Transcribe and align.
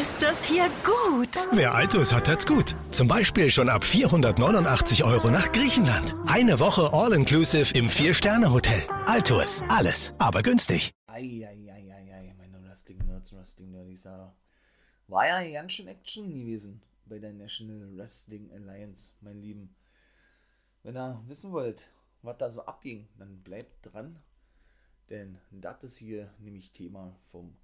Ist 0.00 0.22
das 0.22 0.46
hier 0.46 0.70
gut? 0.82 1.28
Wer 1.52 1.74
Altus 1.74 2.14
hat, 2.14 2.26
hat's 2.26 2.46
gut. 2.46 2.74
Zum 2.92 3.08
Beispiel 3.08 3.50
schon 3.50 3.68
ab 3.68 3.84
489 3.84 5.04
Euro 5.04 5.30
nach 5.30 5.52
Griechenland. 5.52 6.14
Eine 6.26 6.60
Woche 6.60 6.94
All-Inclusive 6.94 7.76
im 7.76 7.90
Vier-Sterne-Hotel. 7.90 8.86
Altus. 9.04 9.62
Alles, 9.68 10.14
aber 10.18 10.40
günstig. 10.40 10.92
Eieieiei, 11.08 12.34
meine 12.38 12.64
Wrestling-Nerds, 12.64 13.34
Wrestling-Nerdies, 13.34 14.04
ja. 14.04 14.34
War 15.08 15.26
ja 15.26 15.60
ganz 15.60 15.72
schön 15.72 15.88
Action 15.88 16.32
gewesen 16.32 16.80
bei 17.04 17.18
der 17.18 17.34
National 17.34 17.94
Wrestling 17.94 18.50
Alliance, 18.50 19.12
mein 19.20 19.42
Lieben. 19.42 19.74
Wenn 20.84 20.96
ihr 20.96 21.22
wissen 21.26 21.52
wollt, 21.52 21.92
was 22.22 22.38
da 22.38 22.48
so 22.48 22.64
abging, 22.64 23.08
dann 23.18 23.42
bleibt 23.42 23.92
dran, 23.92 24.18
denn 25.10 25.38
das 25.50 25.84
ist 25.84 25.98
hier 25.98 26.32
nämlich 26.38 26.72
Thema 26.72 27.14
vom 27.30 27.54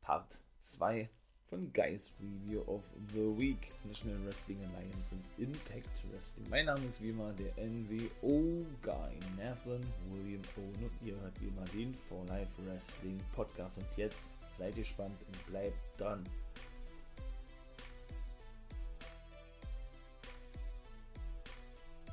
Part 0.00 0.42
2 0.58 1.08
von 1.52 1.70
Guys 1.74 2.14
Review 2.18 2.62
of 2.66 2.82
the 3.12 3.38
Week, 3.38 3.74
National 3.84 4.24
Wrestling 4.24 4.58
Alliance 4.64 5.14
und 5.14 5.22
Impact 5.36 6.10
Wrestling. 6.10 6.46
Mein 6.48 6.64
Name 6.64 6.86
ist 6.86 7.02
wie 7.02 7.10
immer 7.10 7.30
der 7.34 7.52
NWO 7.62 8.64
Guy, 8.80 9.18
Nathan 9.36 9.82
William 10.10 10.40
Owen 10.56 10.84
und 10.84 11.06
ihr 11.06 11.14
hört 11.20 11.38
wie 11.42 11.48
immer 11.48 11.64
den 11.66 11.94
For 11.94 12.24
Life 12.24 12.64
Wrestling 12.64 13.18
Podcast 13.34 13.76
und 13.76 13.86
jetzt 13.98 14.32
seid 14.56 14.74
gespannt 14.76 15.22
und 15.26 15.46
bleibt 15.46 15.76
dran. 16.00 16.24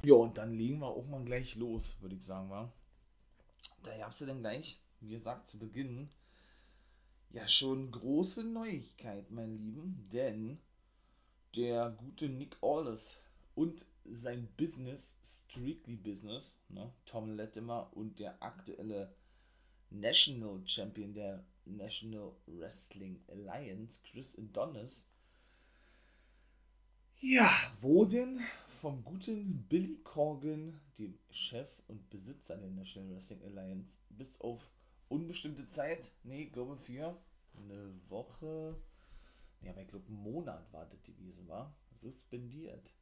Ja, 0.04 0.16
und 0.16 0.38
dann 0.38 0.54
legen 0.54 0.80
wir 0.80 0.88
auch 0.88 1.08
mal 1.08 1.24
gleich 1.24 1.56
los, 1.56 1.98
würde 2.02 2.16
ich 2.16 2.26
sagen, 2.26 2.50
wa? 2.50 2.70
Da 3.84 3.98
gab 3.98 4.12
es 4.12 4.20
ja 4.20 4.28
dann 4.28 4.42
gleich, 4.42 4.82
wie 5.00 5.12
gesagt, 5.12 5.48
zu 5.48 5.58
Beginn 5.58 6.10
ja 7.32 7.48
schon 7.48 7.92
große 7.92 8.44
Neuigkeit, 8.44 9.30
mein 9.32 9.58
Lieben, 9.58 10.04
denn 10.12 10.60
der 11.56 11.92
gute 11.92 12.30
Nick 12.30 12.58
Aldis 12.62 13.22
und 13.56 13.86
sein 14.06 14.48
Business, 14.58 15.18
Strictly 15.24 15.96
Business, 15.96 16.54
ne, 16.70 16.92
Tom 17.06 17.36
Latimer 17.36 17.92
und 17.96 18.20
der 18.20 18.42
aktuelle 18.42 19.14
National 19.90 20.62
Champion 20.66 21.14
der 21.14 21.44
National 21.66 22.32
Wrestling 22.48 23.20
Alliance, 23.28 24.00
Chris 24.04 24.36
Adonis, 24.38 25.06
ja, 27.22 27.50
wurden 27.82 28.40
vom 28.80 29.04
guten 29.04 29.66
Billy 29.68 29.98
Corgan, 30.04 30.80
dem 30.98 31.20
Chef 31.32 31.70
und 31.90 32.10
Besitzer 32.10 32.56
der 32.56 32.70
National 32.70 33.12
Wrestling 33.12 33.44
Alliance, 33.44 33.98
bis 34.10 34.40
auf 34.40 34.70
unbestimmte 35.10 35.68
Zeit, 35.68 36.12
nee, 36.24 36.46
glaube 36.46 36.78
für 36.78 37.18
eine 37.58 37.94
Woche, 38.08 38.76
nee, 39.62 39.70
aber 39.70 39.82
ich 39.82 39.88
glaube 39.88 40.08
einen 40.08 40.24
Monat 40.24 40.72
wartet 40.72 41.04
gewesen 41.04 41.48
war, 41.48 41.76
suspendiert. 42.02 42.94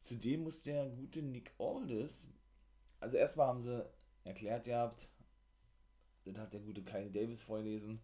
Zudem 0.00 0.44
muss 0.44 0.62
der 0.62 0.88
gute 0.90 1.22
Nick 1.22 1.52
Aldis, 1.58 2.28
also 3.00 3.16
erstmal 3.16 3.48
haben 3.48 3.62
sie 3.62 3.88
erklärt 4.24 4.64
gehabt, 4.64 5.10
das 6.24 6.36
hat 6.36 6.52
der 6.52 6.60
gute 6.60 6.82
Kyle 6.82 7.10
Davis 7.10 7.42
vorgelesen, 7.42 8.00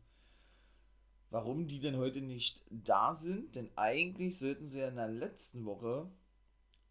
warum 1.30 1.66
die 1.66 1.80
denn 1.80 1.96
heute 1.96 2.20
nicht 2.20 2.62
da 2.70 3.16
sind, 3.16 3.56
denn 3.56 3.70
eigentlich 3.76 4.38
sollten 4.38 4.70
sie 4.70 4.78
ja 4.78 4.88
in 4.88 4.96
der 4.96 5.08
letzten 5.08 5.64
Woche 5.64 6.10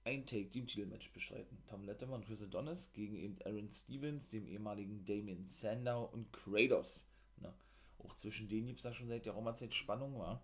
ein 0.03 0.25
Take-Team-Titel-Match 0.25 1.11
bestreiten. 1.13 1.57
Tom 1.67 1.83
Letterman 1.83 2.21
und 2.21 2.25
Chris 2.25 2.41
Adonis 2.41 2.91
gegen 2.93 3.15
eben 3.17 3.37
Aaron 3.45 3.69
Stevens, 3.71 4.29
dem 4.29 4.47
ehemaligen 4.47 5.05
Damien 5.05 5.45
Sandow 5.45 6.09
und 6.11 6.31
Kratos. 6.33 7.05
Na, 7.37 7.53
auch 7.99 8.15
zwischen 8.15 8.49
denen 8.49 8.67
gibt 8.67 8.79
es 8.79 8.83
da 8.83 8.93
schon 8.93 9.07
seit 9.07 9.25
der 9.25 9.33
Roma-Zeit 9.33 9.73
Spannung, 9.73 10.17
war. 10.17 10.43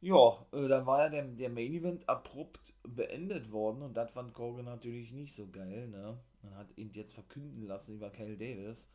Ja, 0.00 0.46
äh, 0.52 0.68
dann 0.68 0.86
war 0.86 1.04
ja 1.04 1.08
der, 1.08 1.24
der 1.24 1.50
Main 1.50 1.72
Event 1.74 2.08
abrupt 2.08 2.72
beendet 2.84 3.50
worden 3.50 3.82
und 3.82 3.96
das 3.96 4.12
fand 4.12 4.32
Corgan 4.32 4.64
natürlich 4.64 5.12
nicht 5.12 5.34
so 5.34 5.48
geil, 5.48 5.88
ne? 5.88 6.16
Man 6.42 6.54
hat 6.54 6.68
ihn 6.76 6.92
jetzt 6.92 7.14
verkünden 7.14 7.66
lassen 7.66 7.96
über 7.96 8.10
Kyle 8.10 8.36
Davis, 8.36 8.88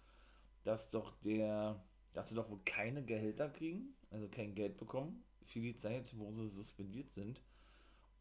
dass 0.63 0.91
doch 0.91 1.11
der, 1.19 1.83
dass 2.13 2.29
sie 2.29 2.35
doch 2.35 2.49
wohl 2.49 2.61
keine 2.63 3.03
Gehälter 3.03 3.49
kriegen, 3.49 3.93
also 4.11 4.29
kein 4.29 4.55
Geld 4.55 4.77
bekommen 4.77 5.25
für 5.43 5.59
die 5.59 5.75
Zeit, 5.75 6.17
wo 6.17 6.31
sie 6.31 6.47
suspendiert 6.47 7.11
sind 7.11 7.41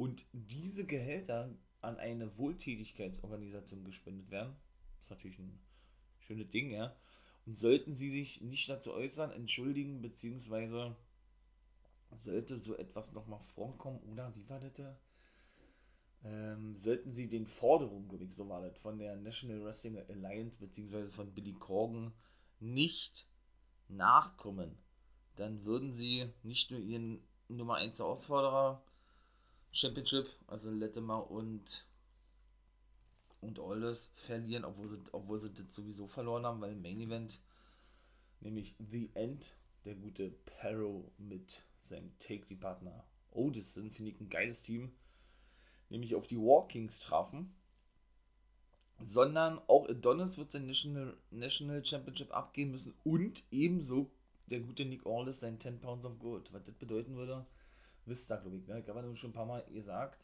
und 0.02 0.26
diese 0.32 0.84
Gehälter 0.84 1.48
an 1.80 1.96
eine 1.96 2.36
Wohltätigkeitsorganisation 2.36 3.84
gespendet 3.84 4.32
werden. 4.32 4.56
Ist 5.00 5.10
natürlich 5.10 5.38
ein 5.38 5.60
schönes 6.18 6.50
Ding, 6.50 6.72
ja. 6.72 6.96
Und 7.46 7.56
sollten 7.56 7.94
sie 7.94 8.10
sich 8.10 8.40
nicht 8.40 8.68
dazu 8.68 8.92
äußern, 8.92 9.30
entschuldigen, 9.30 10.02
beziehungsweise 10.02 10.96
sollte 12.16 12.58
so 12.58 12.76
etwas 12.76 13.12
nochmal 13.12 13.38
vorkommen, 13.54 14.00
oder 14.10 14.34
wie 14.34 14.48
war 14.48 14.58
das? 14.58 14.96
Ähm, 16.24 16.74
sollten 16.74 17.12
sie 17.12 17.28
den 17.28 17.46
Forderungen, 17.46 18.08
glaube 18.08 18.24
ich, 18.24 18.34
so 18.34 18.48
war 18.48 18.60
das, 18.60 18.76
von 18.78 18.98
der 18.98 19.14
National 19.14 19.64
Wrestling 19.64 19.98
Alliance, 20.08 20.58
beziehungsweise 20.58 21.12
von 21.12 21.32
Billy 21.32 21.52
Corgan 21.52 22.12
nicht 22.58 23.28
nachkommen, 23.86 24.76
dann 25.36 25.64
würden 25.64 25.92
sie 25.92 26.32
nicht 26.42 26.72
nur 26.72 26.80
ihren 26.80 27.22
Nummer 27.46 27.76
1 27.76 28.00
Herausforderer 28.00 28.82
Championship, 29.72 30.28
also 30.46 30.70
Latimer 30.70 31.30
und 31.30 31.86
und 33.40 33.58
Aldous 33.58 34.12
verlieren, 34.14 34.64
obwohl 34.64 34.88
sie, 34.88 34.98
obwohl 35.10 35.38
sie 35.40 35.52
das 35.52 35.74
sowieso 35.74 36.06
verloren 36.06 36.46
haben, 36.46 36.60
weil 36.60 36.72
im 36.72 36.82
Main 36.82 37.00
Event 37.00 37.40
nämlich 38.40 38.76
The 38.78 39.10
End, 39.14 39.56
der 39.84 39.96
gute 39.96 40.30
Perro 40.30 41.10
mit 41.18 41.64
seinem 41.80 42.16
Take-Die-Partner 42.18 43.04
Odison, 43.32 43.90
finde 43.90 44.12
ich 44.12 44.20
ein 44.20 44.28
geiles 44.28 44.62
Team, 44.62 44.92
nämlich 45.88 46.14
auf 46.14 46.28
die 46.28 46.38
Walkings 46.38 47.00
trafen, 47.00 47.52
sondern 49.00 49.58
auch 49.66 49.88
Adonis 49.88 50.38
wird 50.38 50.52
sein 50.52 50.66
National, 50.66 51.16
National 51.30 51.84
Championship 51.84 52.32
abgeben 52.32 52.70
müssen 52.70 52.94
und 53.02 53.44
ebenso 53.50 54.08
der 54.46 54.60
gute 54.60 54.84
Nick 54.84 55.04
Aldis 55.04 55.40
sein 55.40 55.58
10 55.58 55.80
Pounds 55.80 56.04
of 56.04 56.18
Gold. 56.20 56.52
Was 56.52 56.62
das 56.62 56.74
bedeuten 56.74 57.16
würde, 57.16 57.44
wisst 58.06 58.30
ihr, 58.30 58.38
glaube 58.38 58.56
ich. 58.56 58.66
Ne? 58.66 58.80
Ich 58.80 58.88
habe 58.88 59.16
schon 59.16 59.30
ein 59.30 59.34
paar 59.34 59.46
Mal 59.46 59.64
gesagt, 59.72 60.18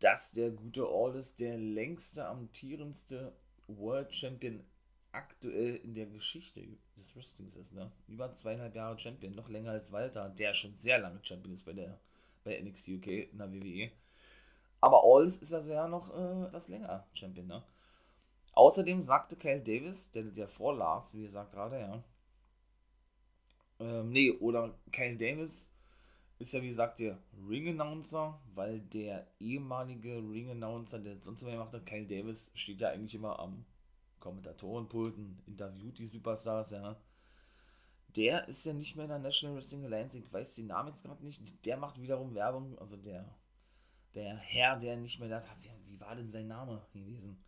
dass 0.00 0.32
der 0.32 0.50
gute 0.50 0.86
Aldis 0.86 1.34
der 1.34 1.56
längste, 1.58 2.26
amtierendste 2.26 3.32
World 3.66 4.14
Champion 4.14 4.64
aktuell 5.12 5.76
in 5.76 5.94
der 5.94 6.06
Geschichte 6.06 6.62
des 6.96 7.16
Wrestlings 7.16 7.56
ist. 7.56 7.72
Ne? 7.72 7.90
Über 8.06 8.32
zweieinhalb 8.32 8.74
Jahre 8.74 8.98
Champion, 8.98 9.34
noch 9.34 9.48
länger 9.48 9.72
als 9.72 9.90
Walter, 9.90 10.28
der 10.28 10.54
schon 10.54 10.74
sehr 10.76 10.98
lange 10.98 11.20
Champion 11.22 11.54
ist 11.54 11.64
bei 11.64 11.72
der 11.72 11.98
bei 12.44 12.60
NXT 12.60 12.88
UK 12.88 13.06
in 13.32 13.38
der 13.38 13.52
WWE. 13.52 13.90
Aber 14.80 15.02
Aldis 15.04 15.38
ist 15.38 15.52
also 15.52 15.72
ja 15.72 15.88
noch 15.88 16.14
äh, 16.14 16.50
das 16.50 16.68
länger 16.68 17.06
Champion. 17.12 17.46
Ne? 17.46 17.62
Außerdem 18.52 19.02
sagte 19.02 19.36
Kyle 19.36 19.60
Davis, 19.60 20.10
der 20.12 20.24
ja 20.34 20.46
vorlas, 20.46 21.14
wie 21.14 21.22
gesagt 21.22 21.52
gerade, 21.52 21.80
ja. 21.80 22.02
Ähm, 23.80 24.10
nee, 24.10 24.30
oder 24.32 24.74
Kyle 24.92 25.16
Davis 25.16 25.70
ist 26.38 26.52
ja 26.52 26.62
wie 26.62 26.68
gesagt 26.68 27.00
der 27.00 27.18
Ring-Announcer, 27.48 28.40
weil 28.54 28.80
der 28.80 29.26
ehemalige 29.40 30.16
Ring-Announcer, 30.16 31.00
der 31.00 31.20
sonst 31.20 31.42
immer 31.42 31.52
gemacht 31.52 31.72
hat, 31.72 31.86
Kyle 31.86 32.06
Davis, 32.06 32.50
steht 32.54 32.80
ja 32.80 32.90
eigentlich 32.90 33.14
immer 33.14 33.38
am 33.38 33.64
Kommentatorenpult 34.20 35.16
und 35.16 35.42
interviewt 35.46 35.98
die 35.98 36.06
Superstars, 36.06 36.70
ja. 36.70 36.96
Der 38.16 38.48
ist 38.48 38.64
ja 38.64 38.72
nicht 38.72 38.96
mehr 38.96 39.04
in 39.04 39.10
der 39.10 39.18
National 39.18 39.56
Wrestling 39.56 39.84
Alliance, 39.84 40.18
ich 40.18 40.32
weiß 40.32 40.54
den 40.54 40.68
Namen 40.68 40.88
jetzt 40.88 41.02
gerade 41.02 41.24
nicht, 41.24 41.64
der 41.66 41.76
macht 41.76 42.00
wiederum 42.00 42.34
Werbung, 42.34 42.78
also 42.78 42.96
der, 42.96 43.36
der 44.14 44.36
Herr, 44.36 44.78
der 44.78 44.96
nicht 44.96 45.20
mehr 45.20 45.28
das, 45.28 45.46
wie, 45.60 45.92
wie 45.92 46.00
war 46.00 46.14
denn 46.16 46.30
sein 46.30 46.46
Name 46.46 46.86
gewesen? 46.92 47.42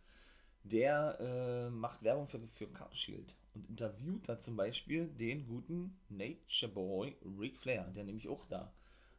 Der 0.63 1.19
äh, 1.19 1.69
macht 1.71 2.03
Werbung 2.03 2.27
für, 2.27 2.39
für 2.47 2.67
Car 2.67 2.93
Shield 2.93 3.35
und 3.55 3.67
interviewt 3.69 4.29
da 4.29 4.37
zum 4.37 4.55
Beispiel 4.55 5.07
den 5.07 5.47
guten 5.47 5.97
Nature 6.09 6.71
Boy 6.71 7.17
Ric 7.39 7.57
Flair, 7.57 7.85
der 7.95 8.03
nämlich 8.03 8.29
auch 8.29 8.45
da 8.45 8.71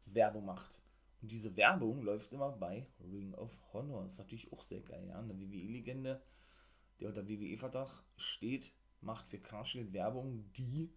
Werbung 0.06 0.44
macht. 0.44 0.82
Und 1.20 1.30
diese 1.30 1.56
Werbung 1.56 2.02
läuft 2.02 2.32
immer 2.32 2.50
bei 2.50 2.86
Ring 3.00 3.34
of 3.34 3.56
Honor. 3.72 4.04
Das 4.04 4.14
ist 4.14 4.18
natürlich 4.18 4.52
auch 4.52 4.62
sehr 4.62 4.80
geil, 4.80 5.06
ja. 5.08 5.18
Eine 5.18 5.38
WWE-Legende, 5.38 6.22
der 7.00 7.08
unter 7.08 7.28
WWE-Vertrag 7.28 8.04
steht, 8.16 8.74
macht 9.00 9.28
für 9.28 9.38
Carshield 9.38 9.92
Werbung, 9.92 10.50
die 10.52 10.92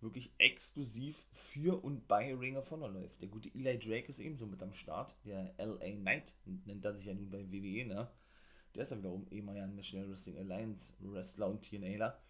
wirklich 0.00 0.32
exklusiv 0.38 1.26
für 1.32 1.82
und 1.82 2.06
bei 2.08 2.34
Ring 2.34 2.56
of 2.56 2.70
Honor 2.70 2.90
läuft. 2.90 3.20
Der 3.20 3.28
gute 3.28 3.52
Eli 3.54 3.78
Drake 3.78 4.08
ist 4.08 4.20
ebenso 4.20 4.46
mit 4.46 4.62
am 4.62 4.72
Start. 4.72 5.16
Der 5.24 5.54
LA 5.58 5.96
Knight 5.96 6.34
nennt 6.44 6.84
er 6.84 6.94
sich 6.94 7.06
ja 7.06 7.14
nun 7.14 7.30
bei 7.30 7.50
WWE, 7.50 7.84
ne? 7.84 8.10
Der 8.74 8.82
ist 8.82 8.90
ja 8.90 8.98
wiederum 8.98 9.26
ehemaliger 9.30 9.66
National 9.66 10.10
Wrestling 10.10 10.38
Alliance 10.38 10.92
Wrestler 11.00 11.48
und 11.48 11.62
TNAler. 11.62 12.20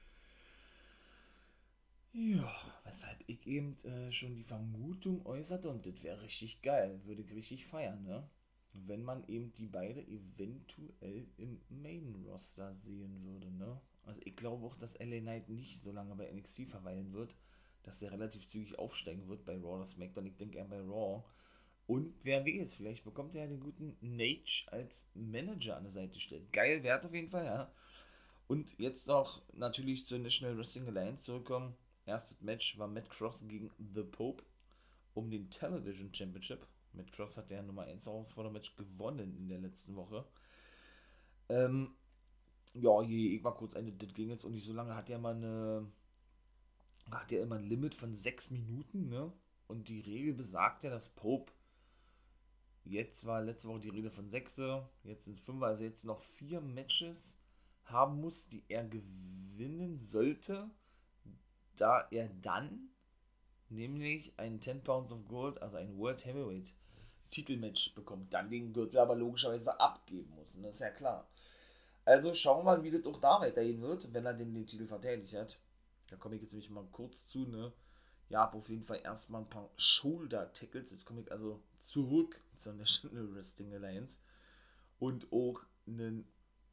Ja, 2.13 2.53
weshalb 2.85 3.23
ich 3.27 3.47
eben 3.47 3.77
äh, 3.85 4.11
schon 4.11 4.35
die 4.35 4.43
Vermutung 4.43 5.25
äußerte, 5.27 5.69
und 5.69 5.87
das 5.87 6.03
wäre 6.03 6.23
richtig 6.23 6.63
geil, 6.63 7.01
würde 7.05 7.23
ich 7.23 7.33
richtig 7.33 7.67
feiern, 7.67 8.03
ne? 8.03 8.29
Wenn 8.73 9.03
man 9.03 9.27
eben 9.29 9.53
die 9.55 9.67
beiden 9.67 10.07
eventuell 10.09 11.27
im 11.37 11.61
Main-Roster 11.69 12.75
sehen 12.75 13.23
würde, 13.25 13.51
ne? 13.53 13.81
Also 14.05 14.21
ich 14.25 14.37
glaube 14.37 14.65
auch, 14.67 14.77
dass 14.77 14.99
LA 14.99 15.21
Knight 15.21 15.49
nicht 15.49 15.81
so 15.81 15.93
lange 15.93 16.15
bei 16.15 16.33
NXT 16.33 16.67
verweilen 16.69 17.13
wird, 17.13 17.37
dass 17.83 18.03
er 18.03 18.11
relativ 18.11 18.47
zügig 18.47 18.79
aufsteigen 18.79 19.29
wird 19.29 19.45
bei 19.45 19.57
Raw 19.57 19.77
oder 19.77 19.87
SmackDown. 19.87 20.27
Ich 20.27 20.37
denke 20.37 20.59
eher 20.59 20.65
bei 20.65 20.81
Raw. 20.81 21.25
Und 21.87 22.15
wer 22.23 22.45
weiß, 22.45 22.75
vielleicht 22.75 23.05
bekommt 23.05 23.35
er 23.35 23.47
den 23.47 23.61
guten 23.61 23.97
Nage 24.01 24.67
als 24.67 25.11
Manager 25.15 25.77
an 25.77 25.85
der 25.85 25.93
Seite 25.93 26.15
gestellt. 26.15 26.53
Geil, 26.53 26.83
wert 26.83 27.05
auf 27.05 27.15
jeden 27.15 27.29
Fall, 27.29 27.45
ja. 27.45 27.73
Und 28.47 28.79
jetzt 28.79 29.09
auch 29.11 29.43
natürlich 29.53 30.07
zur 30.07 30.19
National 30.19 30.57
Wrestling 30.57 30.87
Alliance 30.89 31.25
zurückkommen. 31.25 31.77
Erstes 32.09 32.41
Match 32.41 32.79
war 32.79 32.89
Matt 32.89 33.11
Cross 33.11 33.47
gegen 33.47 33.71
The 33.95 34.03
Pope 34.03 34.43
um 35.15 35.31
den 35.31 35.51
Television 35.51 36.13
Championship. 36.13 36.67
Matt 36.95 37.13
Cross 37.13 37.37
hat 37.37 37.51
ja 37.51 37.63
Nummer 37.63 37.83
1 37.83 38.07
Herausforderer-Match 38.07 38.77
gewonnen 38.77 39.37
in 39.37 39.49
der 39.49 39.59
letzten 39.59 39.95
Woche. 39.95 40.25
Ähm, 41.51 41.95
ja, 42.73 43.03
hier, 43.03 43.33
ich 43.33 43.45
war 43.45 43.55
kurz 43.55 43.75
eine, 43.75 43.93
das 43.93 44.15
ging 44.15 44.31
jetzt 44.31 44.45
auch 44.45 44.51
nicht 44.51 44.65
so 44.65 44.73
lange. 44.73 44.95
Hat 44.95 45.09
ja 45.09 45.19
mal 45.19 45.37
eine, 45.37 45.87
hat 47.11 47.31
ja 47.31 47.43
immer 47.43 47.57
ein 47.57 47.69
Limit 47.69 47.95
von 47.95 48.15
6 48.15 48.53
Minuten, 48.53 49.09
ne? 49.09 49.31
Und 49.67 49.89
die 49.89 50.01
Regel 50.01 50.33
besagt 50.33 50.85
ja, 50.85 50.91
dass 50.91 51.11
Pope 51.11 51.53
jetzt 52.85 53.27
war 53.27 53.43
letzte 53.43 53.69
Woche 53.69 53.81
die 53.81 53.91
Rede 53.91 54.11
von 54.11 54.31
6, 54.31 54.63
jetzt 55.05 55.27
sind 55.27 55.39
5, 55.39 55.63
also 55.63 55.85
jetzt 55.85 56.05
noch 56.05 56.23
4 56.23 56.63
Matches 56.63 57.39
haben 57.85 58.21
muss, 58.21 58.49
die 58.49 58.65
er 58.69 58.85
gewinnen 58.85 59.99
sollte, 59.99 60.71
da 61.81 62.07
er 62.11 62.29
dann 62.43 62.91
nämlich 63.69 64.33
ein 64.39 64.61
10 64.61 64.83
Pounds 64.83 65.13
of 65.13 65.27
Gold, 65.29 65.61
also 65.63 65.77
ein 65.77 65.97
World 65.99 66.25
Heavyweight 66.25 66.75
Titelmatch 67.31 67.95
bekommt, 67.95 68.33
dann 68.33 68.51
den 68.51 68.73
Gürtel 68.73 68.99
aber 68.99 69.15
logischerweise 69.15 69.79
abgeben 69.79 70.35
muss. 70.35 70.55
Und 70.55 70.63
das 70.63 70.77
ist 70.77 70.81
ja 70.81 70.91
klar. 70.91 71.29
Also 72.05 72.33
schauen 72.33 72.61
wir 72.61 72.77
mal, 72.77 72.83
wie 72.83 72.91
das 72.91 73.05
auch 73.05 73.21
da 73.21 73.41
weitergehen 73.41 73.83
wird, 73.83 74.13
wenn 74.15 74.25
er 74.25 74.33
den, 74.33 74.55
den 74.55 74.67
Titel 74.67 74.87
verteidigt 74.87 75.35
hat. 75.35 75.59
Da 76.09 76.17
komme 76.17 76.37
ich 76.37 76.43
jetzt 76.43 76.53
nämlich 76.53 76.71
mal 76.71 76.87
kurz 76.91 77.27
zu, 77.27 77.41
ne? 77.47 77.73
Ja, 78.31 78.51
auf 78.51 78.69
jeden 78.69 78.83
Fall 78.83 79.01
erstmal 79.03 79.43
ein 79.43 79.51
paar 79.51 79.71
Shoulder 79.77 80.53
Tackles. 80.53 80.91
Jetzt 80.91 81.05
komme 81.05 81.21
ich 81.21 81.31
also 81.31 81.61
zurück 81.79 82.41
zur 82.55 82.75
National 82.75 83.35
Wrestling 83.35 83.75
Alliance. 83.75 84.21
Und 84.99 85.31
auch 85.33 85.63
einen 85.87 86.27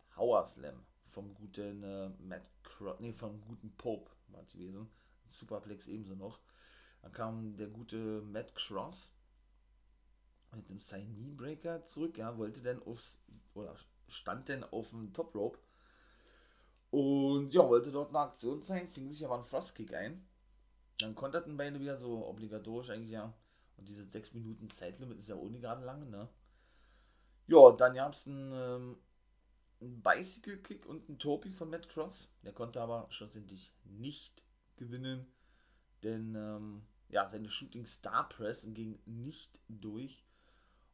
Power 0.10 0.46
Slam 0.46 0.86
vom 1.16 1.34
guten 1.34 1.82
äh, 1.84 2.10
Matt 2.20 2.50
Cross, 2.64 3.00
nee, 3.00 3.14
vom 3.14 3.42
guten 3.42 3.72
Pope 3.78 4.12
war 4.28 4.42
es 4.42 4.52
gewesen. 4.52 4.90
Superplex 5.28 5.88
ebenso 5.88 6.14
noch. 6.14 6.40
Dann 7.02 7.14
kam 7.14 7.56
der 7.56 7.68
gute 7.68 8.22
Matt 8.22 8.54
Cross 8.54 9.12
mit 10.54 10.70
dem 10.70 10.80
Sign 10.80 11.36
Breaker 11.38 11.84
zurück, 11.86 12.18
ja, 12.18 12.38
wollte 12.38 12.62
dann 12.62 12.84
aufs, 12.84 13.24
oder 13.54 13.76
stand 14.08 14.50
dann 14.50 14.64
auf 14.66 14.90
dem 14.90 15.14
Top 15.14 15.34
Rope 15.36 15.58
und 16.92 17.54
ja, 17.54 17.68
wollte 17.68 17.92
dort 17.92 18.10
eine 18.10 18.20
Aktion 18.20 18.62
zeigen, 18.62 18.90
fing 18.90 19.10
sich 19.10 19.26
aber 19.26 19.38
ein 19.38 19.44
Frostkick 19.44 19.94
ein. 19.94 20.28
Dann 21.00 21.16
konterten 21.16 21.58
beide 21.58 21.80
wieder 21.80 21.98
so 21.98 22.26
obligatorisch 22.26 22.90
eigentlich 22.90 23.12
ja. 23.12 23.34
Und 23.78 23.90
diese 23.90 24.06
6 24.06 24.34
Minuten 24.34 24.70
Zeitlimit 24.70 25.20
ist 25.20 25.28
ja 25.28 25.36
ohne 25.36 25.60
gerade 25.60 25.86
lange, 25.86 26.06
ne? 26.06 26.30
Ja, 27.48 27.72
dann 27.72 27.96
gab 27.96 28.14
es 28.14 28.28
einen, 28.28 28.52
ähm, 28.54 28.98
einen 29.82 30.02
Bicycle 30.02 30.58
Kick 30.58 30.86
und 30.86 31.08
einen 31.08 31.20
Topi 31.20 31.52
von 31.52 31.70
Matt 31.70 31.90
Cross. 31.90 32.30
Der 32.44 32.54
konnte 32.54 32.82
aber 32.82 33.08
schlussendlich 33.10 33.74
nicht 33.84 34.44
gewinnen, 34.78 35.26
denn 36.04 36.36
ähm, 36.36 36.82
ja, 37.10 37.30
seine 37.30 37.50
Shooting 37.50 37.86
Star 37.86 38.28
Press 38.30 38.68
ging 38.74 39.00
nicht 39.06 39.60
durch. 39.68 40.26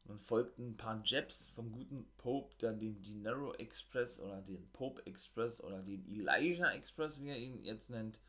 Und 0.04 0.10
dann 0.10 0.20
folgten 0.20 0.70
ein 0.70 0.76
paar 0.76 1.00
Jabs 1.04 1.48
vom 1.50 1.70
guten 1.70 2.06
Pope, 2.18 2.54
dann 2.58 2.80
den 2.80 3.00
Dinero 3.02 3.54
Express 3.54 4.18
oder 4.18 4.42
den 4.42 4.68
Pope 4.72 5.06
Express 5.06 5.62
oder 5.62 5.80
den 5.82 6.04
Elijah 6.08 6.72
Express, 6.72 7.20
wie 7.20 7.28
er 7.28 7.38
ihn 7.38 7.62
jetzt 7.62 7.88
nennt. 7.90 8.20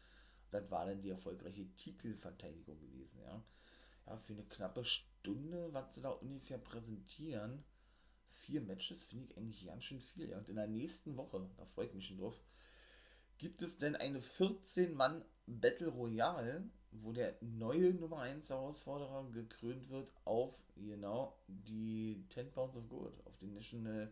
Das 0.52 0.70
war 0.70 0.86
dann 0.86 1.02
die 1.02 1.10
erfolgreiche 1.10 1.66
Titelverteidigung 1.78 2.80
gewesen, 2.80 3.22
ja. 3.24 3.44
Ja, 4.06 4.18
für 4.18 4.34
eine 4.34 4.44
knappe 4.44 4.84
Stunde, 4.86 5.74
was 5.74 5.96
sie 5.96 6.02
da 6.02 6.10
ungefähr 6.10 6.58
präsentieren, 6.58 7.64
vier 8.46 8.62
Matches 8.62 9.04
finde 9.04 9.26
ich 9.26 9.38
eigentlich 9.38 9.66
ganz 9.66 9.84
schön 9.84 10.00
viel, 10.00 10.30
ja. 10.30 10.38
Und 10.38 10.50
in 10.50 10.56
der 10.56 10.68
nächsten 10.68 11.18
Woche, 11.18 11.50
da 11.58 11.66
freue 11.66 11.88
ich 11.88 11.94
mich 11.94 12.08
schon 12.08 12.18
drauf, 12.18 12.40
gibt 13.38 13.62
es 13.62 13.78
denn 13.78 13.96
eine 13.96 14.20
14-Mann 14.20 15.24
Battle 15.46 15.90
Royale 15.90 16.70
wo 17.02 17.12
der 17.12 17.36
neue 17.42 17.94
Nummer 17.94 18.20
1 18.20 18.50
Herausforderer 18.50 19.30
gekrönt 19.32 19.90
wird 19.90 20.12
auf, 20.26 20.56
genau, 20.76 21.38
die 21.48 22.26
10 22.30 22.52
Pounds 22.52 22.76
of 22.76 22.88
Gold, 22.90 23.26
auf 23.26 23.38
den 23.38 23.54
National 23.54 24.12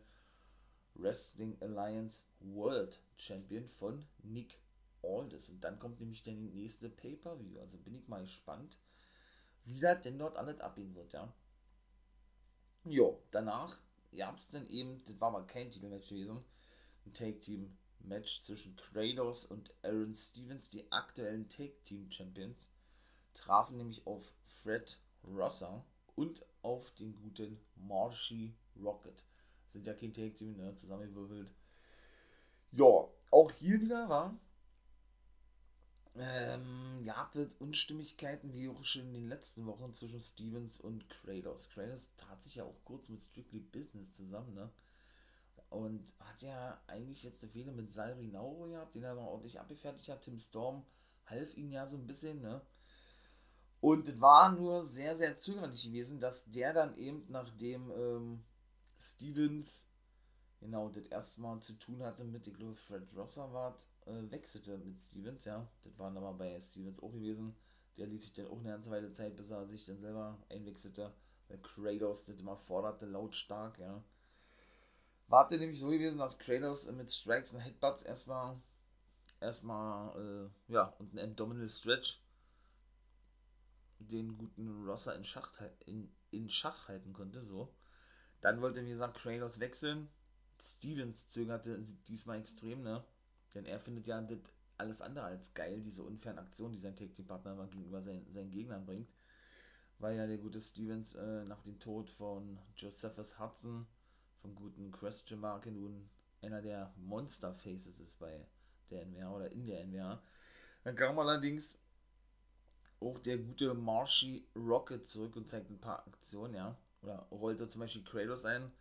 Wrestling 0.96 1.58
Alliance 1.62 2.24
World 2.40 3.00
Champion 3.18 3.66
von 3.68 4.06
Nick 4.24 4.58
Aldis. 5.04 5.50
Und 5.50 5.64
dann 5.64 5.80
kommt 5.80 6.00
nämlich 6.00 6.24
der 6.24 6.34
nächste 6.34 6.90
Pay-Per-View. 6.90 7.60
Also 7.60 7.78
bin 7.78 7.96
ich 7.96 8.08
mal 8.08 8.22
gespannt, 8.22 8.78
wie 9.64 9.80
das 9.80 10.02
denn 10.02 10.20
dort 10.20 10.38
alles 10.38 10.60
abgehen 10.60 10.96
wird, 10.96 11.14
ja. 11.14 11.34
Jo, 12.84 13.22
danach 13.32 13.80
gab 14.16 14.38
es 14.38 14.50
dann 14.50 14.68
eben, 14.68 15.04
das 15.06 15.20
war 15.20 15.30
aber 15.30 15.48
kein 15.48 15.72
Titelmatch 15.72 16.10
gewesen, 16.10 16.44
ein 17.06 17.14
Take-Team-Match 17.14 18.42
zwischen 18.42 18.76
Kratos 18.76 19.46
und 19.46 19.74
Aaron 19.84 20.16
Stevens, 20.16 20.70
die 20.70 20.92
aktuellen 20.92 21.50
Take-Team-Champions 21.50 22.68
trafen 23.34 23.78
nämlich 23.78 24.06
auf 24.06 24.34
Fred 24.46 25.00
Rosser 25.24 25.86
und 26.16 26.46
auf 26.62 26.92
den 26.96 27.16
guten 27.16 27.60
Marshy 27.76 28.54
Rocket. 28.82 29.24
Sind 29.72 29.88
ja 29.88 29.94
kein 29.94 30.14
Take 30.14 30.34
Team, 30.34 30.58
ne? 30.58 30.76
zusammengewürfelt. 30.76 31.52
Ja, 32.72 33.08
auch 33.32 33.52
hier 33.52 33.82
wieder 33.82 34.10
war. 34.10 34.38
Ähm, 36.16 37.02
ja, 37.04 37.30
mit 37.34 37.60
Unstimmigkeiten, 37.62 38.54
wie 38.54 38.68
auch 38.68 38.84
schon 38.84 39.04
in 39.04 39.14
den 39.14 39.30
letzten 39.30 39.66
Wochen 39.66 39.94
zwischen 39.94 40.20
Stevens 40.22 40.80
und 40.80 41.10
Kratos. 41.10 41.70
Kratos 41.70 42.10
tat 42.18 42.42
sich 42.42 42.56
ja 42.56 42.66
auch 42.66 42.76
kurz 42.84 43.08
mit 43.08 43.22
Strictly 43.22 43.60
Business 43.60 44.16
zusammen, 44.18 44.54
ne? 44.54 44.70
Und 45.70 46.14
hat 46.20 46.42
ja 46.42 46.82
eigentlich 46.88 47.24
jetzt 47.24 47.42
eine 47.44 47.54
Fehler 47.54 47.72
mit 47.72 47.90
Salri 47.90 48.28
Nauro 48.28 48.66
gehabt, 48.66 48.94
den 48.94 49.04
er 49.04 49.16
mal 49.16 49.28
ordentlich 49.28 49.58
abgefertigt 49.58 50.10
hat. 50.10 50.22
Tim 50.22 50.38
Storm 50.38 50.86
half 51.28 51.56
ihm 51.56 51.72
ja 51.72 51.88
so 51.88 51.96
ein 51.96 52.08
bisschen, 52.08 52.42
ne? 52.42 52.62
Und 53.80 54.10
es 54.10 54.20
war 54.20 54.52
nur 54.52 54.86
sehr, 54.86 55.16
sehr 55.16 55.38
zögerlich 55.38 55.84
gewesen, 55.84 56.20
dass 56.20 56.46
der 56.52 56.74
dann 56.74 56.96
eben, 56.98 57.26
nachdem 57.30 57.90
ähm, 57.92 58.44
Stevens 59.00 59.86
genau 60.62 60.90
das 60.90 61.08
erste 61.08 61.42
Mal 61.42 61.60
zu 61.60 61.74
tun 61.74 62.02
hatte 62.02 62.24
mit, 62.24 62.48
ich 62.48 62.54
glaube, 62.54 62.76
Fred 62.76 63.04
Rosser 63.18 63.52
war, 63.52 63.76
äh, 64.06 64.32
wechselte 64.32 64.78
mit 64.78 64.98
Stevens, 65.00 65.44
ja. 65.44 65.68
Das 65.84 66.00
war 66.00 66.12
dann 66.12 66.24
mal 66.24 66.32
bei 66.32 66.62
Stevens 66.62 67.02
auch 67.02 67.12
gewesen. 67.12 67.56
Der 67.98 68.08
ließ 68.08 68.22
sich 68.22 68.34
dann 68.34 68.48
auch 68.48 68.60
eine 68.60 68.70
ganze 68.70 68.90
Weile 68.90 69.12
Zeit, 69.12 69.36
bis 69.36 69.50
er 69.50 69.68
sich 69.68 69.86
dann 69.86 70.00
selber 70.00 70.38
einwechselte, 70.50 71.14
weil 71.50 71.60
Kratos 71.60 72.26
das 72.26 72.40
immer 72.40 72.56
forderte, 72.56 73.06
lautstark, 73.06 73.78
ja. 73.80 74.02
War 75.28 75.50
nämlich 75.52 75.80
so 75.80 75.90
gewesen, 75.90 76.20
dass 76.20 76.40
Kratos 76.40 76.90
mit 76.92 77.12
Strikes 77.12 77.54
und 77.54 77.60
Headbutts 77.60 78.04
erstmal 78.04 78.58
erstmal, 79.42 80.50
äh, 80.70 80.74
ja, 80.74 80.94
und 81.00 81.14
ein 81.14 81.32
Abdominal 81.32 81.68
Stretch 81.68 82.22
den 84.00 84.38
guten 84.38 84.86
Rosser 84.88 85.16
in 85.16 85.26
Schach, 85.26 85.52
in, 85.86 86.12
in 86.32 86.50
Schach 86.50 86.88
halten 86.88 87.14
konnte. 87.14 87.46
So. 87.46 87.74
Dann 88.42 88.62
wollte, 88.62 88.86
wie 88.86 88.90
gesagt, 88.90 89.18
Kratos 89.18 89.60
wechseln. 89.60 90.10
Stevens 90.62 91.30
zögerte 91.30 91.82
diesmal 92.08 92.40
extrem, 92.40 92.84
ne? 92.84 93.04
Denn 93.54 93.66
er 93.66 93.80
findet 93.80 94.08
ja 94.08 94.22
das 94.22 94.40
alles 94.78 95.02
andere 95.02 95.26
als 95.26 95.54
geil, 95.54 95.82
diese 95.82 96.04
unfairen 96.04 96.40
Aktionen, 96.40 96.74
die 96.74 96.80
sein 96.80 96.96
Tag 96.96 97.14
Team 97.16 97.28
Partner 97.28 97.68
gegenüber 97.68 98.02
seinen, 98.02 98.32
seinen 98.34 98.52
Gegnern 98.52 98.86
bringt. 98.86 99.10
Weil 100.00 100.18
ja 100.18 100.26
der 100.26 100.38
gute 100.38 100.62
Stevens 100.62 101.14
äh, 101.14 101.44
nach 101.46 101.62
dem 101.62 101.80
Tod 101.80 102.10
von 102.10 102.58
Josephus 102.76 103.40
Hudson, 103.40 103.86
vom 104.42 104.56
guten 104.56 104.92
Christian 104.92 105.40
Marke, 105.40 105.72
nun 105.72 106.10
einer 106.42 106.62
der 106.62 106.94
Monster 106.98 107.54
Faces 107.54 108.00
ist 108.00 108.18
bei 108.18 108.48
der 108.90 109.06
NWA 109.06 109.36
oder 109.36 109.52
in 109.52 109.68
der 109.68 109.86
NWA. 109.86 110.22
Dann 110.84 110.96
kam 110.96 111.20
allerdings 111.20 111.80
auch 113.00 113.20
der 113.20 113.38
gute 113.38 113.74
Marshy 113.74 114.48
Rocket 114.56 115.08
zurück 115.08 115.36
und 115.36 115.48
zeigt 115.48 115.70
ein 115.70 115.80
paar 115.80 116.08
Aktionen, 116.08 116.56
ja. 116.56 116.78
Oder 117.04 117.28
rollte 117.32 117.68
zum 117.68 117.82
Beispiel 117.82 118.04
Kratos 118.04 118.46
ein, 118.46 118.72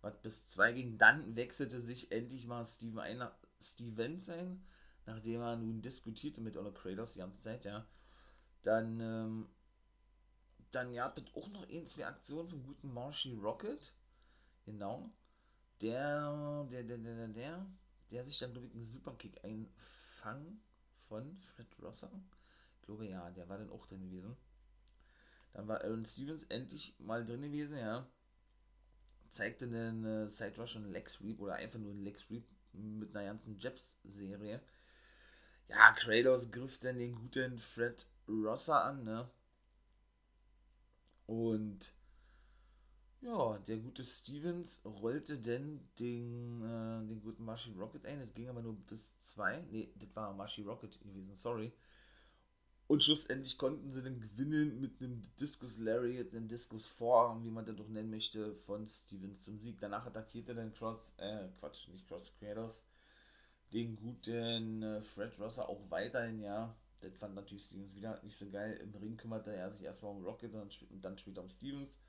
was 0.00 0.20
bis 0.20 0.46
2 0.48 0.72
ging. 0.72 0.98
Dann 0.98 1.36
wechselte 1.36 1.80
sich 1.80 2.12
endlich 2.12 2.46
mal 2.46 2.64
Steven 2.66 2.98
ein, 2.98 3.28
Stevens 3.60 4.28
ein, 4.28 4.64
nachdem 5.06 5.40
er 5.40 5.56
nun 5.56 5.82
diskutierte 5.82 6.40
mit 6.40 6.56
Ola 6.56 6.70
Kratos 6.70 7.14
die 7.14 7.18
ganze 7.20 7.40
Zeit, 7.40 7.64
ja. 7.64 7.86
Dann, 8.62 9.00
ähm, 9.00 9.48
dann 10.70 10.92
ja, 10.92 11.14
wird 11.16 11.34
auch 11.34 11.48
noch 11.48 11.68
ein, 11.68 11.86
zwei 11.86 12.06
Aktionen 12.06 12.48
vom 12.48 12.62
guten 12.62 12.92
Marshy 12.92 13.34
Rocket. 13.34 13.94
Genau. 14.64 15.10
Der, 15.80 16.66
der, 16.70 16.82
der, 16.82 16.98
der, 16.98 17.28
der, 17.28 17.66
der 18.10 18.24
sich 18.24 18.38
dann, 18.38 18.52
glaube 18.52 18.66
ich, 18.66 18.74
einen 18.74 18.84
Superkick 18.84 19.42
einfangen 19.44 20.62
von 21.08 21.40
Fred 21.40 21.68
Rosser 21.82 22.10
glaube 22.90 23.06
ja, 23.06 23.30
der 23.30 23.48
war 23.48 23.58
dann 23.58 23.70
auch 23.70 23.86
drin 23.86 24.02
gewesen. 24.02 24.36
Dann 25.52 25.68
war 25.68 25.80
Aaron 25.82 26.04
Stevens 26.04 26.42
endlich 26.44 26.96
mal 26.98 27.24
drin 27.24 27.42
gewesen, 27.42 27.76
ja. 27.76 28.08
Zeigte 29.30 29.64
einen 29.66 30.04
äh, 30.04 30.30
Side 30.30 30.56
Rush 30.58 30.76
und 30.76 30.90
Leg 30.92 31.08
Sweep 31.08 31.40
oder 31.40 31.54
einfach 31.54 31.78
nur 31.78 31.92
einen 31.92 32.04
Leg 32.04 32.18
Sweep 32.18 32.44
mit 32.72 33.14
einer 33.16 33.26
ganzen 33.26 33.58
Jabs-Serie. 33.58 34.60
Ja, 35.68 35.92
Kratos 35.92 36.50
griff 36.50 36.78
dann 36.80 36.98
den 36.98 37.14
guten 37.14 37.58
Fred 37.58 38.06
Rossa 38.28 38.82
an, 38.82 39.04
ne? 39.04 39.30
Und 41.26 41.92
ja, 43.22 43.58
der 43.58 43.76
gute 43.78 44.02
Stevens 44.02 44.80
rollte 44.84 45.38
denn 45.38 45.80
den, 45.98 46.62
äh, 46.62 47.06
den 47.06 47.20
guten 47.22 47.44
Mashi 47.44 47.72
Rocket 47.72 48.06
ein. 48.06 48.20
Das 48.20 48.32
ging 48.34 48.48
aber 48.48 48.62
nur 48.62 48.74
bis 48.74 49.18
zwei. 49.18 49.62
Ne, 49.70 49.88
das 49.96 50.08
war 50.14 50.32
Mashi 50.32 50.62
Rocket 50.62 50.98
gewesen, 51.00 51.34
sorry. 51.36 51.72
Und 52.90 53.04
schlussendlich 53.04 53.56
konnten 53.56 53.92
sie 53.92 54.02
dann 54.02 54.20
gewinnen 54.20 54.80
mit 54.80 55.00
einem 55.00 55.22
Discus 55.38 55.78
Lariat, 55.78 56.34
einem 56.34 56.48
Discus 56.48 56.88
Forearm, 56.88 57.44
wie 57.44 57.50
man 57.50 57.64
das 57.64 57.76
doch 57.76 57.86
nennen 57.86 58.10
möchte, 58.10 58.56
von 58.56 58.88
Stevens 58.88 59.44
zum 59.44 59.60
Sieg. 59.60 59.78
Danach 59.80 60.06
attackierte 60.06 60.56
dann 60.56 60.72
Cross, 60.72 61.14
äh, 61.18 61.46
Quatsch, 61.60 61.86
nicht 61.86 62.08
Cross 62.08 62.32
Creators, 62.36 62.82
den 63.72 63.94
guten 63.94 64.82
äh, 64.82 65.02
Fred 65.02 65.38
Rosser 65.38 65.68
auch 65.68 65.88
weiterhin, 65.88 66.40
ja. 66.40 66.74
Das 67.00 67.16
fand 67.16 67.36
natürlich 67.36 67.66
Stevens 67.66 67.94
wieder 67.94 68.20
nicht 68.24 68.36
so 68.36 68.50
geil. 68.50 68.72
Im 68.82 68.92
Ring 68.96 69.16
kümmerte 69.16 69.54
er 69.54 69.70
sich 69.70 69.84
erstmal 69.84 70.10
um 70.10 70.24
Rocket 70.24 70.52
und 70.52 71.00
dann 71.00 71.16
später 71.16 71.42
um 71.42 71.48
Stevens. 71.48 72.00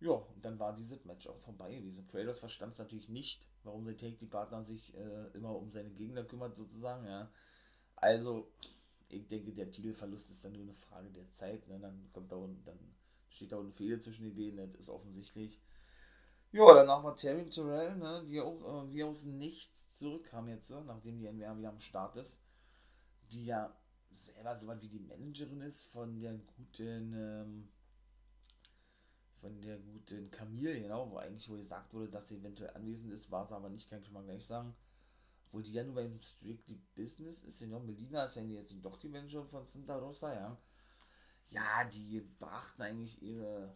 Ja, 0.00 0.10
und 0.10 0.44
dann 0.44 0.58
war 0.58 0.74
dieses 0.74 1.04
Match 1.04 1.28
auch 1.28 1.38
vorbei 1.38 1.72
gewesen. 1.72 2.04
Kratos 2.08 2.40
verstand 2.40 2.72
es 2.72 2.80
natürlich 2.80 3.08
nicht, 3.08 3.46
warum 3.62 3.84
der 3.84 3.96
Take-Die-Partner 3.96 4.64
sich 4.64 4.92
äh, 4.96 5.28
immer 5.34 5.54
um 5.54 5.70
seine 5.70 5.90
Gegner 5.90 6.24
kümmert, 6.24 6.56
sozusagen, 6.56 7.06
ja. 7.06 7.30
Also, 7.94 8.48
ich 9.08 9.28
denke, 9.28 9.52
der 9.52 9.70
Titelverlust 9.70 10.30
ist 10.30 10.44
dann 10.44 10.52
nur 10.52 10.62
eine 10.62 10.74
Frage 10.74 11.10
der 11.10 11.30
Zeit, 11.30 11.66
ne? 11.68 11.78
Dann 11.80 12.10
kommt 12.12 12.32
da 12.32 12.36
unten, 12.36 12.64
dann 12.64 12.78
steht 13.28 13.52
da 13.52 13.58
unten 13.58 13.72
Fehler 13.72 14.00
zwischen 14.00 14.24
den 14.24 14.34
Beinen, 14.34 14.72
das 14.72 14.80
ist 14.80 14.88
offensichtlich. 14.88 15.60
Ja, 16.52 16.72
danach 16.72 17.02
war 17.02 17.16
Terry 17.16 17.48
Terrell, 17.50 17.96
ne, 17.96 18.24
die 18.28 18.40
auch 18.40 18.84
äh, 18.84 18.92
wie 18.92 19.02
aus 19.02 19.24
nichts 19.24 19.90
zurückkam 19.90 20.48
jetzt, 20.48 20.70
ne, 20.70 20.82
nachdem 20.86 21.18
die 21.18 21.26
NWA 21.26 21.58
wieder 21.58 21.70
am 21.70 21.80
Start 21.80 22.14
ist, 22.16 22.38
die 23.32 23.46
ja 23.46 23.76
selber 24.14 24.56
so 24.56 24.68
was 24.68 24.80
wie 24.80 24.88
die 24.88 25.00
Managerin 25.00 25.62
ist 25.62 25.90
von 25.90 26.20
der 26.20 26.34
guten, 26.34 27.12
ähm, 27.12 27.68
von 29.40 29.60
der 29.62 29.78
guten 29.78 30.30
Camille, 30.30 30.80
genau, 30.80 31.10
wo 31.10 31.16
eigentlich 31.16 31.50
wo 31.50 31.56
gesagt 31.56 31.92
wurde, 31.92 32.08
dass 32.08 32.28
sie 32.28 32.36
eventuell 32.36 32.70
anwesend 32.70 33.12
ist, 33.12 33.32
war 33.32 33.46
sie 33.46 33.56
aber 33.56 33.68
nicht, 33.68 33.88
kann 33.90 33.98
ich 33.98 34.04
schon 34.04 34.14
mal 34.14 34.22
gleich 34.22 34.46
sagen. 34.46 34.76
Obwohl 35.54 35.62
die 35.62 35.74
ja 35.74 35.84
nur 35.84 35.94
beim 35.94 36.18
Strictly 36.18 36.80
Business 36.96 37.44
ist, 37.44 37.60
ja 37.60 37.68
noch 37.68 37.80
Melina 37.80 38.24
ist 38.24 38.34
ja 38.34 38.42
jetzt 38.42 38.74
doch 38.82 38.96
die 38.96 39.08
Managerin 39.08 39.46
von 39.46 39.64
Santa 39.64 39.96
Rosa, 39.96 40.34
ja. 40.34 40.58
Ja, 41.48 41.84
die 41.84 42.22
brachten 42.40 42.82
eigentlich 42.82 43.22
ihre 43.22 43.72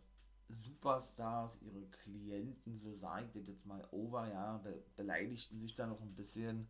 Superstars, 0.49 1.63
ihre 1.63 1.87
Klienten, 1.87 2.77
so 2.77 2.97
sage 2.97 3.27
ich 3.27 3.31
das 3.31 3.49
jetzt 3.49 3.65
mal 3.65 3.87
over, 3.93 4.27
ja, 4.27 4.59
be 4.59 4.83
beleidigten 4.97 5.57
sich 5.57 5.77
da 5.77 5.87
noch 5.87 6.01
ein 6.01 6.17
bisschen, 6.17 6.69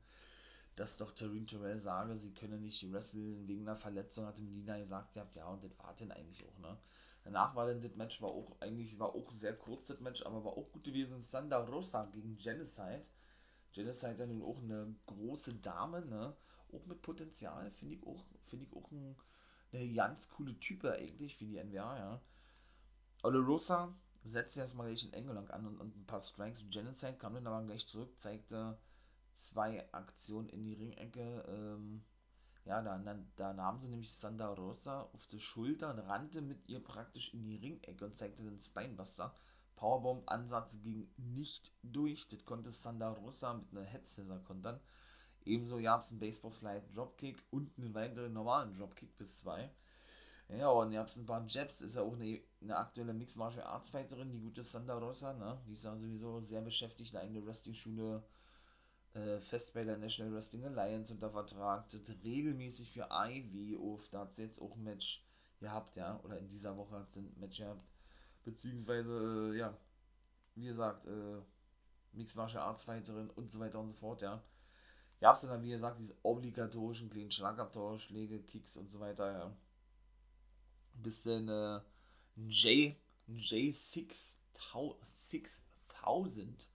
dass 0.77 0.99
doch 0.99 1.13
Taryn 1.13 1.47
Terrell 1.47 1.81
sage, 1.81 2.19
sie 2.19 2.35
könne 2.35 2.59
nicht 2.59 2.93
wresteln 2.93 3.49
wegen 3.49 3.63
einer 3.63 3.77
Verletzung, 3.77 4.27
hatte 4.27 4.43
Melina 4.43 4.77
gesagt, 4.77 5.17
ihr 5.17 5.23
habt 5.23 5.37
ja, 5.37 5.47
und 5.49 5.65
das 5.65 5.79
war 5.79 5.97
denn 5.97 6.13
eigentlich 6.13 6.45
auch, 6.47 6.59
ne? 6.59 6.77
Danach 7.25 7.55
war 7.55 7.67
dann 7.67 7.81
das 7.81 7.97
Match, 7.97 8.21
war 8.21 8.29
auch 8.29 8.61
eigentlich, 8.61 8.99
war 8.99 9.15
auch 9.15 9.33
sehr 9.33 9.57
kurz 9.57 9.87
das 9.87 10.01
Match, 10.01 10.23
aber 10.27 10.45
war 10.45 10.53
auch 10.53 10.71
gut 10.71 10.85
gewesen. 10.85 11.23
Sanda 11.23 11.59
Rosa 11.65 12.05
gegen 12.13 12.37
Genocide. 12.37 13.03
Genocide 13.73 14.19
ja 14.19 14.27
nun 14.27 14.43
auch 14.43 14.59
eine 14.59 14.95
große 15.07 15.55
Dame, 15.57 16.05
ne? 16.05 16.37
Auch 16.73 16.85
mit 16.87 17.01
Potenzial, 17.03 17.71
finde 17.71 17.95
ich 17.95 18.07
auch, 18.07 18.25
finde 18.43 18.67
ich 18.67 18.77
auch 18.77 18.91
ein, 18.91 19.17
eine 19.73 19.93
ganz 19.93 20.31
coole 20.31 20.59
Type 20.59 20.93
eigentlich 20.93 21.37
für 21.37 21.47
die 21.47 21.63
NWA, 21.63 21.99
ja. 21.99 22.21
Ole 23.23 23.39
Rosa 23.39 23.95
setzte 24.25 24.61
erstmal 24.61 24.89
gleich 24.89 25.05
einen 25.05 25.15
Engel 25.15 25.39
an 25.39 25.67
und, 25.67 25.81
und 25.81 25.97
ein 25.97 26.07
paar 26.07 26.21
Strikes. 26.21 26.65
Genocide 26.71 27.17
kam 27.17 27.35
dann 27.35 27.47
aber 27.47 27.65
gleich 27.65 27.87
zurück, 27.87 28.19
zeigte 28.19 28.79
zwei 29.33 29.93
Aktionen 29.93 30.49
in 30.49 30.65
die 30.65 30.75
Ringecke. 30.75 31.45
Ähm, 31.49 32.05
ja, 32.65 32.83
da, 32.83 32.99
da 33.37 33.53
nahm 33.55 33.79
sie 33.79 33.89
nämlich 33.89 34.13
Santa 34.15 34.53
Rosa 34.53 35.03
auf 35.15 35.27
die 35.27 35.41
Schulter 35.41 35.91
und 35.91 36.01
rannte 36.01 36.43
mit 36.43 36.69
ihr 36.69 36.83
praktisch 36.83 37.33
in 37.33 37.43
die 37.43 37.57
Ringecke 37.57 38.05
und 38.05 38.17
zeigte 38.17 38.43
den 38.43 38.61
Spinebuster. 38.61 39.35
Powerbomb-Ansatz 39.79 40.81
ging 40.83 41.09
nicht 41.17 41.73
durch. 41.83 42.29
Das 42.29 42.45
konnte 42.45 42.71
Santa 42.71 43.11
Rosa 43.11 43.55
mit 43.55 43.71
einer 43.71 43.85
Head 43.85 44.09
Scissor 44.09 44.41
kontern. 44.41 44.81
Ebenso 45.45 45.81
gab 45.81 46.03
es 46.03 46.11
einen 46.11 46.21
Baseball-Slide 46.21 46.89
Dropkick 46.95 47.43
und 47.51 47.71
einen 47.79 47.95
weiteren 47.95 48.33
normalen 48.33 48.75
Dropkick 48.75 49.17
bis 49.17 49.39
zwei. 49.39 49.71
Ja, 50.49 50.69
und 50.71 50.93
ihr 50.93 50.99
habt 50.99 51.15
ein 51.17 51.27
paar 51.27 51.47
Jabs, 51.47 51.83
ist 51.83 51.95
ja 51.95 52.03
auch 52.03 52.15
eine, 52.15 52.41
eine 52.63 52.77
aktuelle 52.77 53.13
Mixed 53.13 53.37
Martial 53.37 53.65
Arts 53.65 53.91
Fighterin, 53.91 54.33
die 54.33 54.41
gute 54.41 54.65
Santa 54.65 54.97
Rosa, 54.97 55.35
ne? 55.35 55.61
Die 55.67 55.75
ist 55.75 55.85
ja 55.85 55.95
sowieso 55.95 56.41
sehr 56.41 56.63
beschäftigt, 56.63 57.15
eine 57.15 57.25
eigene 57.25 57.47
Wrestling-Schule 57.47 58.23
äh, 59.13 59.41
fest 59.41 59.75
bei 59.75 59.85
der 59.85 59.99
National 59.99 60.35
Wrestling 60.35 60.65
Alliance 60.65 61.13
unter 61.13 61.31
Vertrag, 61.31 61.89
tritt 61.89 62.09
regelmäßig 62.25 62.91
für 62.91 63.09
Ivy 63.11 63.77
auf, 63.77 64.09
da 64.09 64.21
hat 64.21 64.35
sie 64.35 64.43
jetzt 64.43 64.61
auch 64.61 64.75
ein 64.75 64.85
Match 64.85 65.23
gehabt, 65.61 65.97
ja, 65.97 66.19
oder 66.25 66.39
in 66.39 66.49
dieser 66.49 66.77
Woche 66.77 66.99
hat 66.99 67.13
sie 67.13 67.21
ein 67.21 67.35
Match 67.39 67.59
gehabt, 67.59 67.85
beziehungsweise, 68.51 69.53
äh, 69.53 69.59
ja, 69.59 69.77
wie 70.55 70.67
gesagt, 70.67 71.07
äh, 71.07 71.41
Mixed 72.13 72.37
Martial 72.37 72.63
Arts 72.63 72.85
Fighterin 72.85 73.31
und 73.31 73.51
so 73.51 73.61
weiter 73.61 73.81
und 73.81 73.89
so 73.89 73.95
fort, 73.95 74.23
ja. 74.23 74.43
Gab 75.21 75.37
es 75.37 75.43
dann, 75.43 75.63
wie 75.63 75.71
gesagt, 75.71 75.99
diese 75.99 76.17
obligatorischen 76.23 77.11
kleinen 77.11 77.31
Schlagabtauschschläge, 77.31 78.43
Kicks 78.43 78.77
und 78.77 78.91
so 78.91 79.01
weiter, 79.01 79.33
ja 79.33 79.57
ein 80.99 81.03
bisschen 81.03 81.49
äh, 81.49 81.81
J, 82.37 82.95
J6 83.29 84.37
6000 85.15 86.69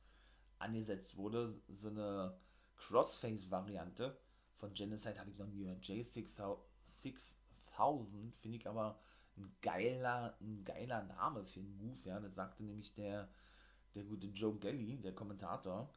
angesetzt 0.59 1.17
wurde. 1.17 1.59
So 1.69 1.89
eine 1.89 2.37
Crossface-Variante 2.77 4.17
von 4.57 4.73
Genocide 4.73 5.19
habe 5.19 5.29
ich 5.29 5.37
noch 5.37 5.47
nie 5.47 5.59
gehört. 5.59 5.83
J6000 5.83 6.57
finde 8.41 8.57
ich 8.57 8.67
aber 8.67 8.99
ein 9.37 9.55
geiler, 9.61 10.37
ein 10.41 10.63
geiler 10.63 11.03
Name 11.03 11.43
für 11.45 11.59
einen 11.59 11.77
Move. 11.77 11.99
Ja, 12.03 12.19
das 12.19 12.35
sagte 12.35 12.63
nämlich 12.63 12.93
der, 12.93 13.29
der 13.95 14.03
gute 14.03 14.27
Joe 14.27 14.57
Gelly, 14.57 14.97
der 14.97 15.13
Kommentator. 15.13 15.89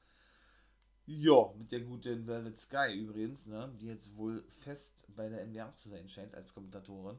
Ja, 1.07 1.53
mit 1.57 1.71
der 1.71 1.81
guten 1.81 2.27
Velvet 2.27 2.59
Sky 2.59 2.93
übrigens, 2.93 3.47
ne, 3.47 3.73
die 3.81 3.87
jetzt 3.87 4.17
wohl 4.17 4.43
fest 4.49 5.05
bei 5.15 5.29
der 5.29 5.47
NWA 5.47 5.73
zu 5.75 5.89
sein 5.89 6.09
scheint 6.09 6.35
als 6.35 6.53
Kommentatorin. 6.53 7.19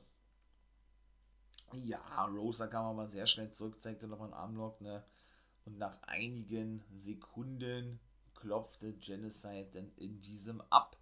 Ja, 1.74 2.25
Rosa 2.25 2.67
kam 2.67 2.86
aber 2.86 3.07
sehr 3.07 3.27
schnell 3.27 3.51
zurück, 3.51 3.79
zeigte 3.79 4.07
noch 4.07 4.21
einen 4.21 4.33
Armlock, 4.33 4.81
ne? 4.81 5.03
Und 5.65 5.77
nach 5.77 6.01
einigen 6.03 6.83
Sekunden 6.89 8.00
klopfte 8.36 8.93
Genocide 8.93 9.69
dann 9.74 9.91
in 9.95 10.21
diesem 10.21 10.62
ab. 10.69 10.97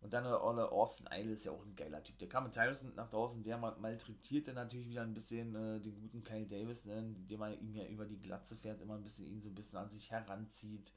Und 0.00 0.12
dann 0.12 0.24
der 0.24 0.42
Olle 0.42 0.70
Austin 0.70 1.08
Idol 1.10 1.32
ist 1.32 1.46
ja 1.46 1.52
auch 1.52 1.64
ein 1.64 1.74
geiler 1.74 2.02
Typ. 2.02 2.18
Der 2.18 2.28
kam 2.28 2.44
mit 2.44 2.52
Tyrus 2.52 2.82
nach 2.94 3.08
draußen, 3.08 3.42
der 3.42 3.58
malträtierte 3.58 4.52
natürlich 4.52 4.88
wieder 4.88 5.02
ein 5.02 5.14
bisschen 5.14 5.54
äh, 5.54 5.80
den 5.80 5.98
guten 6.00 6.22
Kyle 6.22 6.46
Davis, 6.46 6.84
ne, 6.84 7.14
der 7.28 7.38
mal 7.38 7.58
ihm 7.60 7.74
ja 7.74 7.84
über 7.86 8.04
die 8.04 8.20
Glatze 8.20 8.56
fährt, 8.56 8.80
immer 8.80 8.94
ein 8.94 9.04
bisschen 9.04 9.26
ihn 9.26 9.42
so 9.42 9.48
ein 9.48 9.54
bisschen 9.54 9.78
an 9.78 9.88
sich 9.88 10.10
heranzieht. 10.10 10.92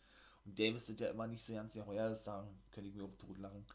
Und 0.46 0.60
Davis 0.60 0.89
wird 0.89 1.00
ja 1.00 1.10
immer 1.10 1.27
nicht 1.27 1.44
so 1.44 1.53
ganz 1.53 1.74
geheuer, 1.74 2.10
das 2.10 2.24
sagen, 2.24 2.50
könnte 2.72 2.89
ich 2.89 2.96
mir 2.96 3.06
auch 3.06 3.15
totlachen. 3.18 3.65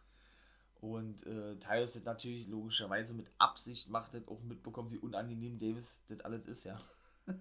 Und 0.81 1.26
äh, 1.26 1.57
Tyrus 1.57 1.97
hat 1.97 2.04
natürlich 2.04 2.47
logischerweise 2.47 3.14
mit 3.14 3.31
Absicht 3.38 3.88
macht 3.88 4.12
das 4.12 4.28
auch 4.28 4.43
mitbekommen, 4.43 4.90
wie 4.90 4.99
unangenehm 4.99 5.59
Davis 5.59 5.99
das 6.09 6.21
alles 6.21 6.47
ist, 6.47 6.64
ja. 6.64 6.78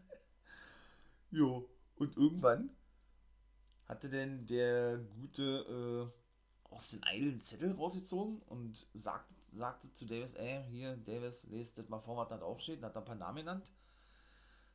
jo. 1.31 1.69
Und 1.95 2.15
irgendwann 2.15 2.69
hatte 3.85 4.09
denn 4.09 4.45
der 4.45 4.97
gute 4.97 6.09
äh, 6.09 6.22
aus 6.73 6.91
den 6.91 7.03
Idol 7.11 7.39
Zettel 7.39 7.73
rausgezogen 7.73 8.41
und 8.47 8.85
sagte, 8.93 9.33
sagte 9.55 9.91
zu 9.91 10.05
Davis, 10.05 10.33
ey, 10.35 10.63
hier, 10.69 10.97
Davis, 10.97 11.45
lest 11.47 11.77
das 11.77 11.89
mal 11.89 11.99
vor, 11.99 12.17
was 12.17 12.29
da 12.29 12.37
draufsteht. 12.37 12.79
Und 12.79 12.85
hat 12.85 12.95
da 12.95 12.99
ein 12.99 13.05
paar 13.05 13.15
Namen 13.15 13.37
genannt. 13.37 13.71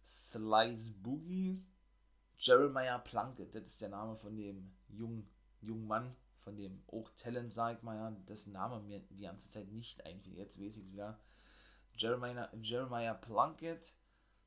Slice 0.06 0.92
Boogie, 1.02 1.62
Jeremiah 2.38 2.98
Plunkett, 2.98 3.54
das 3.54 3.64
ist 3.64 3.82
der 3.82 3.90
Name 3.90 4.16
von 4.16 4.36
dem 4.36 4.72
jungen, 4.88 5.28
jungen 5.60 5.86
Mann, 5.86 6.14
von 6.38 6.56
dem 6.56 6.82
auch 6.86 7.10
Talent, 7.10 7.52
sag 7.52 7.76
ich 7.76 7.82
mal, 7.82 7.96
ja, 7.96 8.10
dessen 8.28 8.52
Name 8.52 8.80
mir 8.80 9.00
die 9.00 9.20
ganze 9.20 9.50
Zeit 9.50 9.68
nicht 9.70 10.04
einfiel. 10.06 10.36
Jetzt 10.36 10.58
weiß 10.58 10.76
ich 10.76 10.84
es 10.84 10.92
wieder. 10.92 11.18
Jeremiah, 11.94 12.48
Jeremiah 12.62 13.14
Plunkett, 13.14 13.92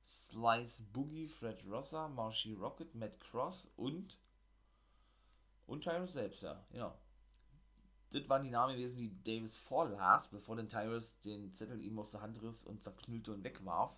Slice 0.05 0.84
Boogie, 0.93 1.27
Fred 1.27 1.63
Rosser, 1.70 2.08
Marshy 2.08 2.53
Rocket, 2.53 2.96
Matt 2.96 3.20
Cross 3.20 3.72
und 3.75 4.17
und 5.67 5.84
Tyrus 5.84 6.13
selbst, 6.13 6.43
ja, 6.43 6.62
genau. 6.72 6.98
Das 8.12 8.27
waren 8.27 8.44
die 8.44 8.50
Namen 8.50 8.75
gewesen, 8.75 8.98
die 8.98 9.24
Davis 9.24 9.58
vorlas, 9.58 10.30
bevor 10.30 10.56
den 10.56 10.70
Tyrus 10.70 11.20
den 11.22 11.53
Zettel 11.53 11.82
ihm 11.82 11.98
aus 11.98 12.12
der 12.12 12.22
Hand 12.22 12.41
riss 12.41 12.65
und 12.65 12.82
zerknüllte 12.82 13.34
und 13.34 13.44
wegwarf. 13.44 13.98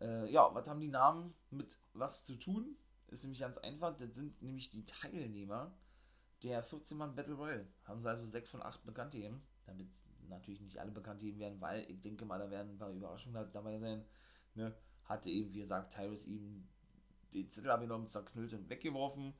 Äh, 0.00 0.30
ja, 0.30 0.52
was 0.54 0.66
haben 0.68 0.80
die 0.80 0.88
Namen 0.88 1.34
mit 1.50 1.78
was 1.92 2.26
zu 2.26 2.36
tun? 2.38 2.76
Ist 3.08 3.22
nämlich 3.22 3.40
ganz 3.40 3.56
einfach, 3.58 3.96
das 3.96 4.14
sind 4.14 4.42
nämlich 4.42 4.70
die 4.70 4.84
Teilnehmer 4.84 5.72
der 6.42 6.64
14-Mann 6.64 7.14
Battle 7.14 7.34
Royale. 7.34 7.68
Haben 7.84 8.02
sie 8.02 8.08
also 8.08 8.26
6 8.26 8.50
von 8.50 8.62
8 8.62 8.84
bekannt 8.84 9.12
gegeben. 9.12 9.42
Damit 9.66 9.88
natürlich 10.28 10.60
nicht 10.60 10.78
alle 10.78 10.92
bekannt 10.92 11.20
gegeben 11.20 11.40
werden, 11.40 11.60
weil 11.60 11.90
ich 11.90 12.00
denke 12.00 12.24
mal, 12.24 12.38
da 12.38 12.50
werden 12.50 12.72
ein 12.72 12.78
paar 12.78 12.90
Überraschungen 12.90 13.50
dabei 13.52 13.78
sein. 13.78 14.04
Ne? 14.54 14.74
Hatte 15.04 15.30
eben, 15.30 15.52
wie 15.54 15.60
gesagt, 15.60 15.94
Tyrus 15.94 16.26
ihm 16.26 16.68
den 17.34 17.48
Zettel 17.48 17.70
abgenommen, 17.70 18.08
zerknüllt 18.08 18.52
und 18.52 18.68
weggeworfen. 18.68 19.34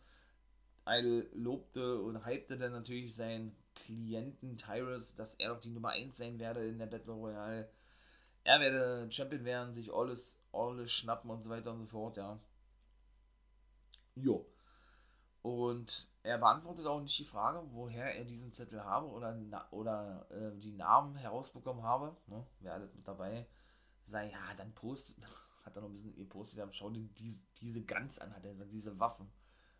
Idol 0.88 1.28
lobte 1.34 2.00
und 2.00 2.24
hypte 2.24 2.58
dann 2.58 2.72
natürlich 2.72 3.14
seinen 3.14 3.56
Klienten 3.74 4.56
Tyrus, 4.56 5.14
dass 5.14 5.34
er 5.34 5.50
doch 5.50 5.60
die 5.60 5.70
Nummer 5.70 5.90
1 5.90 6.16
sein 6.16 6.38
werde 6.38 6.66
in 6.66 6.78
der 6.78 6.86
Battle 6.86 7.12
Royale. 7.12 7.70
Er 8.44 8.60
werde 8.60 9.10
Champion 9.10 9.44
werden, 9.44 9.74
sich 9.74 9.92
alles, 9.92 10.40
alles 10.52 10.90
schnappen 10.90 11.30
und 11.30 11.42
so 11.42 11.50
weiter 11.50 11.72
und 11.72 11.80
so 11.80 11.86
fort, 11.86 12.16
ja. 12.16 12.38
Jo. 14.14 14.46
Und 15.42 16.08
er 16.22 16.38
beantwortet 16.38 16.86
auch 16.86 17.00
nicht 17.00 17.18
die 17.18 17.24
Frage, 17.24 17.62
woher 17.70 18.16
er 18.16 18.24
diesen 18.24 18.50
Zettel 18.50 18.84
habe 18.84 19.06
oder, 19.06 19.36
oder 19.70 20.26
äh, 20.30 20.58
die 20.58 20.72
Namen 20.72 21.14
herausbekommen 21.16 21.84
habe. 21.84 22.16
Ne? 22.26 22.44
Wer 22.60 22.74
alles 22.74 22.94
mit 22.94 23.06
dabei 23.06 23.46
sei, 24.08 24.30
ja, 24.30 24.54
dann 24.56 24.72
postet, 24.74 25.24
hat 25.64 25.76
er 25.76 25.82
noch 25.82 25.88
ein 25.88 25.92
bisschen 25.92 26.16
gepostet, 26.16 26.74
schau 26.74 26.90
dir 26.90 27.08
diese, 27.18 27.42
diese 27.60 27.82
Gans 27.84 28.18
an, 28.18 28.34
hat 28.34 28.44
er 28.44 28.52
gesagt, 28.52 28.72
diese 28.72 28.98
Waffen, 28.98 29.30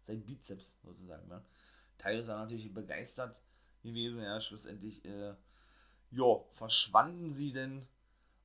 sein 0.09 0.25
Bizeps 0.25 0.77
sozusagen. 0.83 1.29
Ne? 1.29 1.45
Teil 1.99 2.19
ist 2.19 2.29
er 2.29 2.39
natürlich 2.39 2.73
begeistert 2.73 3.41
gewesen, 3.83 4.21
ja, 4.21 4.41
schlussendlich, 4.41 5.05
äh, 5.05 5.35
ja, 6.11 6.41
verschwanden 6.55 7.33
sie 7.33 7.53
denn 7.53 7.87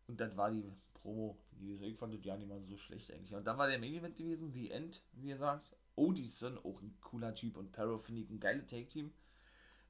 und 0.08 0.20
das 0.20 0.36
war 0.38 0.51
die 0.51 0.72
Promo. 0.93 1.38
Ich 1.60 1.98
fand 1.98 2.13
das 2.13 2.25
ja 2.25 2.36
nicht 2.36 2.50
mal 2.50 2.62
so 2.62 2.77
schlecht 2.77 3.12
eigentlich. 3.12 3.34
Und 3.34 3.46
dann 3.46 3.58
war 3.58 3.67
der 3.67 3.79
Main 3.79 3.93
Event 3.93 4.17
gewesen, 4.17 4.51
The 4.51 4.72
End, 4.72 5.03
wie 5.13 5.29
gesagt, 5.29 5.72
Odison, 5.96 6.58
auch 6.58 6.82
ein 6.82 6.98
cooler 7.00 7.34
Typ 7.36 7.58
und 7.58 7.72
Perro 7.72 8.00
finde 8.00 8.22
ich 8.22 8.29
ein 8.29 8.39
geiles 8.39 8.67
Take-Team. 8.67 9.13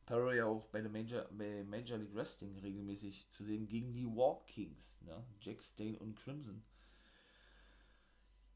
Perro 0.05 0.31
ja 0.31 0.45
auch 0.45 0.67
bei 0.67 0.81
der 0.81 0.91
Major, 0.91 1.25
bei 1.31 1.63
Major 1.63 1.97
League 1.97 2.13
Wrestling 2.13 2.59
regelmäßig 2.59 3.29
zu 3.29 3.45
sehen 3.45 3.67
gegen 3.69 3.93
die 3.93 4.05
War 4.05 4.43
Kings, 4.45 5.01
ne? 5.01 5.23
Jack 5.39 5.63
Stane 5.63 5.97
und 5.97 6.15
Crimson. 6.15 6.61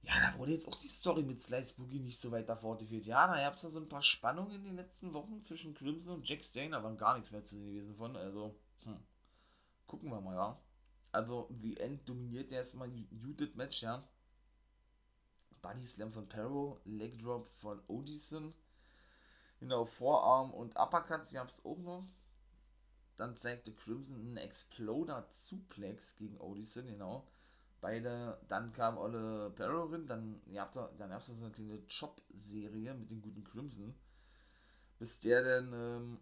Ja, 0.04 0.14
da 0.22 0.38
wurde 0.38 0.54
jetzt 0.54 0.68
auch 0.68 0.76
die 0.76 0.88
Story 0.88 1.24
mit 1.24 1.40
Slice 1.40 1.76
Boogie 1.76 2.00
nicht 2.00 2.20
so 2.20 2.32
weiter 2.32 2.56
fortgeführt. 2.56 3.06
Ja, 3.06 3.28
da 3.28 3.42
gab 3.42 3.56
es 3.56 3.62
da 3.62 3.70
so 3.70 3.80
ein 3.80 3.90
paar 3.90 4.02
Spannungen 4.02 4.56
in 4.56 4.64
den 4.64 4.76
letzten 4.76 5.14
Wochen 5.14 5.42
zwischen 5.42 5.74
Crimson 5.74 6.16
und 6.16 6.30
Jack 6.30 6.44
Stane, 6.44 6.76
aber 6.76 6.94
gar 6.96 7.16
nichts 7.16 7.32
mehr 7.32 7.44
zu 7.44 7.56
sehen 7.56 7.68
gewesen 7.68 7.96
von. 7.96 8.16
Also, 8.16 8.56
hm. 8.84 9.00
gucken 9.86 10.10
wir 10.10 10.22
mal, 10.22 10.36
ja. 10.36 10.60
Also, 11.12 11.50
The 11.62 11.78
End 11.78 12.08
dominiert 12.08 12.52
erstmal 12.52 12.90
Judith 13.12 13.56
Match, 13.56 13.82
ja. 13.82 14.08
Body 15.62 15.86
Slam 15.86 16.14
von 16.14 16.30
Perro, 16.30 16.80
Leg 16.86 17.18
Drop 17.18 17.48
von 17.48 17.82
Odison. 17.88 18.54
Genau, 19.60 19.86
Vorarm 19.86 20.54
und 20.54 20.78
Uppercut, 20.78 21.26
sie 21.26 21.40
haben 21.40 21.50
es 21.50 21.66
auch 21.66 21.80
noch. 21.80 22.06
Dann 23.16 23.36
zeigte 23.36 23.74
Crimson 23.74 24.16
einen 24.16 24.38
Exploder 24.38 25.26
Suplex 25.30 26.16
gegen 26.16 26.40
Odison, 26.40 26.86
genau. 26.86 27.28
Beide, 27.80 28.40
dann 28.48 28.74
kam 28.74 28.98
Olle 28.98 29.52
Perro 29.52 29.86
rein, 29.86 30.08
dann 30.08 30.42
gab 30.52 30.76
es 30.76 30.98
dann 30.98 31.40
so 31.40 31.46
eine 31.46 31.52
kleine 31.52 31.82
Chop-Serie 31.88 32.94
mit 32.96 33.12
dem 33.12 33.22
guten 33.22 33.44
Crimson. 33.44 33.94
Bis 34.98 35.20
der 35.20 35.44
dann, 35.44 35.74
ähm, 35.74 36.20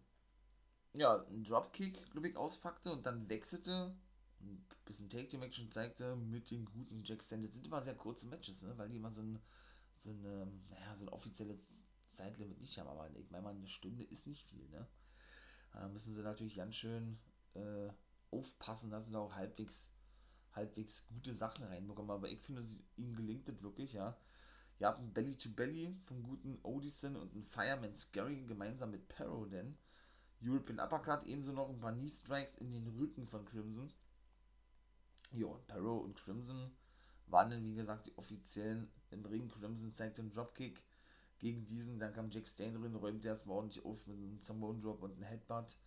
ja, 0.94 1.24
einen 1.26 1.44
Dropkick, 1.44 2.12
glaube 2.12 2.28
ich, 2.28 2.36
auspackte 2.36 2.92
und 2.92 3.06
dann 3.06 3.30
wechselte 3.30 3.96
ein 4.42 4.66
bisschen 4.86 5.10
Take 5.10 5.28
Team 5.28 5.44
Action 5.44 5.72
zeigte 5.72 6.16
mit 6.16 6.52
den 6.52 6.66
guten 6.66 7.04
Jack 7.04 7.24
Stand. 7.24 7.46
Das 7.46 7.54
sind 7.54 7.66
immer 7.66 7.82
sehr 7.82 7.96
kurze 7.96 8.28
Matches, 8.28 8.62
ne? 8.62 8.78
weil 8.78 8.90
die 8.90 8.98
immer 8.98 9.12
so 9.12 9.22
ein, 9.22 9.40
so, 9.94 10.10
eine, 10.10 10.48
naja, 10.70 10.96
so 10.96 11.06
ein 11.06 11.10
offizielles 11.10 11.86
Zeitlimit 12.08 12.60
nicht 12.60 12.78
haben. 12.78 12.90
Aber 12.90 13.10
ich 13.18 13.32
meine 13.32 13.50
eine 13.50 13.68
Stunde 13.68 14.04
ist 14.04 14.28
nicht 14.28 14.44
viel. 14.44 14.68
Ne? 14.70 14.88
Da 15.74 15.88
müssen 15.88 16.16
sie 16.16 16.22
natürlich 16.22 16.56
ganz 16.56 16.76
schön 16.76 17.18
äh, 17.54 17.90
aufpassen, 18.32 18.92
dass 18.92 19.08
sie 19.08 19.14
da 19.14 19.20
auch 19.20 19.36
halbwegs, 19.36 19.90
halbwegs 20.56 21.06
gute 21.08 21.34
Sachen 21.34 21.66
reinbekommen. 21.66 22.12
Aber 22.12 22.30
ich 22.30 22.42
finde, 22.42 22.64
ihnen 22.98 23.16
gelingt 23.16 23.48
das 23.48 23.62
wirklich, 23.62 23.94
ja. 23.94 24.18
Ihr 24.80 24.88
habt 24.88 25.00
ein 25.00 25.14
Belly 25.14 25.38
to 25.38 25.50
Belly 25.50 25.96
vom 26.06 26.24
guten 26.24 26.60
Odison 26.64 27.16
und 27.16 27.34
ein 27.34 27.46
Fireman 27.46 27.96
Scary 27.96 28.44
gemeinsam 28.46 28.92
mit 28.92 29.08
Perro, 29.08 29.46
denn 29.46 29.78
European 30.42 30.80
Uppercut, 30.80 31.24
ebenso 31.24 31.54
noch 31.54 31.70
ein 31.70 31.80
paar 31.80 31.94
Knee 31.94 32.10
Strikes 32.10 32.56
in 32.58 32.72
den 32.72 32.88
Rücken 32.88 33.28
von 33.28 33.46
Crimson. 33.46 33.92
Ja, 35.32 35.48
und 35.48 35.66
Perro 35.68 35.98
und 35.98 36.16
Crimson 36.16 36.72
waren 37.28 37.50
dann, 37.50 37.64
wie 37.64 37.74
gesagt, 37.74 38.08
die 38.08 38.18
offiziellen 38.18 38.92
im 39.12 39.26
Ring. 39.26 39.48
Crimson 39.48 39.94
zeigte 39.94 40.22
einen 40.22 40.32
Dropkick 40.32 40.84
gegen 41.40 41.66
diesen. 41.66 42.00
Dann 42.00 42.14
kam 42.14 42.30
Jack 42.30 42.48
Stain 42.48 42.76
drin, 42.76 42.96
räumte 42.96 43.28
erstmal 43.28 43.58
ordentlich 43.58 43.84
auf 43.84 44.06
mit 44.08 44.18
einem 44.18 44.40
Samoan 44.40 44.82
Drop 44.82 45.02
und 45.02 45.14
einem 45.14 45.24
Headbutt. 45.24 45.78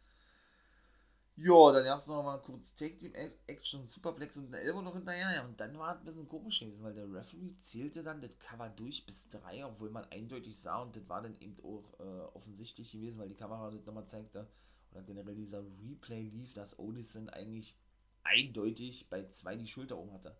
Ja, 1.40 1.70
dann 1.72 1.84
gab 1.84 2.00
es 2.00 2.06
noch 2.08 2.22
mal 2.24 2.38
kurz 2.38 2.74
Take 2.74 2.98
Team 2.98 3.12
Action, 3.46 3.86
Superplex 3.86 4.36
und 4.38 4.48
eine 4.48 4.58
Elbow 4.58 4.82
noch 4.82 4.94
hinterher. 4.94 5.32
Ja, 5.32 5.44
und 5.44 5.58
dann 5.60 5.78
war 5.78 5.94
es 5.94 6.00
ein 6.00 6.04
bisschen 6.04 6.28
komisch 6.28 6.58
gewesen, 6.60 6.82
weil 6.82 6.94
der 6.94 7.12
Referee 7.12 7.56
zählte 7.60 8.02
dann 8.02 8.20
das 8.20 8.36
Cover 8.40 8.68
durch 8.70 9.06
bis 9.06 9.28
drei, 9.28 9.64
obwohl 9.64 9.90
man 9.90 10.04
eindeutig 10.10 10.58
sah 10.58 10.82
und 10.82 10.96
das 10.96 11.08
war 11.08 11.22
dann 11.22 11.36
eben 11.36 11.56
auch 11.62 11.94
äh, 12.00 12.24
offensichtlich 12.34 12.90
gewesen, 12.90 13.18
weil 13.18 13.28
die 13.28 13.36
Kamera 13.36 13.70
das 13.70 13.86
nochmal 13.86 14.06
zeigte 14.08 14.48
oder 14.90 15.02
generell 15.02 15.36
dieser 15.36 15.62
Replay 15.80 16.22
lief, 16.28 16.54
dass 16.54 16.78
Odison 16.78 17.28
eigentlich 17.28 17.76
eindeutig 18.24 19.08
bei 19.08 19.28
zwei 19.28 19.54
die 19.56 19.68
Schulter 19.68 19.96
oben 19.96 20.12
hatte. 20.12 20.36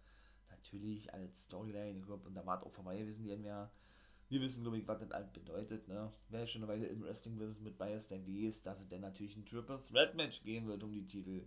Natürlich 0.51 1.15
als 1.15 1.45
Storyline, 1.45 1.99
ich 2.01 2.07
glaube, 2.07 2.27
und 2.27 2.35
da 2.35 2.45
war 2.45 2.59
es 2.59 2.65
auch 2.65 2.73
vorbei 2.73 2.99
gewesen, 2.99 3.23
die 3.23 3.45
wir, 3.45 3.71
wir 4.29 4.41
wissen, 4.41 4.63
glaube 4.63 4.79
ich, 4.79 4.87
was 4.87 4.99
das 4.99 5.11
halt 5.11 5.33
bedeutet, 5.33 5.89
ne? 5.89 6.13
Wer 6.29 6.47
schon 6.47 6.63
eine 6.63 6.73
Weile 6.73 6.87
im 6.87 7.03
Wrestling-Business 7.03 7.61
mit 7.61 7.79
bei 7.79 7.95
ist, 7.95 8.11
der 8.11 8.27
weiß, 8.27 8.63
dass 8.63 8.81
es 8.81 8.89
dann 8.89 9.01
natürlich 9.01 9.37
ein 9.37 9.47
Triple 9.47 9.79
Threat 9.79 10.15
Match 10.15 10.43
gehen 10.43 10.67
wird 10.67 10.83
um 10.83 10.93
die 10.93 11.07
Titel. 11.07 11.47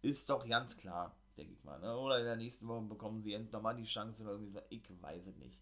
Ist 0.00 0.30
doch 0.30 0.46
ganz 0.48 0.76
klar, 0.76 1.14
denke 1.36 1.52
ich 1.52 1.64
mal, 1.64 1.78
ne? 1.80 1.96
Oder 1.96 2.18
in 2.18 2.24
der 2.24 2.36
nächsten 2.36 2.66
Woche 2.68 2.82
bekommen 2.82 3.22
sie 3.22 3.34
endlich 3.34 3.52
nochmal 3.52 3.76
die 3.76 3.84
Chance 3.84 4.22
oder 4.22 4.32
irgendwie 4.32 4.52
so, 4.52 4.60
ich 4.70 5.02
weiß 5.02 5.26
es 5.26 5.36
nicht. 5.36 5.60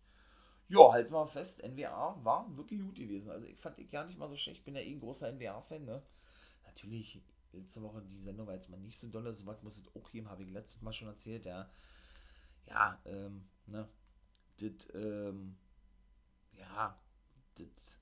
Ja, 0.69 0.93
halten 0.93 1.13
wir 1.13 1.27
fest, 1.27 1.65
NWA 1.65 2.19
war 2.23 2.57
wirklich 2.57 2.81
gut 2.81 2.95
gewesen. 2.95 3.31
Also 3.31 3.47
ich 3.47 3.59
fand 3.59 3.79
ich 3.81 3.91
gar 3.91 4.07
nicht 4.07 4.19
mal 4.19 4.29
so 4.29 4.37
schlecht, 4.37 4.59
ich 4.59 4.65
bin 4.65 4.77
ja 4.77 4.81
eh 4.81 4.93
ein 4.93 5.01
großer 5.01 5.29
NWA-Fan, 5.33 5.85
ne? 5.85 6.03
Natürlich 6.65 7.21
letzte 7.53 7.83
Woche 7.83 8.03
die 8.03 8.23
Sendung 8.23 8.47
war 8.47 8.55
jetzt 8.55 8.71
mal 8.71 8.79
nicht 8.79 8.99
so 8.99 9.09
doll, 9.09 9.33
so 9.33 9.47
was 9.47 9.63
muss 9.65 9.79
es 9.79 9.97
auch 9.97 10.11
geben, 10.13 10.29
habe 10.29 10.45
ich 10.45 10.51
letztes 10.51 10.83
Mal 10.83 10.93
schon 10.93 11.09
erzählt, 11.09 11.47
ja. 11.47 11.69
Ja, 12.69 13.01
ähm, 13.05 13.49
ne, 13.67 13.89
das, 14.61 14.95
ähm, 14.95 15.57
ja, 16.61 16.99
das, 17.57 17.99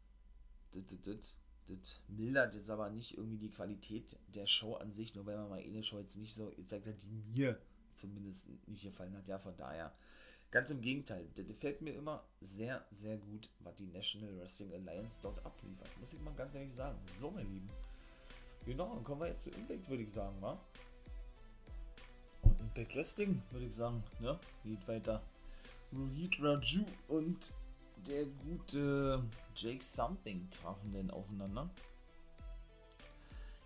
das, 0.72 0.84
das, 1.04 1.34
das, 1.66 2.00
mildert 2.08 2.54
jetzt 2.54 2.70
aber 2.70 2.90
nicht 2.90 3.16
irgendwie 3.16 3.38
die 3.38 3.50
Qualität 3.50 4.16
der 4.34 4.46
Show 4.46 4.74
an 4.74 4.92
sich, 4.92 5.14
nur 5.14 5.26
weil 5.26 5.36
man 5.36 5.48
mal 5.48 5.60
eine 5.60 5.82
Show 5.82 5.98
jetzt 5.98 6.16
nicht 6.16 6.34
so 6.34 6.50
gezeigt 6.50 6.86
hat, 6.86 7.02
die 7.02 7.38
mir 7.38 7.58
zumindest 7.94 8.46
nicht 8.66 8.82
gefallen 8.82 9.16
hat, 9.16 9.28
ja, 9.28 9.38
von 9.38 9.56
daher. 9.56 9.92
Ganz 10.50 10.70
im 10.70 10.80
Gegenteil, 10.80 11.28
das 11.34 11.46
gefällt 11.46 11.82
mir 11.82 11.94
immer 11.94 12.24
sehr, 12.40 12.82
sehr 12.92 13.18
gut, 13.18 13.50
was 13.60 13.76
die 13.76 13.86
National 13.86 14.34
Wrestling 14.38 14.72
Alliance 14.72 15.18
dort 15.20 15.44
abliefert. 15.44 15.90
Muss 16.00 16.14
ich 16.14 16.20
mal 16.20 16.32
ganz 16.34 16.54
ehrlich 16.54 16.74
sagen. 16.74 16.98
So, 17.20 17.30
meine 17.30 17.48
Lieben. 17.48 17.68
Genau, 18.64 18.94
dann 18.94 19.04
kommen 19.04 19.20
wir 19.20 19.28
jetzt 19.28 19.42
zu 19.42 19.50
Impact, 19.50 19.88
würde 19.90 20.04
ich 20.04 20.12
sagen, 20.12 20.40
wa? 20.40 20.58
Und 22.42 22.60
Impact 22.60 22.96
Wrestling, 22.96 23.42
würde 23.50 23.66
ich 23.66 23.74
sagen, 23.74 24.02
ne? 24.20 24.38
Geht 24.64 24.88
weiter. 24.88 25.22
Rohit 25.92 26.42
Raju 26.42 26.84
und 27.08 27.54
der 28.06 28.26
gute 28.26 29.22
Jake 29.54 29.84
Something 29.84 30.48
trafen 30.50 30.92
denn 30.92 31.10
aufeinander. 31.10 31.70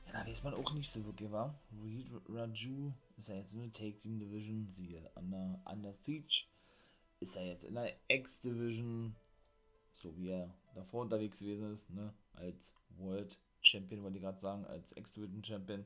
Ja, 0.07 0.13
da 0.13 0.27
weiß 0.27 0.45
man 0.45 0.55
auch 0.55 0.73
nicht 0.75 0.91
so 0.91 1.05
wirklich, 1.05 1.31
wa? 1.31 1.55
Rohit 1.81 2.07
Raju 2.29 2.93
ist 3.17 3.29
ja 3.29 3.37
jetzt 3.37 3.55
in 3.55 3.61
der 3.61 3.73
Take 3.73 3.99
Team 3.99 4.19
Division, 4.19 4.69
siehe 4.73 5.11
Under, 5.15 5.61
Under 5.65 5.95
Siege. 6.05 6.45
Ist 7.21 7.37
er 7.37 7.47
jetzt 7.47 7.65
in 7.65 7.75
der 7.75 7.95
X-Division, 8.09 9.15
so 9.95 10.17
wie 10.17 10.31
er 10.31 10.53
davor 10.75 11.03
unterwegs 11.03 11.39
gewesen 11.39 11.73
ist, 11.73 11.91
ne? 11.91 12.13
Als 12.35 12.77
World 12.99 13.39
Champion, 13.61 14.03
wollte 14.03 14.17
ich 14.17 14.23
gerade 14.23 14.41
sagen, 14.41 14.67
als 14.67 14.93
Ex-Division 14.93 15.45
Champion. 15.45 15.85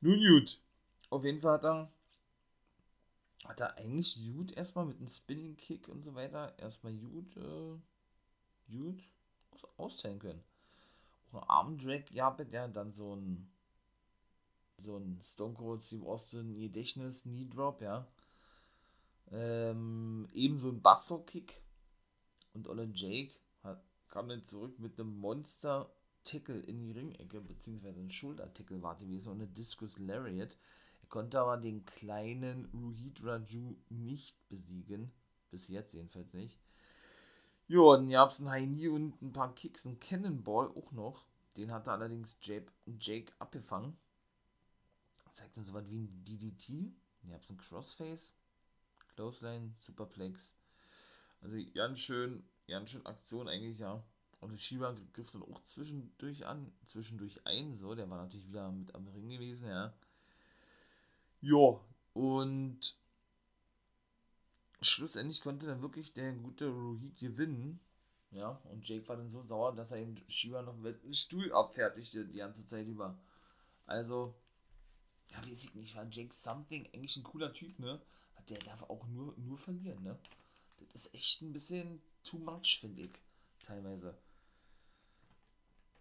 Nun 0.00 0.20
gut. 0.20 0.60
Auf 1.10 1.24
jeden 1.24 1.40
Fall 1.40 1.54
hat 1.54 1.64
er, 1.64 1.90
hat 3.44 3.60
er 3.60 3.76
eigentlich 3.76 4.18
gut 4.32 4.52
erstmal 4.52 4.86
mit 4.86 4.98
einem 4.98 5.08
Spinning 5.08 5.56
Kick 5.56 5.88
und 5.88 6.02
so 6.02 6.14
weiter 6.14 6.54
erstmal 6.58 6.94
gut, 6.94 7.36
äh, 7.36 7.78
gut 8.70 9.08
austeilen 9.76 10.18
können. 10.18 10.42
Auch 11.32 11.42
ein 11.42 11.48
Armdrag, 11.48 12.10
ja, 12.10 12.30
der 12.30 12.68
dann 12.68 12.92
so 12.92 13.14
ein 13.14 13.50
so 14.82 14.96
ein 14.98 15.20
Stone 15.22 15.54
Cold 15.54 15.80
Steve 15.80 16.06
Austin 16.06 16.54
Gedächtnis 16.54 17.22
Knee 17.22 17.46
Drop, 17.48 17.80
ja. 17.80 18.06
Ähm, 19.30 20.28
ebenso 20.32 20.68
ein 20.68 20.82
Basso 20.82 21.20
Kick 21.20 21.62
und 22.52 22.68
Olle 22.68 22.88
Jake 22.92 23.34
hat, 23.62 23.82
kam 24.08 24.28
dann 24.28 24.44
zurück 24.44 24.78
mit 24.78 24.98
einem 24.98 25.18
Monster 25.18 25.90
Tackle 26.24 26.60
in 26.60 26.80
die 26.80 26.92
Ringecke, 26.92 27.40
beziehungsweise 27.40 28.00
ein 28.00 28.10
Schultertackle 28.10 28.82
war 28.82 28.96
gewesen 28.96 29.28
und 29.28 29.40
eine 29.40 29.48
Discus 29.48 29.98
Lariat. 29.98 30.56
Konnte 31.14 31.38
aber 31.38 31.58
den 31.58 31.86
kleinen 31.86 32.64
Ruhid 32.74 33.22
Raju 33.22 33.76
nicht 33.88 34.36
besiegen. 34.48 35.12
Bis 35.52 35.68
jetzt 35.68 35.94
jedenfalls 35.94 36.32
nicht. 36.32 36.58
Ja, 37.68 37.94
dann 37.94 38.10
gab 38.10 38.30
es 38.30 38.40
ein 38.40 38.72
Knee 38.72 38.88
und 38.88 39.22
ein 39.22 39.32
paar 39.32 39.54
Kicks, 39.54 39.84
ein 39.84 40.00
Cannonball 40.00 40.66
auch 40.70 40.90
noch. 40.90 41.24
Den 41.56 41.70
hatte 41.70 41.92
allerdings 41.92 42.36
Jake, 42.42 42.66
Jake 42.98 43.32
abgefangen. 43.38 43.96
Zeigt 45.30 45.56
uns 45.56 45.68
so 45.68 45.74
was 45.74 45.88
wie 45.88 46.00
ein 46.00 46.24
DDT. 46.24 46.92
Dann 47.22 47.30
gab 47.30 47.42
es 47.42 47.50
ein 47.50 47.58
Crossface, 47.58 48.34
Clothesline, 49.14 49.72
Superplex. 49.78 50.52
Also 51.42 51.56
ganz 51.74 52.00
schön, 52.00 52.42
ganz 52.66 52.90
schön 52.90 53.06
Aktion 53.06 53.46
eigentlich, 53.46 53.78
ja 53.78 54.02
Und 54.40 54.58
Shiba 54.58 54.96
griff 55.12 55.30
dann 55.30 55.44
auch 55.44 55.62
zwischendurch 55.62 56.44
an, 56.44 56.72
zwischendurch 56.82 57.46
ein, 57.46 57.78
so, 57.78 57.94
der 57.94 58.10
war 58.10 58.20
natürlich 58.20 58.48
wieder 58.48 58.68
mit 58.72 58.92
am 58.96 59.06
Ring 59.06 59.28
gewesen, 59.28 59.68
ja. 59.68 59.94
Ja, 61.44 61.78
und 62.14 62.96
schlussendlich 64.80 65.42
konnte 65.42 65.66
dann 65.66 65.82
wirklich 65.82 66.12
der 66.12 66.32
gute 66.32 66.68
Rohit 66.68 67.18
gewinnen. 67.18 67.80
Ja, 68.30 68.60
und 68.70 68.86
Jake 68.88 69.06
war 69.08 69.16
dann 69.16 69.30
so 69.30 69.42
sauer, 69.42 69.74
dass 69.74 69.92
er 69.92 70.00
ihm 70.00 70.16
Shiba 70.28 70.62
noch 70.62 70.76
mit 70.76 71.02
einem 71.02 71.14
Stuhl 71.14 71.52
abfertigte 71.52 72.24
die 72.26 72.38
ganze 72.38 72.64
Zeit 72.64 72.86
über. 72.86 73.18
Also, 73.86 74.34
ja, 75.30 75.46
weiß 75.46 75.64
ich 75.64 75.74
nicht, 75.74 75.96
war 75.96 76.06
Jake 76.10 76.34
Something 76.34 76.88
eigentlich 76.94 77.16
ein 77.16 77.24
cooler 77.24 77.52
Typ, 77.52 77.78
ne? 77.78 78.00
Der 78.48 78.58
darf 78.58 78.82
auch 78.84 79.06
nur, 79.08 79.34
nur 79.38 79.58
verlieren, 79.58 80.02
ne? 80.02 80.18
Das 80.92 81.06
ist 81.06 81.14
echt 81.14 81.42
ein 81.42 81.52
bisschen 81.52 82.00
too 82.24 82.38
much, 82.38 82.78
finde 82.80 83.02
ich, 83.04 83.12
teilweise. 83.62 84.16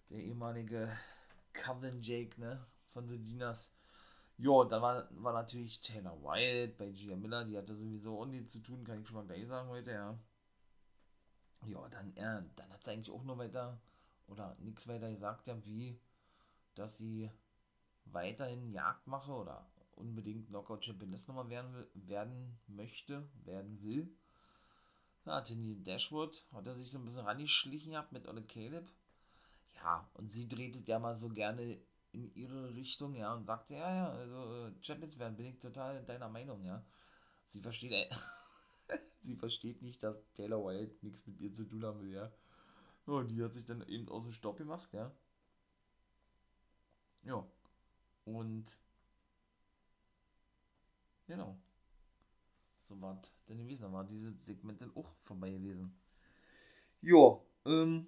Der 0.09 0.19
ehemalige 0.19 0.97
Coven 1.53 2.01
Jake, 2.01 2.39
ne? 2.39 2.65
Von 2.93 3.09
The 3.09 3.17
Dinas. 3.17 3.73
Ja, 4.37 4.63
dann 4.65 4.81
war, 4.81 5.07
war 5.11 5.33
natürlich 5.33 5.79
Taylor 5.81 6.21
Wyatt 6.21 6.77
bei 6.77 6.91
Gia 6.91 7.15
Miller, 7.15 7.45
die 7.45 7.57
hatte 7.57 7.75
sowieso 7.75 8.17
ordentlich 8.17 8.47
zu 8.49 8.59
tun, 8.59 8.83
kann 8.83 9.01
ich 9.01 9.07
schon 9.07 9.17
mal 9.17 9.25
gleich 9.25 9.47
sagen 9.47 9.69
heute, 9.69 9.91
ja. 9.91 10.17
Ja, 11.65 11.87
dann, 11.89 12.15
äh, 12.17 12.43
dann 12.55 12.69
hat 12.71 12.83
sie 12.83 12.91
eigentlich 12.91 13.11
auch 13.11 13.23
nur 13.23 13.37
weiter 13.37 13.79
oder 14.27 14.55
nichts 14.59 14.87
weiter 14.87 15.09
gesagt, 15.09 15.47
ja, 15.47 15.55
wie, 15.65 15.99
dass 16.75 16.97
sie 16.97 17.29
weiterhin 18.05 18.71
Jagd 18.71 19.07
mache 19.07 19.31
oder 19.31 19.65
unbedingt 19.95 20.47
Knockout 20.47 20.83
Championess 20.83 21.27
nochmal 21.27 21.49
werden, 21.49 21.85
werden 21.93 22.59
möchte, 22.67 23.27
werden 23.45 23.81
will. 23.81 24.09
Ja, 25.25 25.39
Tini 25.41 25.81
Dashwood 25.83 26.43
hat 26.51 26.67
er 26.67 26.75
sich 26.75 26.89
so 26.91 26.97
ein 26.97 27.05
bisschen 27.05 27.21
rangeschlichen 27.25 27.91
gehabt 27.91 28.11
mit 28.11 28.27
Ole 28.27 28.43
Caleb. 28.43 28.91
Ja, 29.75 30.09
und 30.15 30.31
sie 30.31 30.47
drehte 30.47 30.79
ja 30.85 30.99
mal 30.99 31.15
so 31.15 31.29
gerne 31.29 31.79
in 32.13 32.33
ihre 32.35 32.73
Richtung, 32.75 33.15
ja, 33.15 33.33
und 33.33 33.45
sagte, 33.45 33.73
ja, 33.73 33.93
ja, 33.93 34.09
also 34.11 34.67
äh, 34.67 34.71
Champions 34.81 35.19
werden, 35.19 35.35
bin 35.35 35.47
ich 35.47 35.59
total 35.59 36.03
deiner 36.05 36.29
Meinung, 36.29 36.63
ja. 36.63 36.83
Sie 37.49 37.59
versteht, 37.59 37.91
äh, 37.91 38.09
sie 39.23 39.35
versteht 39.35 39.81
nicht, 39.81 40.01
dass 40.03 40.15
Taylor 40.33 40.63
White 40.63 40.95
nichts 41.01 41.25
mit 41.27 41.39
ihr 41.39 41.51
zu 41.51 41.65
tun 41.65 41.83
haben 41.83 42.01
will, 42.01 42.13
ja. 42.13 42.31
Und 43.05 43.29
die 43.29 43.43
hat 43.43 43.51
sich 43.51 43.65
dann 43.65 43.85
eben 43.87 44.07
aus 44.09 44.23
dem 44.23 44.31
Stopp 44.31 44.57
gemacht, 44.57 44.93
ja. 44.93 45.11
Ja. 47.23 47.45
Und 48.25 48.77
genau. 51.27 51.57
So 52.87 53.01
war 53.01 53.21
dann 53.47 53.57
gewesen. 53.57 53.81
Da 53.81 53.91
war 53.91 54.03
dieses 54.03 54.45
Segment 54.45 54.81
dann 54.81 54.95
auch 54.95 55.09
vorbei 55.23 55.51
gewesen. 55.51 55.93
Ja, 57.01 57.39
ähm, 57.65 58.07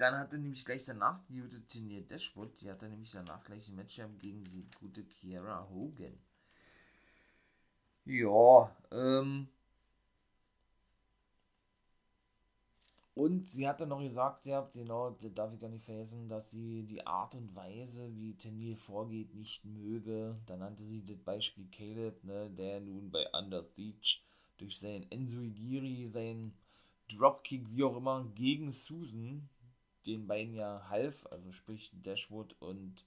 dann 0.00 0.16
hatte 0.16 0.38
nämlich 0.38 0.64
gleich 0.64 0.84
danach 0.84 1.20
die 1.28 1.40
gute 1.40 1.64
Tenia 1.66 2.00
Dashwood, 2.00 2.60
die 2.60 2.70
hatte 2.70 2.88
nämlich 2.88 3.12
danach 3.12 3.44
gleich 3.44 3.68
ein 3.68 3.76
Match 3.76 4.00
gegen 4.18 4.44
die 4.44 4.66
gute 4.80 5.04
Kiara 5.04 5.68
Hogan. 5.68 6.18
Ja, 8.04 8.74
ähm. 8.90 9.48
Und 13.14 13.48
sie 13.48 13.68
hat 13.68 13.80
dann 13.80 13.90
noch 13.90 14.00
gesagt, 14.00 14.46
ja, 14.46 14.62
genau, 14.72 15.10
das 15.10 15.34
darf 15.34 15.52
ich 15.52 15.60
gar 15.60 15.68
nicht 15.68 15.84
vergessen, 15.84 16.28
dass 16.28 16.50
sie 16.50 16.84
die 16.84 17.06
Art 17.06 17.34
und 17.34 17.54
Weise, 17.54 18.10
wie 18.16 18.34
Tenil 18.34 18.76
vorgeht, 18.76 19.34
nicht 19.34 19.64
möge. 19.64 20.40
Dann 20.46 20.60
nannte 20.60 20.84
sie 20.84 21.04
das 21.04 21.18
Beispiel 21.18 21.66
Caleb, 21.70 22.24
ne, 22.24 22.50
der 22.50 22.80
nun 22.80 23.10
bei 23.10 23.26
Under 23.32 23.62
Siege 23.62 24.20
durch 24.56 24.78
seinen 24.78 25.10
Ensuigiri, 25.10 26.08
seinen 26.08 26.54
Dropkick, 27.08 27.70
wie 27.70 27.84
auch 27.84 27.96
immer, 27.96 28.24
gegen 28.34 28.72
Susan, 28.72 29.48
den 30.06 30.26
beiden 30.26 30.54
ja 30.54 30.88
half, 30.88 31.26
also 31.26 31.52
sprich 31.52 31.90
Dashwood 31.92 32.54
und 32.60 33.04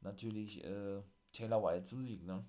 natürlich 0.00 0.64
äh, 0.64 1.02
Taylor 1.32 1.62
Wilde 1.62 1.84
zum 1.84 2.04
Sieg, 2.04 2.24
ne? 2.24 2.44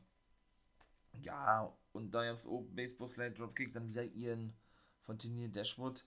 Ja, 1.23 1.75
und 1.91 2.11
da 2.11 2.23
gab 2.25 2.35
es 2.35 2.47
auch 2.47 2.63
Baseball 2.71 3.07
Slide 3.07 3.31
Dropkick, 3.31 3.73
dann 3.73 3.87
wieder 3.87 4.03
ihren 4.03 4.53
von 5.01 5.17
Tini 5.17 5.51
Dashwood. 5.51 6.05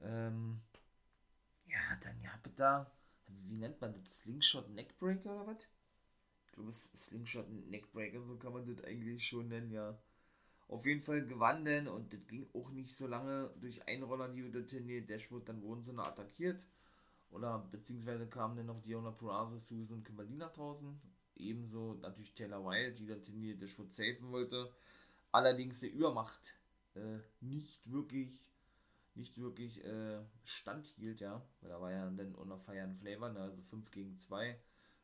Ähm, 0.00 0.60
ja, 1.66 1.96
dann 2.02 2.18
ja, 2.20 2.30
da, 2.56 2.90
wie 3.26 3.56
nennt 3.56 3.80
man 3.80 3.94
das? 3.94 4.22
Slingshot 4.22 4.70
Neckbreaker 4.70 5.34
oder 5.34 5.46
was? 5.46 5.68
Ich 6.46 6.52
glaube, 6.52 6.70
es 6.70 6.86
ist 6.86 7.06
Slingshot 7.06 7.48
Neckbreaker, 7.50 8.22
so 8.22 8.36
kann 8.36 8.52
man 8.52 8.66
das 8.66 8.84
eigentlich 8.84 9.24
schon 9.24 9.48
nennen, 9.48 9.70
ja. 9.70 9.98
Auf 10.72 10.86
jeden 10.86 11.02
Fall 11.02 11.26
gewann 11.26 11.66
denn 11.66 11.86
und 11.86 12.14
das 12.14 12.26
ging 12.26 12.48
auch 12.54 12.70
nicht 12.70 12.96
so 12.96 13.06
lange 13.06 13.50
durch 13.60 13.86
Einroller, 13.86 14.30
die 14.30 14.40
über 14.40 14.66
Tini 14.66 15.04
Dashwood, 15.04 15.46
dann 15.46 15.60
wurden 15.60 15.82
sie 15.82 15.92
noch 15.92 16.06
attackiert. 16.06 16.64
Oder 17.30 17.58
beziehungsweise 17.70 18.26
kamen 18.26 18.56
dann 18.56 18.66
noch 18.66 18.80
Diona 18.80 19.10
Purazo, 19.10 19.58
Susan 19.58 20.02
Kimberly 20.02 20.34
nach 20.34 20.54
draußen. 20.54 20.98
Ebenso 21.36 21.98
natürlich 22.00 22.32
Taylor 22.32 22.64
Wilde, 22.64 22.98
die 22.98 23.06
dann 23.06 23.22
Tini 23.22 23.54
Dashwood 23.54 23.92
safen 23.92 24.32
wollte. 24.32 24.72
Allerdings 25.30 25.80
der 25.80 25.92
Übermacht 25.92 26.54
äh, 26.94 27.18
nicht 27.42 27.92
wirklich 27.92 28.50
nicht 29.14 29.36
wirklich 29.38 29.84
äh, 29.84 30.20
standhielt, 30.42 31.20
ja. 31.20 31.42
Da 31.60 31.82
war 31.82 31.92
ja 31.92 32.08
dann 32.08 32.34
unter 32.34 32.72
and 32.82 32.98
Flavor, 32.98 33.28
ne, 33.28 33.40
also 33.40 33.60
5 33.60 33.90
gegen 33.90 34.16
2. 34.16 34.58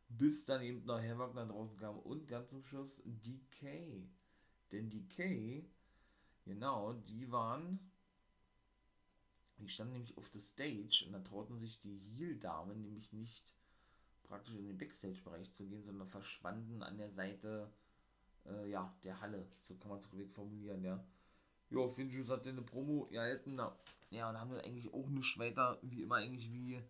Bis 0.09 0.46
dann 0.46 0.62
eben 0.62 0.87
noch 0.87 1.02
Havoc 1.02 1.35
dann 1.35 1.50
draußen 1.50 1.76
kam 1.76 1.98
und 1.98 2.26
ganz 2.26 2.48
zum 2.48 2.62
Schluss 2.62 3.02
DK. 3.04 4.09
Denn 4.72 4.90
DK, 4.90 5.64
genau, 6.44 6.92
die 6.92 7.31
waren, 7.31 7.78
die 9.59 9.68
standen 9.68 9.94
nämlich 9.94 10.16
auf 10.16 10.31
der 10.31 10.40
Stage 10.40 11.04
und 11.07 11.12
da 11.12 11.20
trauten 11.20 11.59
sich 11.59 11.81
die 11.81 11.98
Heel-Damen 12.16 12.83
nämlich 12.83 13.12
nicht 13.12 13.54
praktisch 14.24 14.54
in 14.54 14.66
den 14.66 14.78
Backstage-Bereich 14.78 15.52
zu 15.52 15.66
gehen, 15.66 15.83
sondern 15.83 16.07
verschwanden 16.07 16.83
an 16.83 16.98
der 16.98 17.11
Seite 17.11 17.72
äh, 18.46 18.70
ja, 18.70 18.94
der 19.04 19.20
Halle. 19.20 19.46
So 19.59 19.74
kann 19.76 19.88
man 19.88 19.98
es 19.98 20.09
korrekt 20.09 20.35
formulieren, 20.35 20.85
ja. 20.85 21.02
Ja, 21.70 21.88
Finjus 21.88 22.28
hat 22.28 22.46
eine 22.46 22.62
Promo 22.62 23.07
gehalten, 23.07 23.57
na, 23.57 23.76
ja, 24.11 24.31
und 24.31 24.38
haben 24.38 24.50
dann 24.50 24.61
eigentlich 24.61 24.92
auch 24.92 25.07
nichts 25.09 25.38
weiter, 25.38 25.78
wie 25.83 26.02
immer 26.02 26.16
eigentlich 26.16 26.50
wie, 26.50 26.81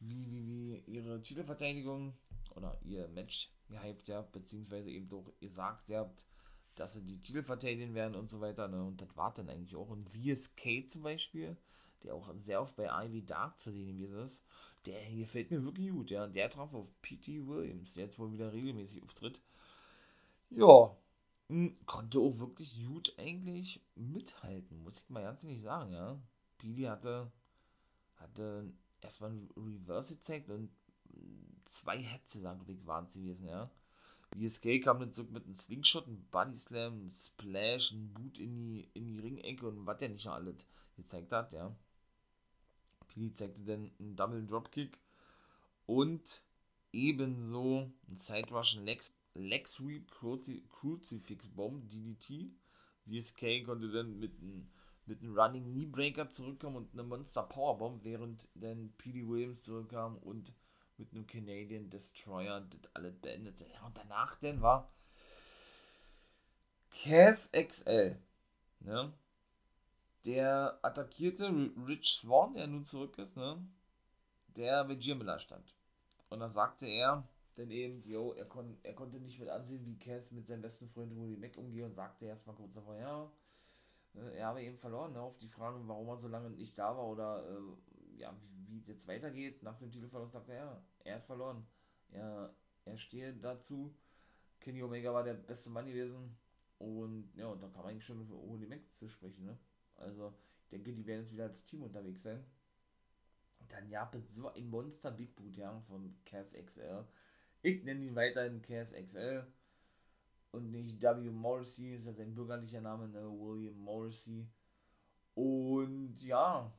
wie, 0.00 0.30
wie, 0.30 0.46
wie 0.46 0.76
ihre 0.92 1.22
Titelverteidigung 1.22 2.14
oder 2.54 2.78
ihr 2.82 3.08
Match 3.08 3.50
gehypt 3.68 4.10
habt, 4.10 4.32
beziehungsweise 4.32 4.90
eben 4.90 5.08
doch 5.08 5.32
gesagt 5.40 5.90
habt, 5.90 6.26
dass 6.74 6.94
sie 6.94 7.02
die 7.02 7.22
Titel 7.22 7.42
verteidigen 7.42 7.94
werden 7.94 8.14
und 8.14 8.30
so 8.30 8.40
weiter, 8.40 8.68
ne? 8.68 8.82
Und 8.84 9.00
das 9.00 9.16
war 9.16 9.32
dann 9.34 9.48
eigentlich 9.48 9.76
auch. 9.76 9.88
Und 9.88 10.08
VSK 10.08 10.88
zum 10.88 11.02
Beispiel, 11.02 11.56
der 12.02 12.14
auch 12.14 12.32
sehr 12.42 12.60
oft 12.60 12.76
bei 12.76 12.88
Ivy 13.06 13.24
Dark 13.24 13.60
zu 13.60 13.72
sehen 13.72 13.98
gewesen 13.98 14.18
ist, 14.18 14.44
der 14.86 15.00
hier 15.00 15.26
fällt 15.26 15.50
mir 15.50 15.64
wirklich 15.64 15.90
gut, 15.90 16.10
ja. 16.10 16.26
Der 16.26 16.50
traf 16.50 16.72
auf 16.74 16.88
P.T. 17.02 17.46
Williams, 17.46 17.94
der 17.94 18.04
jetzt 18.04 18.18
wohl 18.18 18.32
wieder 18.32 18.52
regelmäßig 18.52 19.02
auftritt. 19.02 19.40
Ja, 20.50 20.96
konnte 21.86 22.18
auch 22.18 22.38
wirklich 22.38 22.84
gut 22.86 23.14
eigentlich 23.18 23.84
mithalten, 23.94 24.82
muss 24.82 25.02
ich 25.02 25.10
mal 25.10 25.22
ganz 25.22 25.44
ehrlich 25.44 25.62
sagen, 25.62 25.92
ja. 25.92 26.18
Pili 26.58 26.84
hatte, 26.84 27.30
hatte 28.16 28.72
erstmal 29.00 29.30
ein 29.30 29.48
Reverse 29.56 30.14
gezeigt 30.14 30.48
und 30.48 30.70
zwei 31.64 31.98
Hetze, 31.98 32.40
glaube 32.40 32.72
ich, 32.72 32.86
waren 32.86 33.06
es 33.06 33.14
gewesen, 33.14 33.48
ja. 33.48 33.70
BSK 34.34 34.82
kam 34.82 35.00
dann 35.00 35.12
zurück 35.12 35.30
mit 35.30 35.44
einem 35.44 35.54
Slingshot, 35.54 36.06
einem 36.06 36.24
Body 36.30 36.58
Slam, 36.58 36.94
einem 36.94 37.10
Splash, 37.10 37.92
einem 37.92 38.12
Boot 38.12 38.38
in 38.38 38.56
die, 38.56 38.88
in 38.94 39.06
die 39.06 39.18
Ringecke 39.18 39.66
und 39.68 39.86
was 39.86 39.98
der 39.98 40.08
nicht 40.08 40.26
alles 40.26 40.66
gezeigt 40.96 41.32
hat, 41.32 41.52
ja. 41.52 41.74
Pili 43.08 43.32
zeigte 43.32 43.60
dann 43.60 43.90
einen 43.98 44.16
Double 44.16 44.46
Dropkick 44.46 44.98
und 45.86 46.44
ebenso 46.92 47.92
einen 48.08 48.16
Side 48.16 48.48
Russian 48.50 48.84
Legs 48.84 49.12
Leg 49.34 49.66
Sweep 49.66 50.10
Cruci 50.10 50.62
Crucifix 50.68 51.48
Bomb 51.48 51.90
DDT. 51.90 52.52
VSK 53.06 53.64
konnte 53.64 53.90
dann 53.90 54.18
mit 54.18 54.38
einem 54.40 54.70
mit 55.06 55.20
einem 55.20 55.36
Running 55.36 55.64
Knee 55.64 55.86
Breaker 55.86 56.30
zurückkommen 56.30 56.76
und 56.76 56.92
einer 56.92 57.02
Monster 57.02 57.42
Powerbomb, 57.42 58.04
während 58.04 58.48
dann 58.54 58.92
PD 58.98 59.26
Williams 59.26 59.62
zurückkam 59.62 60.16
und 60.18 60.52
mit 60.98 61.12
einem 61.12 61.26
Canadian 61.26 61.90
Destroyer 61.90 62.60
das 62.60 62.94
alles 62.94 63.16
beendete. 63.16 63.66
Ja, 63.72 63.86
und 63.86 63.96
danach 63.96 64.36
dann 64.36 64.60
war 64.60 64.92
Cass 66.90 67.50
XL. 67.52 68.16
Ne? 68.80 69.12
Der 70.24 70.78
attackierte 70.82 71.48
Rich 71.86 72.14
Swan, 72.14 72.54
der 72.54 72.66
nun 72.66 72.84
zurück 72.84 73.18
ist, 73.18 73.36
ne? 73.36 73.64
Der 74.48 74.84
bei 74.84 74.94
Jimilla 74.94 75.38
stand. 75.38 75.74
Und 76.28 76.40
dann 76.40 76.50
sagte 76.50 76.86
er, 76.86 77.26
denn 77.56 77.70
eben, 77.70 78.02
jo, 78.02 78.32
er, 78.32 78.46
kon, 78.46 78.78
er 78.82 78.94
konnte 78.94 79.18
nicht 79.20 79.38
mit 79.38 79.48
ansehen, 79.48 79.84
wie 79.84 79.98
Cass 79.98 80.30
mit 80.30 80.46
seinem 80.46 80.62
besten 80.62 80.88
Freund 80.88 81.14
Willie 81.16 81.36
Mac 81.36 81.56
umgeht 81.56 81.84
und 81.84 81.94
sagte 81.94 82.26
erstmal 82.26 82.56
kurz 82.56 82.74
davor, 82.74 82.96
ja, 82.96 83.30
äh, 84.14 84.38
er 84.38 84.46
habe 84.46 84.62
eben 84.62 84.78
verloren, 84.78 85.12
ne, 85.12 85.20
auf 85.20 85.38
die 85.38 85.48
Frage, 85.48 85.78
warum 85.86 86.08
er 86.08 86.16
so 86.16 86.28
lange 86.28 86.50
nicht 86.50 86.78
da 86.78 86.96
war 86.96 87.06
oder 87.06 87.44
äh, 87.48 88.01
ja, 88.16 88.36
wie, 88.66 88.78
es 88.78 88.86
jetzt 88.86 89.06
weitergeht. 89.06 89.62
Nach 89.62 89.76
dem 89.76 89.90
Titelverlust 89.90 90.32
sagte 90.32 90.52
er, 90.52 90.64
ja, 90.64 90.82
er 91.04 91.14
hat 91.16 91.24
verloren. 91.24 91.66
Er, 92.10 92.54
er 92.84 92.96
stehe 92.96 93.34
dazu. 93.34 93.94
Kenny 94.60 94.82
Omega 94.82 95.12
war 95.12 95.24
der 95.24 95.34
beste 95.34 95.70
Mann 95.70 95.86
gewesen. 95.86 96.36
Und 96.78 97.32
ja, 97.36 97.54
da 97.54 97.68
kam 97.68 97.86
eigentlich 97.86 98.04
schon 98.04 98.20
über 98.20 98.34
Willie 98.34 98.68
Mac 98.68 98.80
zu 98.92 99.08
sprechen, 99.08 99.44
ne? 99.44 99.58
Also, 99.96 100.34
ich 100.64 100.70
denke, 100.70 100.92
die 100.92 101.06
werden 101.06 101.20
jetzt 101.20 101.32
wieder 101.32 101.44
als 101.44 101.64
Team 101.64 101.82
unterwegs 101.82 102.22
sein. 102.22 102.44
Dann 103.68 103.88
ja, 103.88 104.10
so 104.26 104.52
ein 104.52 104.68
Monster 104.68 105.12
Big 105.12 105.36
Boot, 105.36 105.56
ja, 105.56 105.80
von 105.82 106.14
Cass. 106.24 106.54
Ich 107.62 107.84
nenne 107.84 108.04
ihn 108.04 108.16
weiterhin 108.16 108.60
Cass 108.60 108.92
und 110.52 110.70
nicht 110.70 111.00
W. 111.02 111.30
Morrissey, 111.30 111.94
ist 111.94 112.04
ja 112.04 112.12
sein 112.12 112.34
bürgerlicher 112.34 112.80
Name, 112.80 113.08
ne? 113.08 113.22
William 113.22 113.78
Morrissey. 113.78 114.46
Und 115.34 116.22
ja, 116.22 116.70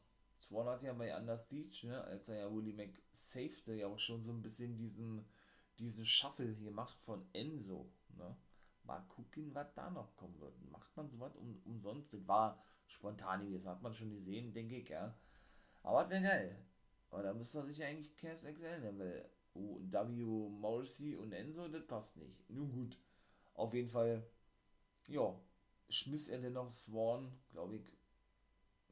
Swan 0.47 0.67
hat 0.67 0.83
ja 0.83 0.93
bei 0.93 1.15
Under 1.17 1.37
Siege, 1.37 1.87
ne, 1.87 2.03
als 2.03 2.29
er 2.29 2.37
ja 2.37 2.53
Willie 2.53 2.73
Mac 2.73 3.01
safete, 3.13 3.73
ja 3.73 3.87
auch 3.87 3.99
schon 3.99 4.23
so 4.23 4.31
ein 4.31 4.41
bisschen 4.41 4.77
diesen, 4.77 5.25
diesen 5.79 6.05
Shuffle 6.05 6.51
hier 6.51 6.71
macht 6.71 6.99
von 7.01 7.25
Enzo. 7.33 7.89
Ne? 8.17 8.35
Mal 8.83 8.99
gucken, 9.09 9.53
was 9.53 9.73
da 9.73 9.89
noch 9.89 10.15
kommen 10.15 10.39
wird. 10.39 10.53
Macht 10.71 10.95
man 10.97 11.09
sowas 11.09 11.35
um, 11.35 11.61
umsonst? 11.65 12.13
Das 12.13 12.27
war 12.27 12.63
spontan, 12.87 13.51
das 13.53 13.65
hat 13.65 13.81
man 13.81 13.93
schon 13.93 14.11
gesehen, 14.11 14.53
denke 14.53 14.77
ich, 14.77 14.89
ja. 14.89 15.17
Aber 15.81 16.03
das 16.03 16.11
wäre 16.11 16.23
geil. 16.23 16.65
Aber 17.09 17.23
da 17.23 17.33
müsste 17.33 17.63
sich 17.65 17.83
eigentlich 17.83 18.15
Cass 18.17 18.43
XL 18.43 18.81
nennen, 18.81 18.99
weil 18.99 19.29
oh, 19.53 19.79
W. 19.81 20.49
Morrissey 20.49 21.15
und 21.15 21.31
Enzo, 21.31 21.67
das 21.67 21.85
passt 21.87 22.17
nicht. 22.17 22.49
Nun 22.49 22.71
gut. 22.71 22.97
Auf 23.53 23.73
jeden 23.73 23.89
Fall, 23.89 24.27
ja, 25.07 25.39
schmiss 25.89 26.27
er 26.29 26.39
dennoch 26.39 26.71
Swan, 26.71 27.31
glaube 27.51 27.77
ich, 27.77 27.93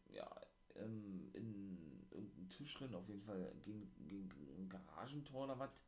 ja, 0.09 0.29
ähm, 0.77 1.29
in 1.33 2.05
irgendeinen 2.11 2.49
Tisch 2.49 2.75
drin, 2.75 2.93
auf 2.95 3.07
jeden 3.07 3.21
Fall 3.21 3.53
gegen, 3.63 3.91
gegen 4.07 4.29
ein 4.57 4.69
Garagentor 4.69 5.45
oder 5.45 5.59
was. 5.59 5.83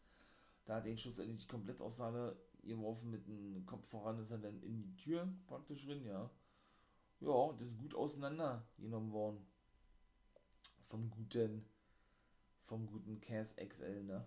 Da 0.66 0.76
hat 0.76 0.84
er 0.84 0.92
den 0.92 0.98
Schuss 0.98 1.20
endlich 1.20 1.48
komplett 1.48 1.82
aus 1.82 1.98
seiner 1.98 2.36
geworfen 2.64 3.12
mit 3.12 3.28
dem 3.28 3.66
Kopf 3.66 3.86
voran, 3.88 4.20
ist 4.20 4.32
er 4.32 4.38
dann 4.38 4.62
in 4.62 4.82
die 4.82 4.96
Tür 4.96 5.28
praktisch 5.48 5.86
drin, 5.86 6.06
ja. 6.06 6.30
Ja, 7.20 7.54
das 7.54 7.68
ist 7.68 7.78
gut 7.78 7.96
auseinandergenommen 7.96 9.12
worden. 9.12 9.46
Vom 10.88 11.10
guten, 11.10 11.66
vom 12.64 12.88
guten 12.88 13.20
Cass 13.20 13.56
XL, 13.56 14.04
ne. 14.04 14.26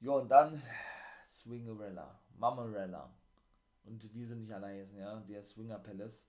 Ja, 0.00 0.12
und 0.12 0.28
dann 0.28 0.62
Swingerella, 1.30 2.20
Mamarella. 2.36 3.14
Und 3.84 4.12
wir 4.14 4.26
sind 4.26 4.40
nicht 4.40 4.52
allein, 4.52 4.94
ja. 4.94 5.20
Der 5.20 5.42
Swinger 5.42 5.78
Palace 5.78 6.26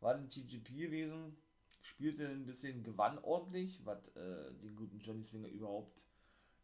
war 0.00 0.14
den 0.14 0.28
TGP 0.28 0.68
gewesen, 0.76 1.36
spielte 1.84 2.28
ein 2.28 2.46
bisschen, 2.46 2.82
gewann 2.82 3.18
ordentlich, 3.18 3.84
was 3.84 4.08
äh, 4.16 4.54
den 4.62 4.74
guten 4.74 5.00
Johnny 5.00 5.22
Swinger 5.22 5.48
überhaupt 5.48 6.06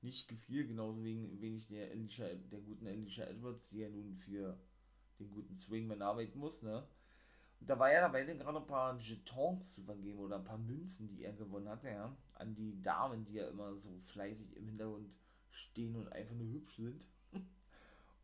nicht 0.00 0.28
gefiel, 0.28 0.66
genauso 0.66 1.04
wegen 1.04 1.40
wenig 1.42 1.68
der, 1.68 1.90
Alicia, 1.90 2.26
der 2.34 2.60
guten 2.60 2.86
Alicia 2.86 3.26
Edwards, 3.26 3.68
die 3.68 3.80
ja 3.80 3.90
nun 3.90 4.16
für 4.16 4.58
den 5.18 5.30
guten 5.30 5.56
Swingman 5.56 6.00
arbeiten 6.00 6.38
muss, 6.38 6.62
ne? 6.62 6.86
Und 7.60 7.68
da 7.68 7.78
war 7.78 7.92
ja 7.92 8.00
dabei 8.00 8.24
gerade 8.24 8.58
ein 8.58 8.66
paar 8.66 8.98
Jetons 8.98 9.74
zu 9.74 9.82
vergeben 9.82 10.18
oder 10.20 10.36
ein 10.36 10.44
paar 10.44 10.56
Münzen, 10.56 11.08
die 11.08 11.24
er 11.24 11.34
gewonnen 11.34 11.68
hatte, 11.68 11.90
ja, 11.90 12.16
an 12.32 12.54
die 12.54 12.80
Damen, 12.80 13.26
die 13.26 13.34
ja 13.34 13.48
immer 13.48 13.76
so 13.76 14.00
fleißig 14.00 14.56
im 14.56 14.68
Hintergrund 14.68 15.18
stehen 15.50 15.96
und 15.96 16.10
einfach 16.10 16.34
nur 16.34 16.48
hübsch 16.48 16.76
sind. 16.76 17.06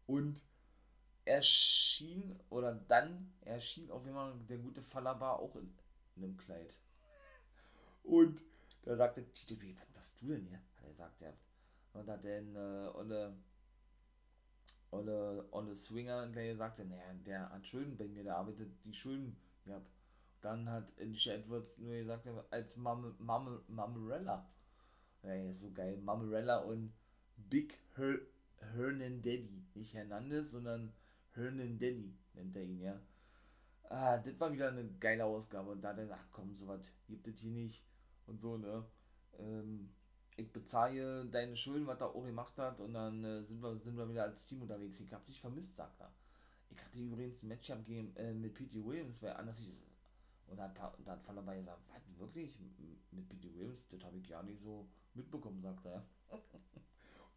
und 0.07 0.43
erschien, 1.27 2.41
oder 2.49 2.75
dann 2.75 3.35
erschien 3.43 3.91
auf 3.91 4.05
jeden 4.05 4.17
Fall 4.17 4.39
der 4.49 4.59
gute 4.59 4.81
Falabar 4.81 5.39
auch 5.41 5.57
in, 5.57 5.71
in 6.15 6.25
einem 6.25 6.37
Kleid. 6.39 6.81
Und 8.07 8.43
da 8.83 8.97
sagte 8.97 9.25
TTP, 9.33 9.75
was 9.77 9.95
machst 9.95 10.23
du 10.23 10.29
denn 10.29 10.47
hier? 10.47 10.59
Hat 10.59 10.85
er 10.85 10.89
gesagt, 10.91 11.23
ja. 11.23 11.33
Und 11.93 12.09
hat 12.09 12.25
dann 12.25 12.55
äh, 12.55 12.89
Olle, 12.95 13.37
Olle, 14.93 15.49
Olle 15.51 15.77
Swinger 15.77 16.29
gesagt, 16.29 16.79
naja, 16.79 17.13
der 17.25 17.51
hat 17.51 17.67
Schulden 17.67 17.97
bei 17.97 18.07
mir, 18.07 18.23
der 18.23 18.37
arbeitet 18.37 18.71
die 18.85 18.95
Schulden 18.95 19.37
Ja. 19.65 19.83
Dann 20.41 20.71
hat 20.71 20.93
Alicia 21.01 21.35
Edwards 21.35 21.79
nur 21.79 21.95
gesagt, 21.95 22.29
als 22.51 22.77
Mam 22.77 23.17
Mam. 23.19 23.65
Ja, 25.23 25.53
so 25.53 25.73
geil. 25.73 25.97
Mamarella 26.03 26.59
und 26.59 26.93
Big 27.37 27.77
Her 27.97 28.21
Hernan 28.59 29.23
Daddy. 29.23 29.65
Nicht 29.75 29.95
Hernandez, 29.95 30.53
sondern 30.53 30.93
Hernan 31.33 31.79
Daddy 31.79 32.15
nennt 32.35 32.55
er 32.55 32.63
ihn, 32.63 32.81
ja. 32.81 33.01
Ah, 33.89 34.19
das 34.19 34.39
war 34.39 34.53
wieder 34.53 34.69
eine 34.69 34.87
geile 35.01 35.25
Ausgabe. 35.25 35.73
Und 35.73 35.83
da 35.83 35.89
hat 35.89 35.99
er 35.99 36.05
gesagt, 36.05 36.29
komm, 36.31 36.55
sowas 36.55 36.95
gibt 37.09 37.27
es 37.27 37.41
hier 37.41 37.51
nicht 37.51 37.85
und 38.27 38.41
so, 38.41 38.57
ne? 38.57 38.85
Ähm, 39.39 39.91
ich 40.37 40.53
bezahle 40.53 41.25
deine 41.27 41.57
Schulden, 41.57 41.87
was 41.87 42.01
er 42.01 42.15
auch 42.15 42.25
gemacht 42.25 42.59
hat, 42.59 42.81
und 42.81 42.95
dann 42.95 43.25
äh, 43.25 43.43
sind, 43.45 43.63
wir, 43.63 43.79
sind 43.79 43.97
wir 43.97 44.09
wieder 44.09 44.25
als 44.25 44.47
Team 44.47 44.63
unterwegs. 44.63 45.01
Ich 45.01 45.13
hab 45.13 45.25
dich 45.27 45.41
vermisst, 45.41 45.77
sagt 45.77 46.01
er. 46.01 46.13
Ich 46.71 46.85
hatte 46.85 47.01
übrigens 47.01 47.43
ein 47.43 47.49
Matchup 47.49 47.85
game 47.85 48.15
äh, 48.17 48.35
mit 48.35 48.55
P.T. 48.55 48.85
Williams, 48.85 49.23
weil 49.23 49.33
anders 49.33 49.61
ist. 49.61 49.83
Und 50.49 50.59
da 50.59 50.65
hat, 50.65 50.77
da 51.05 51.13
hat 51.13 51.23
Fall 51.23 51.35
dabei 51.35 51.59
gesagt, 51.59 51.81
was, 51.89 52.19
wirklich? 52.19 52.59
Mit 53.13 53.29
P.T. 53.29 53.55
Williams? 53.55 53.87
Das 53.89 54.05
habe 54.05 54.19
ich 54.19 54.29
gar 54.29 54.43
nicht 54.43 54.61
so 54.61 54.87
mitbekommen, 55.15 55.63
sagt 55.63 55.87
er. 55.87 56.05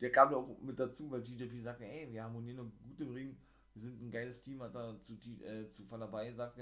Der 0.02 0.12
kam 0.12 0.34
auch 0.34 0.60
mit 0.62 0.80
dazu, 0.80 1.12
weil 1.12 1.22
TJP 1.22 1.62
sagte, 1.62 1.86
ey, 1.86 2.12
wir 2.12 2.24
harmonieren 2.24 2.72
gut 2.84 3.00
im 3.02 3.12
Ring, 3.12 3.38
wir 3.74 3.82
sind 3.82 4.02
ein 4.02 4.12
geiles 4.12 4.42
Team, 4.42 4.62
hat 4.62 4.74
er 4.74 5.00
zu, 5.02 5.14
äh, 5.44 5.68
zu 5.70 5.84
dabei 5.84 6.30
gesagt, 6.30 6.58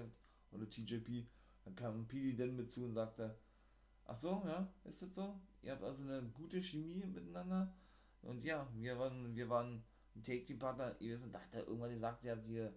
oder 0.52 0.68
TJP. 0.68 1.28
Dann 1.66 1.76
kam 1.76 2.08
P.D. 2.08 2.36
dann 2.36 2.56
mit 2.56 2.72
zu 2.72 2.86
und 2.86 2.94
sagte, 2.94 3.38
Ach 4.08 4.16
so, 4.16 4.42
ja, 4.46 4.68
ist 4.86 5.02
das 5.02 5.14
so? 5.14 5.40
Ihr 5.62 5.74
habt 5.74 5.84
also 5.84 6.04
eine 6.04 6.24
gute 6.30 6.62
Chemie 6.62 7.06
miteinander. 7.06 7.74
Und 8.22 8.44
ja, 8.44 8.68
wir 8.74 8.98
waren, 8.98 9.36
wir 9.36 9.50
waren 9.50 9.84
ein 10.16 10.24
Take-Team-Partner. 10.24 10.96
Ihr 11.00 11.22
wisst, 11.22 11.34
da 11.34 11.40
hat 11.40 11.54
er 11.54 11.68
irgendwann 11.68 11.92
gesagt, 11.92 12.24
ihr 12.24 12.32
habt 12.32 12.48
ihr, 12.48 12.74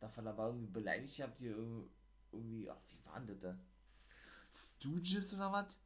davon 0.00 0.26
aber 0.26 0.46
irgendwie 0.46 0.72
beleidigt, 0.72 1.18
ihr 1.18 1.24
habt 1.26 1.40
ihr 1.40 1.56
irgendwie, 2.32 2.70
ach, 2.70 2.80
wie 2.88 3.04
waren 3.04 3.26
das 3.26 3.38
da? 3.40 3.58
Stooges 4.52 5.34
oder 5.34 5.52
was? 5.52 5.78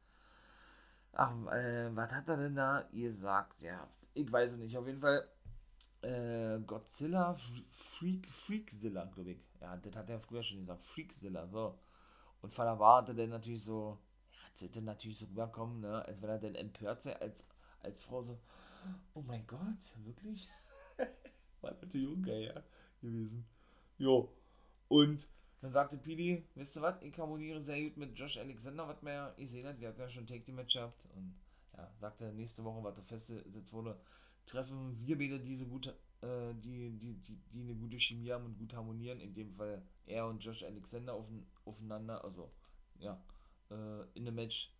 Ach, 1.11 1.31
äh, 1.51 1.95
was 1.95 2.11
hat 2.11 2.29
er 2.29 2.37
denn 2.37 2.55
da 2.55 2.87
gesagt? 2.91 3.61
Ja, 3.61 3.89
ich 4.13 4.31
weiß 4.31 4.53
es 4.53 4.57
nicht. 4.57 4.77
Auf 4.77 4.87
jeden 4.87 5.01
Fall, 5.01 5.27
äh, 6.01 6.59
Godzilla, 6.61 7.37
Freak, 7.71 8.29
Freakzilla, 8.31 9.05
glaube 9.05 9.31
ich. 9.31 9.39
Ja, 9.59 9.75
das 9.77 9.95
hat 9.95 10.09
er 10.09 10.19
früher 10.19 10.43
schon 10.43 10.59
gesagt. 10.59 10.85
Freakzilla, 10.85 11.47
so. 11.47 11.79
Und 12.41 12.53
Falaba 12.53 12.97
hatte 12.97 13.13
dann 13.13 13.29
natürlich 13.29 13.63
so, 13.63 13.99
sollte 14.59 14.81
natürlich 14.81 15.19
so 15.19 15.25
rüberkommen, 15.25 15.81
ne? 15.81 16.05
als 16.05 16.21
wenn 16.21 16.29
er 16.29 16.39
dann 16.39 16.55
empört 16.55 17.01
sei, 17.01 17.15
als, 17.19 17.47
als 17.81 18.03
Frau 18.03 18.23
so, 18.23 18.39
oh 19.13 19.21
mein 19.21 19.45
Gott, 19.47 19.95
wirklich? 20.03 20.49
War 21.61 21.71
natürlich 21.71 22.07
ungeil, 22.07 22.43
ja, 22.43 22.63
gewesen. 23.01 23.45
Jo. 23.97 24.31
Und 24.87 25.27
dann 25.61 25.71
sagte 25.71 25.97
Pidi, 25.97 26.45
wisst 26.55 26.77
ihr 26.77 26.81
was, 26.81 27.01
ich 27.01 27.17
harmoniere 27.17 27.61
sehr 27.61 27.81
gut 27.81 27.97
mit 27.97 28.17
Josh 28.17 28.37
Alexander, 28.37 28.87
was 28.87 29.01
wir 29.01 29.33
gesehen 29.37 29.67
hat, 29.67 29.79
wir 29.79 29.89
hatten 29.89 29.99
ja 29.99 30.09
schon 30.09 30.27
Take 30.27 30.43
Team 30.43 30.55
Match 30.55 30.73
gehabt 30.73 31.07
und 31.15 31.33
ja, 31.75 31.91
sagte 31.99 32.31
nächste 32.33 32.63
Woche, 32.63 32.83
was 32.83 32.95
der 32.95 33.03
festgesetzt 33.03 33.73
wurde, 33.73 33.99
treffen 34.45 34.95
wir 34.99 35.17
beide 35.17 35.39
diese 35.39 35.65
gute, 35.65 35.97
äh, 36.21 36.53
die, 36.53 36.91
die, 36.99 37.15
die, 37.15 37.37
die 37.51 37.61
eine 37.61 37.75
gute 37.75 37.99
Chemie 37.99 38.31
haben 38.31 38.45
und 38.45 38.57
gut 38.57 38.73
harmonieren, 38.73 39.19
in 39.19 39.33
dem 39.33 39.51
Fall 39.51 39.81
er 40.05 40.27
und 40.27 40.43
Josh 40.43 40.63
Alexander 40.63 41.13
auf, 41.13 41.25
aufeinander, 41.65 42.23
also 42.23 42.51
ja, 42.99 43.19
äh, 43.69 44.01
in 44.13 44.27
einem 44.27 44.35
Match 44.35 44.71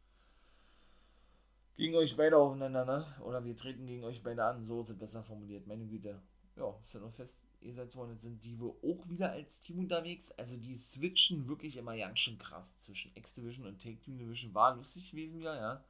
gegen 1.77 1.95
euch 1.95 2.15
beide 2.15 2.37
aufeinander, 2.37 2.85
ne? 2.85 3.05
Oder 3.21 3.43
wir 3.43 3.55
treten 3.55 3.85
gegen 3.85 4.03
euch 4.03 4.23
beide 4.23 4.45
an, 4.45 4.65
so 4.65 4.81
ist 4.81 4.89
es 4.91 4.97
besser 4.97 5.23
formuliert, 5.23 5.67
meine 5.67 5.85
Güte. 5.85 6.21
Ja, 6.55 6.73
ist 6.81 6.93
ja 6.93 7.01
noch 7.01 7.11
fest, 7.11 7.47
ihr 7.59 7.73
seid 7.73 7.91
zwar 7.91 8.09
jetzt 8.09 8.21
sind 8.21 8.41
die 8.45 8.57
wohl 8.57 8.75
auch 8.81 9.09
wieder 9.09 9.31
als 9.31 9.59
Team 9.59 9.79
unterwegs, 9.79 10.31
also 10.31 10.55
die 10.55 10.77
switchen 10.77 11.49
wirklich 11.49 11.75
immer 11.75 11.97
ganz 11.97 12.19
schön 12.19 12.37
krass 12.37 12.77
zwischen 12.77 13.11
X-Division 13.13 13.67
und 13.67 13.81
Take-Team 13.81 14.17
Division, 14.17 14.53
war 14.53 14.73
lustig 14.73 15.11
gewesen 15.11 15.37
wieder, 15.37 15.55
ja. 15.57 15.83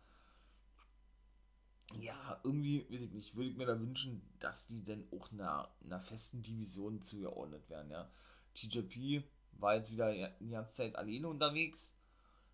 Ja, 2.00 2.42
irgendwie, 2.44 2.84
weiß 2.90 3.02
ich 3.02 3.12
nicht, 3.12 3.36
würde 3.36 3.50
ich 3.52 3.56
mir 3.56 3.68
da 3.68 3.80
wünschen, 3.80 4.24
dass 4.40 4.66
die 4.66 4.84
dann 4.84 5.08
auch 5.12 5.32
einer, 5.32 5.70
einer 5.84 6.02
festen 6.02 6.42
Division 6.42 7.00
zugeordnet 7.00 7.70
werden, 7.70 7.92
ja. 7.92 8.10
TJP 8.56 9.24
war 9.60 9.76
jetzt 9.76 9.92
wieder 9.92 10.32
die 10.40 10.50
ganze 10.50 10.78
Zeit 10.78 10.96
alleine 10.96 11.28
unterwegs, 11.28 11.95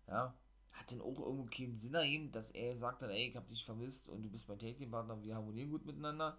ja, 0.08 0.34
hat 0.72 0.90
denn 0.90 1.00
auch 1.00 1.18
irgendwo 1.18 1.44
keinen 1.44 1.76
Sinn 1.76 1.94
ergeben, 1.94 2.32
dass 2.32 2.50
er 2.50 2.76
sagt 2.76 3.02
dann, 3.02 3.10
ey, 3.10 3.28
ich 3.28 3.36
hab 3.36 3.48
dich 3.48 3.64
vermisst 3.64 4.08
und 4.08 4.22
du 4.22 4.30
bist 4.30 4.48
mein 4.48 4.58
Take-Team-Partner, 4.58 5.22
wir 5.22 5.34
harmonieren 5.34 5.70
gut 5.70 5.84
miteinander. 5.86 6.38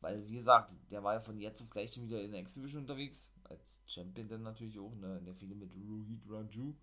Weil, 0.00 0.28
wie 0.28 0.34
gesagt, 0.34 0.74
der 0.90 1.02
war 1.02 1.14
ja 1.14 1.20
von 1.20 1.40
jetzt 1.40 1.62
auf 1.62 1.70
gleich 1.70 1.96
wieder 1.98 2.20
in 2.20 2.32
der 2.32 2.40
X-Division 2.40 2.82
unterwegs, 2.82 3.32
als 3.44 3.80
Champion 3.86 4.28
dann 4.28 4.42
natürlich 4.42 4.78
auch, 4.78 4.94
ne, 4.96 5.18
in 5.18 5.24
der 5.24 5.34
viele 5.34 5.54
mit 5.54 5.70
Rohit 5.74 6.20
Raju. 6.28 6.74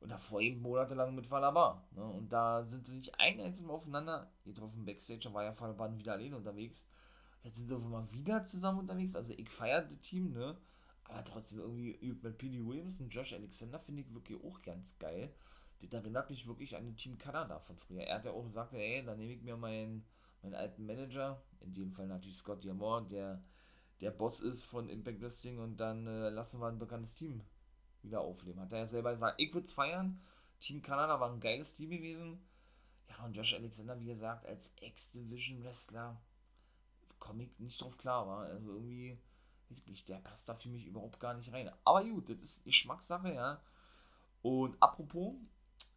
Und 0.00 0.10
davor 0.10 0.40
eben 0.40 0.60
monatelang 0.60 1.14
mit 1.14 1.26
Falaba. 1.26 1.82
Ne? 1.92 2.04
Und 2.04 2.30
da 2.32 2.64
sind 2.64 2.84
sie 2.84 2.94
nicht 2.94 3.18
ein 3.18 3.40
einziges 3.40 3.66
Mal 3.66 3.74
aufeinander 3.74 4.30
getroffen. 4.44 4.84
Backstage, 4.84 5.32
war 5.32 5.44
ja 5.44 5.52
Falaba 5.52 5.96
wieder 5.96 6.12
alleine 6.12 6.36
unterwegs. 6.36 6.86
Jetzt 7.42 7.58
sind 7.58 7.68
sie 7.68 7.76
auf 7.76 7.82
einmal 7.82 8.10
wieder 8.12 8.44
zusammen 8.44 8.80
unterwegs. 8.80 9.16
Also 9.16 9.32
ich 9.32 9.48
feiere 9.48 9.82
das 9.82 9.98
Team, 10.00 10.32
ne? 10.32 10.56
Aber 11.04 11.24
trotzdem 11.24 11.60
irgendwie 11.60 11.98
mit 12.22 12.38
P.D. 12.38 12.66
Williams 12.66 13.00
und 13.00 13.10
Josh 13.10 13.34
Alexander 13.34 13.78
finde 13.78 14.02
ich 14.02 14.14
wirklich 14.14 14.42
auch 14.42 14.62
ganz 14.62 14.98
geil. 14.98 15.32
Das 15.80 16.02
erinnert 16.02 16.30
mich 16.30 16.46
wirklich 16.46 16.76
an 16.76 16.86
den 16.86 16.96
Team 16.96 17.18
Kanada 17.18 17.58
von 17.58 17.76
früher. 17.76 18.02
Er 18.02 18.16
hat 18.16 18.24
ja 18.24 18.30
auch 18.30 18.44
gesagt, 18.44 18.72
ey, 18.72 19.04
dann 19.04 19.18
nehme 19.18 19.34
ich 19.34 19.42
mir 19.42 19.56
meinen, 19.56 20.06
meinen 20.42 20.54
alten 20.54 20.86
Manager, 20.86 21.42
in 21.60 21.74
dem 21.74 21.92
Fall 21.92 22.06
natürlich 22.06 22.38
Scott 22.38 22.64
Diamore, 22.64 23.06
der 23.06 23.42
der 24.00 24.10
Boss 24.10 24.40
ist 24.40 24.66
von 24.66 24.88
Impact 24.88 25.20
Wrestling 25.20 25.58
und 25.58 25.78
dann 25.78 26.06
äh, 26.06 26.28
lassen 26.30 26.60
wir 26.60 26.66
ein 26.66 26.78
bekanntes 26.78 27.14
Team 27.14 27.42
wieder 28.02 28.20
aufleben. 28.20 28.60
Hat 28.60 28.72
er 28.72 28.80
ja 28.80 28.86
selber 28.86 29.12
gesagt, 29.12 29.40
ich 29.40 29.52
würde 29.54 29.64
es 29.64 29.72
feiern. 29.72 30.20
Team 30.60 30.82
Kanada 30.82 31.20
war 31.20 31.32
ein 31.32 31.40
geiles 31.40 31.74
Team 31.74 31.90
gewesen. 31.90 32.46
Ja, 33.08 33.24
und 33.24 33.36
Josh 33.36 33.54
Alexander, 33.54 33.98
wie 33.98 34.06
gesagt, 34.06 34.46
als 34.46 34.72
X-Division-Wrestler 34.80 36.20
komme 37.18 37.44
ich 37.44 37.58
nicht 37.58 37.80
drauf 37.80 37.96
klar, 37.96 38.26
war. 38.26 38.40
Also 38.46 38.72
irgendwie, 38.72 39.18
der 40.08 40.18
passt 40.18 40.48
da 40.48 40.54
für 40.54 40.68
mich 40.68 40.86
überhaupt 40.86 41.20
gar 41.20 41.34
nicht 41.34 41.52
rein. 41.52 41.70
Aber 41.84 42.04
gut, 42.04 42.30
das 42.30 42.38
ist 42.38 42.64
Geschmackssache, 42.64 43.32
ja. 43.32 43.60
Und 44.42 44.76
apropos, 44.80 45.34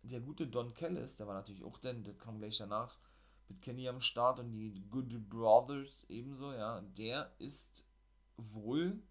der 0.04 0.22
gute 0.22 0.48
Don 0.48 0.74
Kellis, 0.74 1.18
der 1.18 1.28
war 1.28 1.36
natürlich 1.36 1.64
auch 1.64 1.78
denn, 1.80 2.04
das 2.04 2.18
kam 2.18 2.40
gleich 2.40 2.58
danach, 2.58 2.98
mit 3.50 3.62
Kenny 3.62 3.88
am 3.88 4.02
Start 4.02 4.40
und 4.40 4.52
die 4.52 4.84
Good 4.90 5.30
Brothers 5.30 6.06
ebenso, 6.10 6.54
ja, 6.54 6.82
der 6.98 7.32
ist 7.40 7.86
wohl 8.38 9.02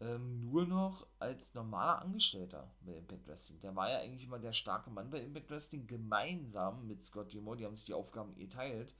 ähm, 0.00 0.40
nur 0.40 0.66
noch 0.66 1.06
als 1.18 1.54
normaler 1.54 2.02
Angestellter 2.02 2.70
bei 2.80 2.96
Impact 2.96 3.28
Wrestling. 3.28 3.60
Der 3.60 3.76
war 3.76 3.90
ja 3.90 3.98
eigentlich 3.98 4.24
immer 4.24 4.38
der 4.38 4.52
starke 4.52 4.90
Mann 4.90 5.10
bei 5.10 5.20
Impact 5.20 5.50
Wrestling, 5.50 5.86
gemeinsam 5.86 6.86
mit 6.86 7.02
Scott 7.02 7.30
Gilmore, 7.30 7.56
die 7.56 7.64
haben 7.64 7.76
sich 7.76 7.84
die 7.84 7.94
Aufgaben 7.94 8.34
geteilt. 8.34 8.94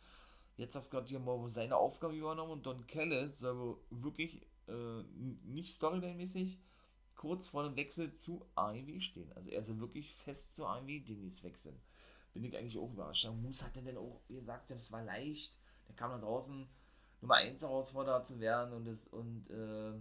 Jetzt 0.56 0.74
hat 0.74 0.82
Scott 0.82 1.06
Gilmore 1.06 1.50
seine 1.50 1.76
Aufgabe 1.76 2.14
übernommen 2.14 2.52
und 2.52 2.66
Don 2.66 2.86
Callis 2.86 3.38
soll 3.38 3.78
wirklich 3.90 4.42
äh, 4.68 5.02
nicht 5.44 5.74
storyline-mäßig 5.74 6.58
kurz 7.16 7.48
vor 7.48 7.62
dem 7.64 7.76
Wechsel 7.76 8.14
zu 8.14 8.44
AEW 8.54 9.00
stehen. 9.00 9.32
Also 9.34 9.50
er 9.50 9.62
soll 9.62 9.80
wirklich 9.80 10.14
fest 10.14 10.54
zu 10.54 10.66
AEW 10.66 11.00
demnächst 11.00 11.44
wechseln. 11.44 11.80
Bin 12.32 12.44
ich 12.44 12.56
eigentlich 12.56 12.78
auch 12.78 12.90
überrascht. 12.90 13.24
Ja, 13.24 13.32
Moose 13.32 13.64
hat 13.64 13.76
denn 13.76 13.96
auch 13.96 14.20
gesagt, 14.28 14.70
das 14.70 14.90
war 14.92 15.02
leicht. 15.02 15.56
Der 15.88 15.94
kam 15.94 16.10
da 16.10 16.18
draußen 16.18 16.66
Nummer 17.20 17.34
1 17.36 17.62
Herausforderer 17.62 18.24
zu 18.24 18.40
werden 18.40 18.72
und 18.72 18.86
das 18.86 19.06
und 19.08 19.48
äh, 19.50 20.00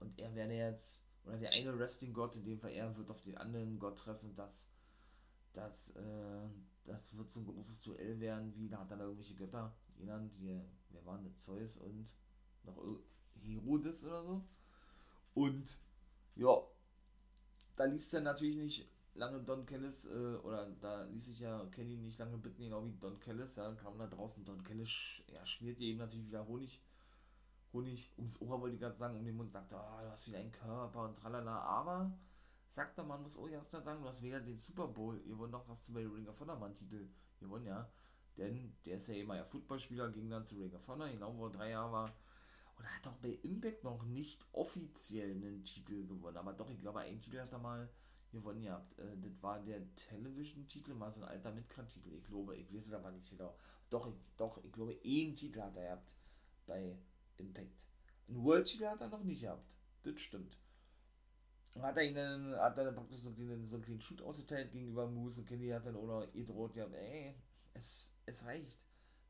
und 0.00 0.18
er 0.18 0.34
werde 0.34 0.54
jetzt, 0.54 1.04
oder 1.24 1.38
der 1.38 1.50
eine 1.50 1.76
Wrestling-Gott, 1.78 2.36
in 2.36 2.44
dem 2.44 2.60
Fall 2.60 2.70
er 2.70 2.96
wird 2.96 3.10
auf 3.10 3.22
den 3.22 3.36
anderen 3.36 3.78
Gott 3.78 3.98
treffen, 3.98 4.34
dass 5.56 5.92
das, 5.94 6.04
äh, 6.04 6.48
das 6.84 7.16
wird 7.16 7.30
so 7.30 7.40
ein 7.40 7.46
großes 7.46 7.82
Duell 7.82 8.20
werden, 8.20 8.54
wie 8.56 8.68
da 8.68 8.78
hat 8.80 8.90
er 8.90 8.98
da 8.98 9.04
irgendwelche 9.04 9.34
Götter 9.34 9.74
genannt, 9.96 10.34
die, 10.36 10.60
wer 10.90 11.06
waren 11.06 11.24
das, 11.24 11.38
Zeus 11.38 11.76
und 11.78 12.06
noch 12.64 12.80
Herodes 13.42 14.04
oder 14.04 14.22
so. 14.22 14.44
Und 15.34 15.80
ja, 16.34 16.56
da 17.76 17.84
liest 17.84 18.14
er 18.14 18.20
natürlich 18.20 18.56
nicht 18.56 18.88
lange 19.14 19.42
Don 19.42 19.64
Kellis, 19.64 20.06
äh, 20.06 20.36
oder 20.36 20.70
da 20.80 21.04
ließ 21.04 21.26
sich 21.26 21.40
ja 21.40 21.64
Kenny 21.66 21.96
nicht 21.96 22.18
lange 22.18 22.36
bitten, 22.36 22.62
genau 22.62 22.84
wie 22.84 22.92
Don 22.92 23.18
Kellis, 23.18 23.56
ja, 23.56 23.72
kam 23.74 23.98
da 23.98 24.06
draußen, 24.06 24.44
Don 24.44 24.62
Kellis, 24.62 25.22
ja, 25.28 25.44
schmiert 25.46 25.80
ihm 25.80 25.98
natürlich 25.98 26.26
wieder 26.26 26.46
Honig 26.46 26.82
Honig 27.72 28.10
ums 28.16 28.40
Ohr, 28.40 28.60
wollte 28.60 28.74
ich 28.74 28.80
gerade 28.80 28.96
sagen, 28.96 29.18
um 29.18 29.24
den 29.24 29.36
Mund, 29.36 29.52
sagt, 29.52 29.72
oh, 29.72 30.00
du 30.02 30.10
hast 30.10 30.26
wieder 30.26 30.38
einen 30.38 30.52
Körper 30.52 31.04
und 31.04 31.16
tralala, 31.16 31.60
aber 31.60 32.12
sagt 32.76 32.98
Mann, 32.98 33.22
muss 33.22 33.38
auch 33.38 33.48
erst 33.48 33.70
sagen, 33.70 34.02
du 34.02 34.08
hast 34.08 34.22
weder 34.22 34.40
den 34.40 34.60
Super 34.60 34.86
Bowl, 34.86 35.18
wollt 35.38 35.50
noch 35.50 35.66
was 35.66 35.90
bei 35.92 36.06
Ring 36.06 36.28
of 36.28 36.38
Honor 36.40 36.72
Titel 36.74 37.08
gewonnen, 37.40 37.66
ja, 37.66 37.90
denn 38.36 38.76
der 38.84 38.98
ist 38.98 39.08
ja 39.08 39.14
immer 39.14 39.36
ja 39.36 39.44
Footballspieler, 39.44 40.10
ging 40.10 40.28
dann 40.28 40.44
zu 40.44 40.56
Ring 40.56 40.74
of 40.74 40.86
Honor, 40.86 41.08
genau 41.08 41.34
wo 41.36 41.46
er 41.46 41.52
drei 41.52 41.70
Jahre 41.70 41.90
war, 41.90 42.16
und 42.76 42.84
er 42.84 42.94
hat 42.94 43.06
auch 43.08 43.16
bei 43.16 43.30
Impact 43.42 43.82
noch 43.82 44.04
nicht 44.04 44.44
offiziell 44.52 45.30
einen 45.30 45.64
Titel 45.64 46.06
gewonnen, 46.06 46.36
aber 46.36 46.52
doch, 46.52 46.68
ich 46.68 46.78
glaube, 46.78 47.00
einen 47.00 47.18
Titel 47.18 47.40
hat 47.40 47.50
er 47.50 47.58
mal 47.58 47.88
gewonnen 48.30 48.60
gehabt. 48.60 48.98
Äh, 48.98 49.16
das 49.22 49.42
war 49.42 49.58
der 49.60 49.94
Television-Titel, 49.94 50.92
mal 50.92 51.10
so 51.10 51.22
ein 51.22 51.28
alter 51.28 51.52
Midcard-Titel, 51.52 52.12
ich 52.12 52.24
glaube, 52.24 52.56
ich 52.56 52.70
weiß 52.70 52.88
es 52.88 52.92
aber 52.92 53.10
nicht 53.10 53.30
genau. 53.30 53.56
Doch, 53.88 54.06
ich, 54.06 54.14
doch, 54.36 54.62
ich 54.62 54.72
glaube, 54.72 54.98
einen 55.02 55.34
Titel 55.34 55.62
hat 55.62 55.76
er 55.76 55.84
gehabt 55.84 56.14
bei 56.66 56.98
Impact. 57.38 57.86
Ein 58.28 58.44
World 58.44 58.66
Titel 58.66 58.84
hat 58.84 59.00
er 59.00 59.08
noch 59.08 59.24
nicht 59.24 59.40
gehabt. 59.40 59.76
Das 60.02 60.20
stimmt. 60.20 60.58
Hat 61.82 61.96
er 61.96 62.04
ihnen, 62.04 62.54
hat 62.56 62.78
er 62.78 62.86
dann 62.86 62.94
praktisch 62.94 63.20
so 63.20 63.28
einen, 63.28 63.66
so 63.66 63.76
einen 63.76 63.84
kleinen 63.84 64.00
Shoot 64.00 64.22
ausgeteilt 64.22 64.72
gegenüber 64.72 65.06
Moose 65.06 65.40
und 65.40 65.46
Kenny 65.46 65.68
hat 65.68 65.86
dann 65.86 65.96
oder 65.96 66.26
ihr 66.34 66.46
droht 66.46 66.76
ja, 66.76 66.86
ey, 66.86 67.34
es, 67.74 68.16
es 68.26 68.44
reicht. 68.44 68.80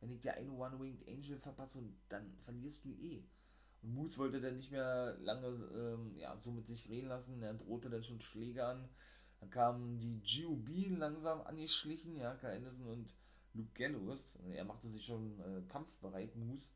Wenn 0.00 0.10
ich 0.10 0.20
dir 0.20 0.34
eine 0.34 0.52
One-Winged 0.52 1.08
Angel 1.08 1.38
verpasse, 1.38 1.82
dann 2.08 2.36
verlierst 2.44 2.84
du 2.84 2.92
eh. 2.92 3.24
Und 3.82 3.94
Moose 3.94 4.18
wollte 4.18 4.40
dann 4.40 4.56
nicht 4.56 4.70
mehr 4.70 5.16
lange 5.20 5.48
ähm, 5.48 6.14
ja, 6.16 6.36
so 6.38 6.52
mit 6.52 6.66
sich 6.66 6.88
reden 6.88 7.08
lassen. 7.08 7.42
Er 7.42 7.54
drohte 7.54 7.90
dann 7.90 8.04
schon 8.04 8.20
Schläge 8.20 8.64
an. 8.64 8.88
Dann 9.40 9.50
kamen 9.50 9.98
die 9.98 10.20
GOB 10.20 10.98
langsam 10.98 11.40
angeschlichen, 11.42 12.16
ja, 12.16 12.34
Kai 12.34 12.56
Anderson 12.56 12.86
und 12.86 13.14
Luke 13.54 13.70
Gallows. 13.74 14.38
Er 14.52 14.64
machte 14.64 14.88
sich 14.88 15.04
schon 15.04 15.40
äh, 15.40 15.62
kampfbereit, 15.68 16.36
Moose 16.36 16.68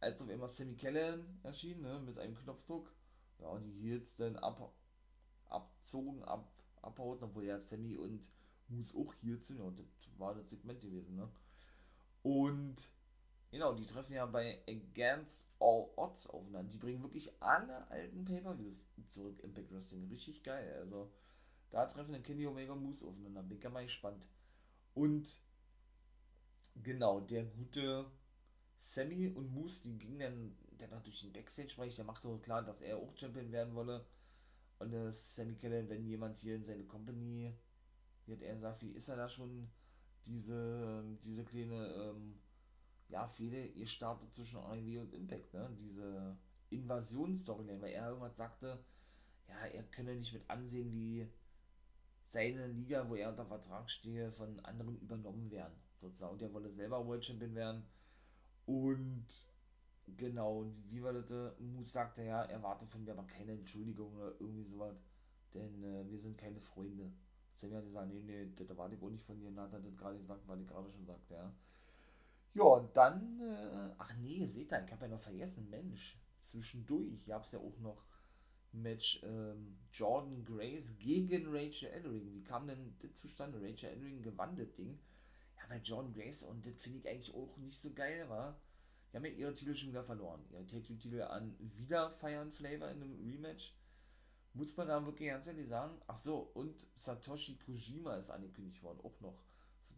als 0.00 0.22
auf 0.22 0.28
einmal 0.28 0.48
Sammy 0.48 0.74
Kellen 0.74 1.40
erschien, 1.42 1.82
ne, 1.82 2.00
mit 2.00 2.18
einem 2.18 2.36
Knopfdruck. 2.36 2.92
Ja, 3.40 3.58
die 3.58 3.72
Heels 3.80 4.16
dann 4.16 4.36
ab, 4.36 4.72
abzogen, 5.48 6.22
ab, 6.24 6.50
abhauten, 6.82 7.24
obwohl 7.24 7.44
ja 7.44 7.58
Sammy 7.60 7.96
und 7.96 8.30
Moose 8.68 8.96
auch 8.96 9.14
Heels 9.22 9.46
sind. 9.46 9.58
Ja, 9.58 9.70
das 9.70 9.86
war 10.18 10.34
das 10.34 10.50
Segment 10.50 10.80
gewesen, 10.80 11.16
ne. 11.16 11.28
Und 12.22 12.90
genau, 13.50 13.74
die 13.74 13.86
treffen 13.86 14.14
ja 14.14 14.26
bei 14.26 14.62
Against 14.68 15.46
All 15.60 15.88
Odds 15.96 16.26
aufeinander. 16.28 16.70
Die 16.70 16.78
bringen 16.78 17.02
wirklich 17.02 17.32
alle 17.40 17.88
alten 17.90 18.24
Pay-Per-Views 18.24 18.84
zurück, 19.08 19.40
Impact 19.40 19.72
Wrestling. 19.72 20.08
Richtig 20.08 20.42
geil. 20.42 20.76
Also, 20.80 21.10
da 21.70 21.86
treffen 21.86 22.12
dann 22.12 22.22
Kenny 22.22 22.46
Omega 22.46 22.72
und 22.72 22.82
Moose 22.82 23.06
aufeinander. 23.06 23.42
Bin 23.42 23.58
ich 23.58 23.68
mal 23.68 23.84
gespannt. 23.84 24.24
Und 24.94 25.38
genau, 26.82 27.20
der 27.20 27.44
gute 27.44 28.10
Sammy 28.78 29.28
und 29.28 29.52
Moose, 29.52 29.82
die 29.82 29.98
gingen 29.98 30.18
dann, 30.18 30.56
der 30.78 30.88
natürlich 30.88 31.20
den 31.20 31.32
Backstage-Bereich, 31.32 31.96
der 31.96 32.04
machte 32.04 32.38
klar, 32.38 32.62
dass 32.62 32.80
er 32.80 32.98
auch 32.98 33.16
Champion 33.16 33.52
werden 33.52 33.74
wolle. 33.74 34.06
Und 34.78 34.92
äh, 34.92 35.12
Sammy 35.12 35.54
Kellen, 35.54 35.88
wenn 35.88 36.04
jemand 36.06 36.36
hier 36.36 36.56
in 36.56 36.64
seine 36.64 36.84
Company, 36.84 37.52
wie 38.26 38.32
hat 38.32 38.42
er 38.42 38.54
gesagt, 38.54 38.82
wie 38.82 38.92
ist 38.92 39.08
er 39.08 39.16
da 39.16 39.28
schon, 39.28 39.68
diese, 40.26 41.04
diese 41.24 41.44
kleine, 41.44 41.86
ähm, 41.94 42.38
ja, 43.08 43.26
Fehde 43.26 43.70
gestartet 43.72 44.32
zwischen 44.32 44.58
AEW 44.58 45.00
und 45.00 45.14
Impact, 45.14 45.54
ne? 45.54 45.70
Diese 45.78 46.36
Invasionsstoryline, 46.70 47.80
weil 47.80 47.92
er 47.92 48.08
irgendwas 48.08 48.36
sagte, 48.36 48.84
ja, 49.48 49.66
er 49.66 49.82
könne 49.84 50.14
nicht 50.14 50.32
mit 50.32 50.48
ansehen, 50.50 50.92
wie 50.92 51.26
seine 52.26 52.66
Liga, 52.66 53.08
wo 53.08 53.14
er 53.14 53.30
unter 53.30 53.46
Vertrag 53.46 53.90
stehe, 53.90 54.30
von 54.32 54.60
anderen 54.60 54.98
übernommen 55.00 55.50
werden, 55.50 55.74
sozusagen. 56.00 56.34
Und 56.34 56.42
er 56.42 56.52
wolle 56.52 56.70
selber 56.70 57.06
World 57.06 57.24
Champion 57.24 57.54
werden 57.54 57.84
und 58.66 59.26
genau, 60.18 60.66
wie 60.90 61.02
war 61.02 61.12
das? 61.12 61.30
Äh, 61.30 61.52
sagte 61.82 62.22
ja, 62.24 62.42
er 62.42 62.62
warte 62.62 62.86
von 62.86 63.04
mir 63.04 63.12
aber 63.12 63.26
keine 63.26 63.52
Entschuldigung 63.52 64.14
oder 64.16 64.32
irgendwie 64.40 64.64
sowas, 64.64 64.96
denn 65.54 65.82
äh, 65.82 66.08
wir 66.10 66.18
sind 66.18 66.36
keine 66.36 66.60
Freunde. 66.60 67.12
Sammy 67.56 67.74
hat 67.74 67.84
gesagt, 67.84 68.08
nee, 68.08 68.22
nee, 68.22 68.52
das 68.54 68.68
erwarte 68.68 68.94
ich 68.94 69.02
auch 69.02 69.10
nicht 69.10 69.24
von 69.24 69.38
dir. 69.38 69.48
Und 69.48 69.58
hat 69.58 69.72
er 69.72 69.80
das 69.80 69.96
gerade 69.96 70.18
gesagt, 70.18 70.46
weil 70.46 70.60
ich 70.60 70.68
gerade 70.68 70.90
schon 70.90 71.06
sagte, 71.06 71.34
ja. 71.34 71.52
Ja, 72.54 72.62
und 72.64 72.96
dann, 72.96 73.40
äh, 73.40 73.94
ach 73.98 74.14
nee, 74.18 74.46
seht 74.46 74.72
ihr, 74.72 74.84
ich 74.84 74.92
habe 74.92 75.06
ja 75.06 75.08
noch 75.08 75.20
vergessen, 75.20 75.68
Mensch, 75.70 76.18
zwischendurch 76.40 77.26
gab 77.26 77.44
es 77.44 77.52
ja 77.52 77.58
auch 77.58 77.78
noch 77.78 78.04
Match 78.72 79.20
ähm, 79.24 79.78
Jordan 79.92 80.44
Grace 80.44 80.94
gegen 80.98 81.46
Rachel 81.46 81.88
Ellering. 81.88 82.32
Wie 82.34 82.44
kam 82.44 82.66
denn 82.66 82.94
das 83.00 83.14
zustande? 83.14 83.60
Rachel 83.60 83.90
Ellering 83.90 84.22
gewann 84.22 84.56
das 84.56 84.72
Ding 84.74 84.98
bei 85.68 85.78
John 85.78 86.12
Grace 86.12 86.42
und 86.44 86.66
das 86.66 86.74
finde 86.76 86.98
ich 86.98 87.08
eigentlich 87.08 87.34
auch 87.34 87.56
nicht 87.58 87.78
so 87.80 87.92
geil, 87.92 88.28
war. 88.28 88.58
Die 89.12 89.16
haben 89.16 89.24
ja 89.24 89.30
ihre 89.32 89.54
Titel 89.54 89.74
schon 89.74 89.90
wieder 89.90 90.04
verloren. 90.04 90.44
Ihre 90.50 90.66
Take-Titel 90.66 91.22
an 91.22 91.56
wieder 91.76 92.10
feiern 92.10 92.52
Flavor 92.52 92.90
in 92.90 93.02
einem 93.02 93.18
Rematch. 93.24 93.74
Muss 94.54 94.76
man 94.76 94.88
da 94.88 95.04
wirklich 95.04 95.28
ganz 95.28 95.46
ehrlich 95.46 95.68
sagen. 95.68 96.00
Ach 96.06 96.16
so, 96.16 96.50
und 96.54 96.86
Satoshi 96.94 97.56
Kojima 97.58 98.16
ist 98.16 98.30
angekündigt 98.30 98.82
worden, 98.82 99.00
auch 99.02 99.20
noch. 99.20 99.42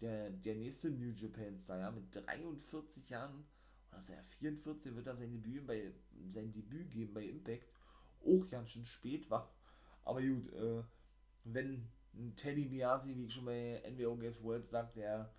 Der, 0.00 0.30
der 0.30 0.54
nächste 0.54 0.90
New 0.90 1.12
Japan 1.12 1.58
Star, 1.58 1.78
ja, 1.78 1.90
mit 1.90 2.14
43 2.14 3.10
Jahren, 3.10 3.44
oder 3.90 4.02
ja, 4.08 4.22
44 4.38 4.94
wird 4.94 5.06
er 5.06 5.16
sein 5.16 5.30
Debüt, 5.30 5.66
bei, 5.66 5.92
sein 6.28 6.52
Debüt 6.52 6.90
geben 6.90 7.12
bei 7.12 7.24
Impact. 7.24 7.68
Auch 8.24 8.46
ganz 8.48 8.70
schön 8.70 8.84
spät 8.84 9.28
war. 9.30 9.52
Aber 10.04 10.22
gut, 10.22 10.52
äh, 10.52 10.82
wenn 11.44 11.88
Teddy 12.34 12.66
Biasi, 12.66 13.16
wie 13.16 13.26
ich 13.26 13.34
schon 13.34 13.44
bei 13.44 13.82
NWO 13.90 14.16
Guess 14.16 14.42
World 14.42 14.68
sagt, 14.68 14.96
der 14.96 15.32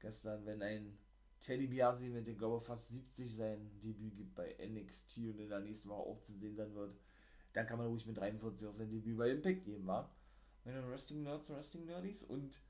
gestern, 0.00 0.44
wenn 0.46 0.62
ein 0.62 0.98
Teddy 1.40 1.66
Biasi 1.66 2.10
mit, 2.10 2.28
ich 2.28 2.38
glaube, 2.38 2.60
fast 2.60 2.88
70 2.88 3.34
sein 3.34 3.70
Debüt 3.82 4.16
gibt 4.16 4.34
bei 4.34 4.54
NXT 4.58 5.18
und 5.18 5.40
in 5.40 5.48
der 5.48 5.60
nächsten 5.60 5.88
Woche 5.88 6.08
auch 6.10 6.20
zu 6.20 6.34
sehen 6.34 6.54
sein 6.54 6.74
wird, 6.74 6.94
dann 7.52 7.66
kann 7.66 7.78
man 7.78 7.88
ruhig 7.88 8.06
mit 8.06 8.18
43 8.18 8.68
auch 8.68 8.74
sein 8.74 8.90
Debüt 8.90 9.16
bei 9.16 9.30
Impact 9.30 9.64
geben, 9.64 9.86
wa? 9.86 10.10
Meine 10.64 10.86
Wrestling 10.88 11.22
Nerds, 11.22 11.48
Wrestling 11.48 11.86
Nerdies 11.86 12.22
und 12.22 12.60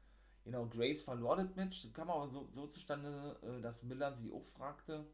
genau, 0.44 0.66
Grace 0.66 1.02
verlor 1.02 1.36
das 1.36 1.54
Match, 1.56 1.82
das 1.82 1.92
kam 1.92 2.10
aber 2.10 2.28
so, 2.28 2.48
so 2.52 2.66
zustande, 2.68 3.36
äh, 3.42 3.60
dass 3.60 3.82
Miller 3.82 4.14
sie 4.14 4.30
auch 4.30 4.44
fragte, 4.44 5.04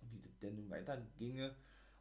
wie 0.00 0.20
das 0.20 0.36
denn 0.38 0.56
nun 0.56 0.70
weiterginge. 0.70 1.54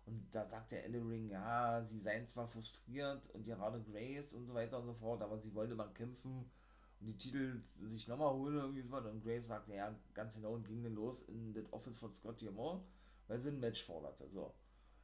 Und 0.05 0.34
da 0.34 0.45
sagte 0.47 0.82
Ellering, 0.82 1.30
ja, 1.30 1.84
sie 1.84 1.99
seien 1.99 2.26
zwar 2.26 2.47
frustriert 2.47 3.30
und 3.30 3.43
gerade 3.43 3.80
Grace 3.84 4.34
und 4.34 4.47
so 4.47 4.55
weiter 4.55 4.80
und 4.80 4.88
so 4.88 4.93
fort, 4.95 5.22
aber 5.22 5.38
sie 5.38 5.53
wollte 5.53 5.76
mal 5.76 5.93
kämpfen 5.93 6.36
und 6.36 6.49
die 7.00 7.18
Titel 7.18 7.62
sich 7.64 8.08
nochmal 8.08 8.34
holen 8.34 8.58
irgendwie 8.58 8.82
so 8.82 8.97
Und 8.97 9.24
Grace 9.24 9.47
sagte, 9.47 9.74
ja, 9.74 9.95
ganz 10.14 10.36
genau 10.36 10.54
und 10.54 10.68
ging 10.68 10.84
dann 10.84 10.95
los 10.95 11.22
in 11.24 11.54
das 11.54 11.72
Office 11.72 11.97
von 11.97 12.12
Scott 12.12 12.41
Diamond, 12.41 12.84
weil 13.28 13.39
sie 13.39 13.50
ein 13.50 13.60
Match 13.60 13.84
forderte. 13.86 14.30
So. 14.30 14.54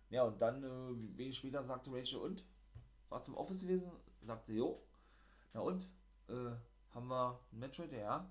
Ja, 0.10 0.24
und 0.24 0.42
dann, 0.42 0.64
äh, 0.64 1.18
wenig 1.18 1.38
später 1.38 1.64
sagte 1.64 1.92
Rachel, 1.92 2.20
und? 2.20 2.44
Warst 3.10 3.28
du 3.28 3.32
im 3.32 3.38
Office 3.38 3.62
gewesen? 3.62 3.92
Sagte, 4.22 4.54
jo. 4.54 4.82
Na 5.54 5.62
und? 5.62 5.88
Äh, 6.28 6.52
haben 6.94 7.08
wir 7.08 7.40
ein 7.52 7.60
Match 7.60 7.80
heute? 7.80 7.98
Ja. 7.98 8.30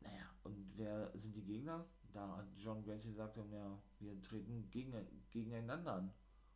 Naja, 0.00 0.30
und 0.42 0.56
wer 0.76 1.16
sind 1.16 1.36
die 1.36 1.44
Gegner? 1.44 1.84
Da 2.12 2.36
hat 2.36 2.46
John 2.56 2.82
Gracie 2.82 3.10
gesagt, 3.10 3.36
ja, 3.36 3.78
wir 4.00 4.20
treten 4.20 4.68
gegen, 4.70 4.92
gegeneinander 5.30 5.94
an. 5.94 6.14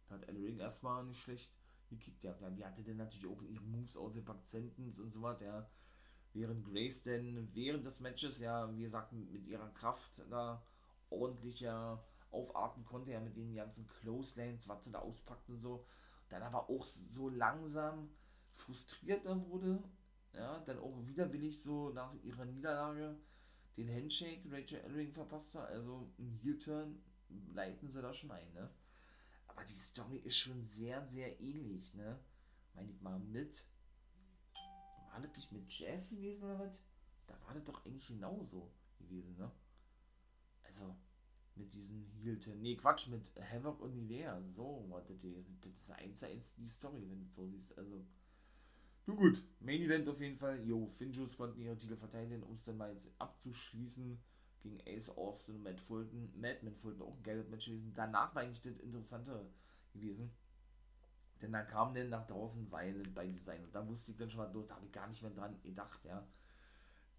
Da 0.08 0.16
hat 0.16 0.28
Ellering 0.28 0.58
erstmal 0.58 1.04
nicht 1.04 1.20
schlecht 1.20 1.52
gekickt. 1.88 2.24
Ja, 2.24 2.34
die 2.50 2.64
hatte 2.64 2.82
dann 2.82 2.96
natürlich 2.98 3.26
auch 3.26 3.42
ihre 3.42 3.64
Moves 3.64 3.96
ausgepackt, 3.96 4.46
Sentence 4.46 5.00
und 5.00 5.12
so 5.12 5.22
was, 5.22 5.40
ja. 5.40 5.68
Während 6.32 6.64
Grace 6.64 7.02
denn 7.02 7.48
während 7.54 7.86
des 7.86 8.00
Matches, 8.00 8.38
ja, 8.40 8.70
wie 8.74 8.82
gesagt, 8.82 9.12
mit 9.12 9.46
ihrer 9.46 9.70
Kraft 9.70 10.22
da 10.30 10.62
ordentlich 11.08 11.60
ja 11.60 12.02
aufatmen 12.30 12.84
konnte, 12.84 13.12
ja, 13.12 13.20
mit 13.20 13.36
den 13.36 13.54
ganzen 13.54 13.86
Clotheslines, 13.86 14.68
was 14.68 14.84
sie 14.84 14.92
da 14.92 14.98
auspackt 14.98 15.48
und 15.48 15.60
so. 15.60 15.86
Dann 16.28 16.42
aber 16.42 16.68
auch 16.68 16.84
so 16.84 17.28
langsam 17.28 18.10
frustrierter 18.54 19.48
wurde, 19.48 19.82
ja, 20.34 20.58
dann 20.60 20.78
auch 20.78 21.06
widerwillig 21.06 21.60
so 21.60 21.90
nach 21.90 22.12
ihrer 22.22 22.44
Niederlage 22.44 23.16
den 23.76 23.90
Handshake 23.90 24.42
Rachel 24.50 24.80
Ellering 24.80 25.12
verpasst 25.12 25.54
hat, 25.54 25.68
also 25.68 26.10
ein 26.18 26.38
Heel-Turn 26.42 26.98
leiten 27.52 27.88
sie 27.88 28.00
da 28.00 28.12
schon 28.12 28.30
ein, 28.30 28.52
ne? 28.54 28.70
Aber 29.56 29.64
die 29.64 29.74
Story 29.74 30.18
ist 30.18 30.36
schon 30.36 30.62
sehr, 30.64 31.04
sehr 31.06 31.40
ähnlich, 31.40 31.94
ne? 31.94 32.18
Meine 32.74 32.90
ich 32.90 33.00
mal 33.00 33.18
mit. 33.18 33.64
War 35.10 35.20
das 35.20 35.34
nicht 35.34 35.50
mit 35.50 35.70
Jazz 35.70 36.10
gewesen 36.10 36.44
oder 36.44 36.58
was? 36.58 36.80
Da 37.26 37.40
war 37.46 37.54
das 37.54 37.64
doch 37.64 37.84
eigentlich 37.86 38.06
genauso 38.06 38.70
gewesen, 38.98 39.34
ne? 39.38 39.50
Also, 40.62 40.94
mit 41.54 41.72
diesen 41.72 42.04
Heel-Turn. 42.20 42.60
Nee, 42.60 42.76
Quatsch, 42.76 43.08
mit 43.08 43.32
Havoc 43.50 43.80
und 43.80 43.94
Nivea. 43.94 44.42
So, 44.42 44.84
was 44.90 45.06
das 45.06 45.24
ist. 45.24 45.48
Das 45.62 45.72
ist 45.72 45.90
eins 45.90 46.18
zu 46.18 46.26
eins 46.26 46.54
die 46.56 46.68
Story, 46.68 47.08
wenn 47.08 47.20
du 47.20 47.30
so 47.30 47.48
siehst. 47.48 47.76
Also, 47.78 48.04
nun 49.06 49.16
gut, 49.16 49.42
Main 49.60 49.80
Event 49.80 50.06
auf 50.08 50.20
jeden 50.20 50.36
Fall. 50.36 50.62
Jo, 50.66 50.86
Finjus 50.88 51.38
konnten 51.38 51.62
ihre 51.62 51.78
Titel 51.78 51.96
verteidigen, 51.96 52.42
um 52.42 52.52
es 52.52 52.64
dann 52.64 52.76
mal 52.76 52.94
abzuschließen 53.18 54.20
gegen 54.68 54.80
Ace 54.86 55.10
Austin 55.10 55.56
und 55.56 55.62
Matt 55.62 55.80
Fulton. 55.80 56.32
Matt, 56.36 56.62
Matt 56.62 56.76
Fulton 56.76 57.02
auch 57.02 57.16
ein 57.16 57.22
geiles 57.22 57.48
Match 57.48 57.66
gewesen. 57.66 57.92
Danach 57.94 58.34
war 58.34 58.42
eigentlich 58.42 58.60
das 58.60 58.78
Interessante 58.78 59.46
gewesen. 59.94 60.30
Denn 61.42 61.52
da 61.52 61.62
kam 61.62 61.94
dann 61.94 62.08
nach 62.08 62.26
draußen 62.26 62.70
Violent 62.70 63.14
bei 63.14 63.26
Design. 63.26 63.62
Und 63.64 63.74
da 63.74 63.86
wusste 63.86 64.12
ich 64.12 64.18
dann 64.18 64.30
schon 64.30 64.44
mal 64.44 64.52
los, 64.52 64.66
da 64.66 64.76
habe 64.76 64.86
ich 64.86 64.92
gar 64.92 65.06
nicht 65.06 65.22
mehr 65.22 65.30
dran 65.30 65.60
gedacht, 65.62 66.04
ja. 66.04 66.26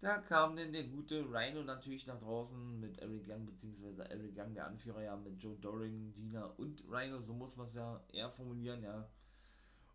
Da 0.00 0.18
kam 0.18 0.56
dann 0.56 0.72
der 0.72 0.84
gute 0.84 1.24
Rhino 1.24 1.62
natürlich 1.62 2.06
nach 2.06 2.20
draußen 2.20 2.78
mit 2.78 2.98
Eric 2.98 3.26
Young, 3.28 3.46
beziehungsweise 3.46 4.08
Eric 4.08 4.36
Young, 4.36 4.54
der 4.54 4.66
Anführer, 4.66 5.02
ja, 5.02 5.16
mit 5.16 5.42
Joe 5.42 5.56
Doring, 5.56 6.12
Dina 6.14 6.44
und 6.56 6.84
Rhino, 6.88 7.20
so 7.20 7.32
muss 7.32 7.56
man 7.56 7.66
es 7.66 7.74
ja 7.74 8.00
eher 8.12 8.30
formulieren, 8.30 8.82
ja 8.82 9.08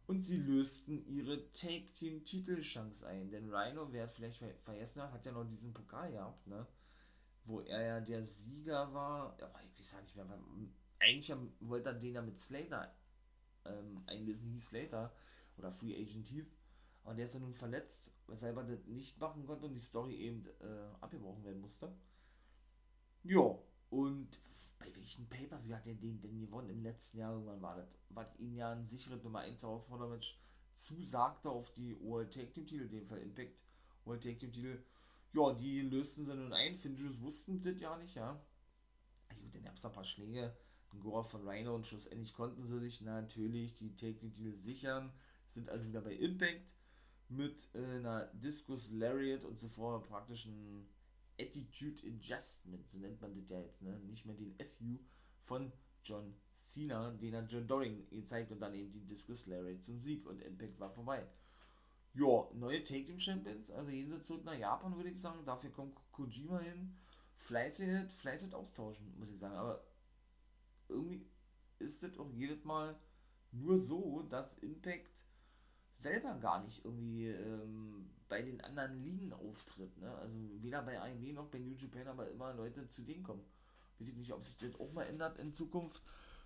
und 0.07 0.21
sie 0.21 0.37
lösten 0.37 1.05
ihre 1.07 1.51
Take 1.51 1.91
Team 1.93 2.23
Titelchance 2.23 3.05
ein. 3.07 3.29
Denn 3.31 3.53
Rhino, 3.53 3.91
wer 3.91 4.07
vielleicht 4.07 4.43
vergessen 4.61 5.01
hat, 5.01 5.11
hat 5.13 5.25
ja 5.25 5.31
noch 5.31 5.45
diesen 5.45 5.73
Pokal 5.73 6.11
gehabt, 6.11 6.45
ne? 6.47 6.65
Wo 7.45 7.61
er 7.61 7.81
ja 7.81 7.99
der 7.99 8.25
Sieger 8.25 8.93
war. 8.93 9.35
Oh, 9.41 9.59
ich 9.77 9.93
weiß 9.93 10.01
nicht 10.01 10.15
mehr. 10.15 10.27
Eigentlich 10.99 11.37
wollte 11.59 11.89
er 11.89 11.95
den 11.95 12.13
ja 12.13 12.21
mit 12.21 12.39
Slater 12.39 12.93
ähm, 13.65 14.03
einlösen, 14.07 14.49
hieß 14.51 14.67
Slater. 14.67 15.13
Oder 15.57 15.71
Free 15.71 15.95
Agent 15.95 16.27
hieß. 16.27 16.45
Aber 17.03 17.15
der 17.15 17.25
ist 17.25 17.33
ja 17.33 17.41
nun 17.41 17.53
verletzt, 17.53 18.11
weshalb 18.27 18.55
er 18.57 18.63
das 18.63 18.85
nicht 18.85 19.19
machen 19.19 19.45
konnte 19.45 19.65
und 19.65 19.73
die 19.73 19.81
Story 19.81 20.15
eben 20.15 20.45
äh, 20.61 20.95
abgebrochen 21.01 21.43
werden 21.43 21.59
musste. 21.59 21.93
Ja, 23.23 23.57
und 23.89 24.39
bei 24.79 24.93
welchem 24.95 25.27
Pay-Per-View 25.27 25.75
hat 25.75 25.87
er 25.87 25.95
den 25.95 26.21
denn 26.21 26.39
gewonnen? 26.39 26.69
Im 26.69 26.81
letzten 26.81 27.19
Jahr 27.19 27.33
irgendwann 27.33 27.61
war 27.61 27.75
das. 27.75 27.87
Was 28.09 28.35
ihm 28.37 28.55
ja 28.55 28.71
ein 28.71 28.85
sicheres 28.85 29.23
Nummer 29.23 29.39
1 29.39 29.61
Herausforderungsmatch 29.63 30.37
zusagte 30.73 31.49
auf 31.49 31.73
die 31.73 31.99
World 32.01 32.33
Tag 32.33 32.53
Team 32.53 32.65
Titel, 32.65 32.83
in 32.83 32.91
dem 32.91 33.07
Fall 33.07 33.19
Impact 33.19 33.61
World 34.05 34.23
Tag 34.23 34.39
Team 34.39 34.51
Titel. 34.51 34.83
Ja, 35.33 35.53
die 35.53 35.81
lösten 35.81 36.25
sie 36.25 36.35
nun 36.35 36.53
ein. 36.53 36.77
Finjus 36.77 37.19
wussten 37.21 37.61
das 37.61 37.79
ja 37.79 37.97
nicht, 37.97 38.15
ja. 38.15 38.39
Gut, 39.41 39.55
dann 39.55 39.63
gab 39.63 39.75
es 39.75 39.85
ein 39.85 39.91
paar 39.91 40.05
Schläge. 40.05 40.55
Ein 40.91 40.99
Gore 40.99 41.23
von 41.23 41.47
Rhino 41.47 41.73
und 41.73 41.87
schlussendlich 41.87 42.33
konnten 42.33 42.65
sie 42.65 42.79
sich 42.79 43.01
natürlich 43.01 43.75
die 43.75 43.95
Team 43.95 44.19
Titel 44.19 44.55
sichern. 44.57 45.11
Sind 45.49 45.69
also 45.69 45.87
wieder 45.87 46.01
bei 46.01 46.13
Impact 46.13 46.75
mit 47.29 47.69
äh, 47.73 47.97
einer 47.97 48.25
Discus 48.33 48.91
Lariat 48.91 49.43
und 49.43 49.57
zuvor 49.57 50.03
praktisch 50.03 50.45
ein 50.45 50.87
Attitude 51.39 52.01
Adjustment, 52.07 52.87
so 52.87 52.97
nennt 52.99 53.19
man 53.19 53.33
das 53.33 53.49
ja 53.49 53.59
jetzt, 53.59 53.81
ne? 53.81 53.97
Nicht 54.01 54.25
mehr 54.25 54.35
den 54.35 54.55
FU 54.59 54.99
von 55.41 55.71
John 56.03 56.35
Cena, 56.55 57.11
den 57.11 57.35
hat 57.35 57.51
John 57.51 57.67
Doring 57.67 58.07
gezeigt 58.09 58.51
und 58.51 58.59
dann 58.59 58.75
eben 58.75 58.91
die 58.91 59.05
Discus 59.05 59.47
Lariat 59.47 59.83
zum 59.83 59.99
Sieg 59.99 60.27
und 60.27 60.41
Impact 60.41 60.79
war 60.79 60.91
vorbei. 60.91 61.27
Ja, 62.15 62.47
neue 62.53 62.83
Take 62.83 63.05
Team 63.05 63.19
Champions, 63.19 63.71
also 63.71 63.89
jeder 63.89 64.21
zurück 64.21 64.45
nach 64.45 64.57
Japan, 64.57 64.95
würde 64.95 65.09
ich 65.09 65.19
sagen. 65.19 65.43
Dafür 65.45 65.71
kommt 65.71 65.97
Kojima 66.11 66.59
hin. 66.59 66.95
Fleißig, 67.35 68.11
fleißig 68.11 68.53
austauschen, 68.53 69.17
muss 69.17 69.31
ich 69.31 69.39
sagen. 69.39 69.55
Aber 69.55 69.83
irgendwie 70.87 71.25
ist 71.79 72.03
das 72.03 72.17
auch 72.19 72.29
jedes 72.29 72.63
Mal 72.63 72.95
nur 73.51 73.79
so, 73.79 74.23
dass 74.29 74.57
Impact 74.59 75.25
selber 75.95 76.35
gar 76.35 76.63
nicht 76.63 76.83
irgendwie 76.85 77.27
ähm, 77.27 78.09
bei 78.29 78.41
den 78.41 78.61
anderen 78.61 79.03
Ligen 79.03 79.33
auftritt. 79.33 79.97
Ne? 79.97 80.13
Also 80.15 80.39
weder 80.61 80.81
bei 80.81 80.99
AMW 80.99 81.33
noch 81.33 81.47
bei 81.47 81.59
New 81.59 81.75
Japan, 81.75 82.07
aber 82.07 82.29
immer 82.29 82.53
Leute 82.53 82.87
zu 82.89 83.01
denen 83.03 83.23
kommen. 83.23 83.43
Weiß 83.99 84.09
ich 84.09 84.15
nicht, 84.15 84.33
ob 84.33 84.43
sich 84.43 84.57
das 84.57 84.79
auch 84.79 84.91
mal 84.91 85.03
ändert 85.03 85.37
in 85.37 85.53
Zukunft. 85.53 86.01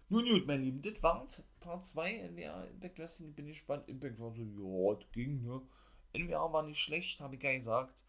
Nun 0.10 0.26
gut, 0.26 0.48
mein 0.48 0.62
Lieben, 0.62 0.82
das 0.82 1.04
war 1.04 1.28
Part 1.60 1.86
2 1.86 2.14
in 2.14 2.38
der 2.38 2.70
Impact 2.70 2.98
Wrestling. 2.98 3.34
Bin 3.34 3.48
ich 3.48 3.58
gespannt. 3.58 3.90
Impact 3.90 4.20
war 4.20 4.32
so, 4.32 4.42
ja, 4.42 4.96
das 4.96 5.12
ging, 5.12 5.44
ne? 5.44 5.62
NWA 6.14 6.54
war 6.54 6.64
nicht 6.64 6.80
schlecht, 6.80 7.20
habe 7.20 7.36
ich 7.36 7.42
gar 7.42 7.54
gesagt. 7.54 8.06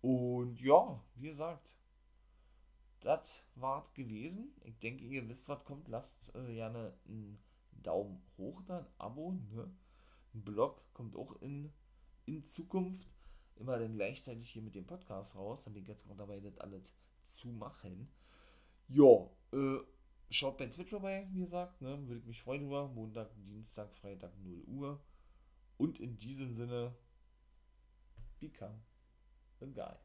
Und 0.00 0.60
ja, 0.60 1.02
wie 1.16 1.28
gesagt, 1.28 1.74
das 3.00 3.44
war 3.56 3.84
gewesen. 3.94 4.54
Ich 4.64 4.78
denke, 4.78 5.04
ihr 5.04 5.28
wisst, 5.28 5.48
was 5.48 5.64
kommt. 5.64 5.88
Lasst 5.88 6.32
äh, 6.36 6.54
gerne 6.54 6.94
einen 7.08 7.38
Daumen 7.82 8.22
hoch 8.38 8.62
da, 8.62 8.78
ein 8.78 8.86
Abo, 8.98 9.32
ne? 9.32 9.74
Ein 10.34 10.42
Blog 10.44 10.82
kommt 10.94 11.16
auch 11.16 11.40
in, 11.42 11.72
in 12.26 12.44
Zukunft. 12.44 13.08
Immer 13.56 13.78
dann 13.78 13.94
gleichzeitig 13.94 14.48
hier 14.50 14.62
mit 14.62 14.76
dem 14.76 14.86
Podcast 14.86 15.36
raus. 15.36 15.64
Dann 15.64 15.74
bin 15.74 15.82
ich 15.82 15.88
jetzt 15.88 16.04
gerade 16.04 16.18
dabei, 16.18 16.38
das 16.38 16.58
alles 16.58 16.94
zu 17.24 17.48
machen. 17.48 18.08
Ja, 18.88 19.28
äh, 19.52 19.80
schaut 20.30 20.58
bei 20.58 20.66
Twitch 20.66 20.90
vorbei, 20.90 21.28
wie 21.32 21.40
gesagt. 21.40 21.80
Ne? 21.80 22.06
Würde 22.06 22.20
ich 22.20 22.26
mich 22.26 22.42
freuen 22.42 22.62
über. 22.62 22.88
Montag, 22.88 23.30
Dienstag, 23.44 23.94
Freitag 23.94 24.32
0 24.42 24.62
Uhr. 24.66 25.00
Und 25.76 26.00
in 26.00 26.16
diesem 26.18 26.52
Sinne, 26.52 26.94
become 28.40 28.82
a 29.60 29.66
guy. 29.66 29.96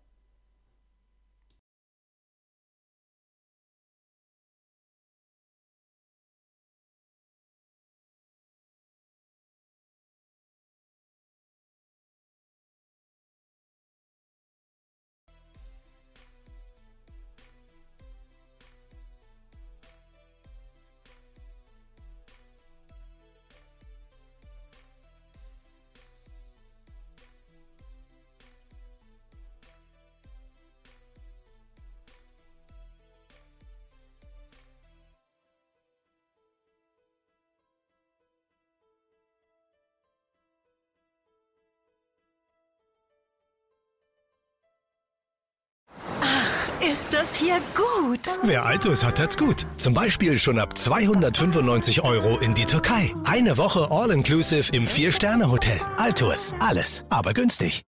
Ist 46.91 47.13
das 47.13 47.35
hier 47.35 47.59
gut? 47.75 48.19
Wer 48.41 48.65
Altus 48.65 49.03
hat, 49.03 49.19
hat's 49.19 49.37
gut. 49.37 49.67
Zum 49.77 49.93
Beispiel 49.93 50.39
schon 50.39 50.57
ab 50.57 50.75
295 50.75 52.03
Euro 52.03 52.39
in 52.39 52.55
die 52.55 52.65
Türkei. 52.65 53.13
Eine 53.25 53.57
Woche 53.57 53.89
All-Inclusive 53.91 54.73
im 54.73 54.87
Vier-Sterne-Hotel. 54.87 55.79
Altus. 55.97 56.53
Alles, 56.59 57.05
aber 57.09 57.33
günstig. 57.33 57.83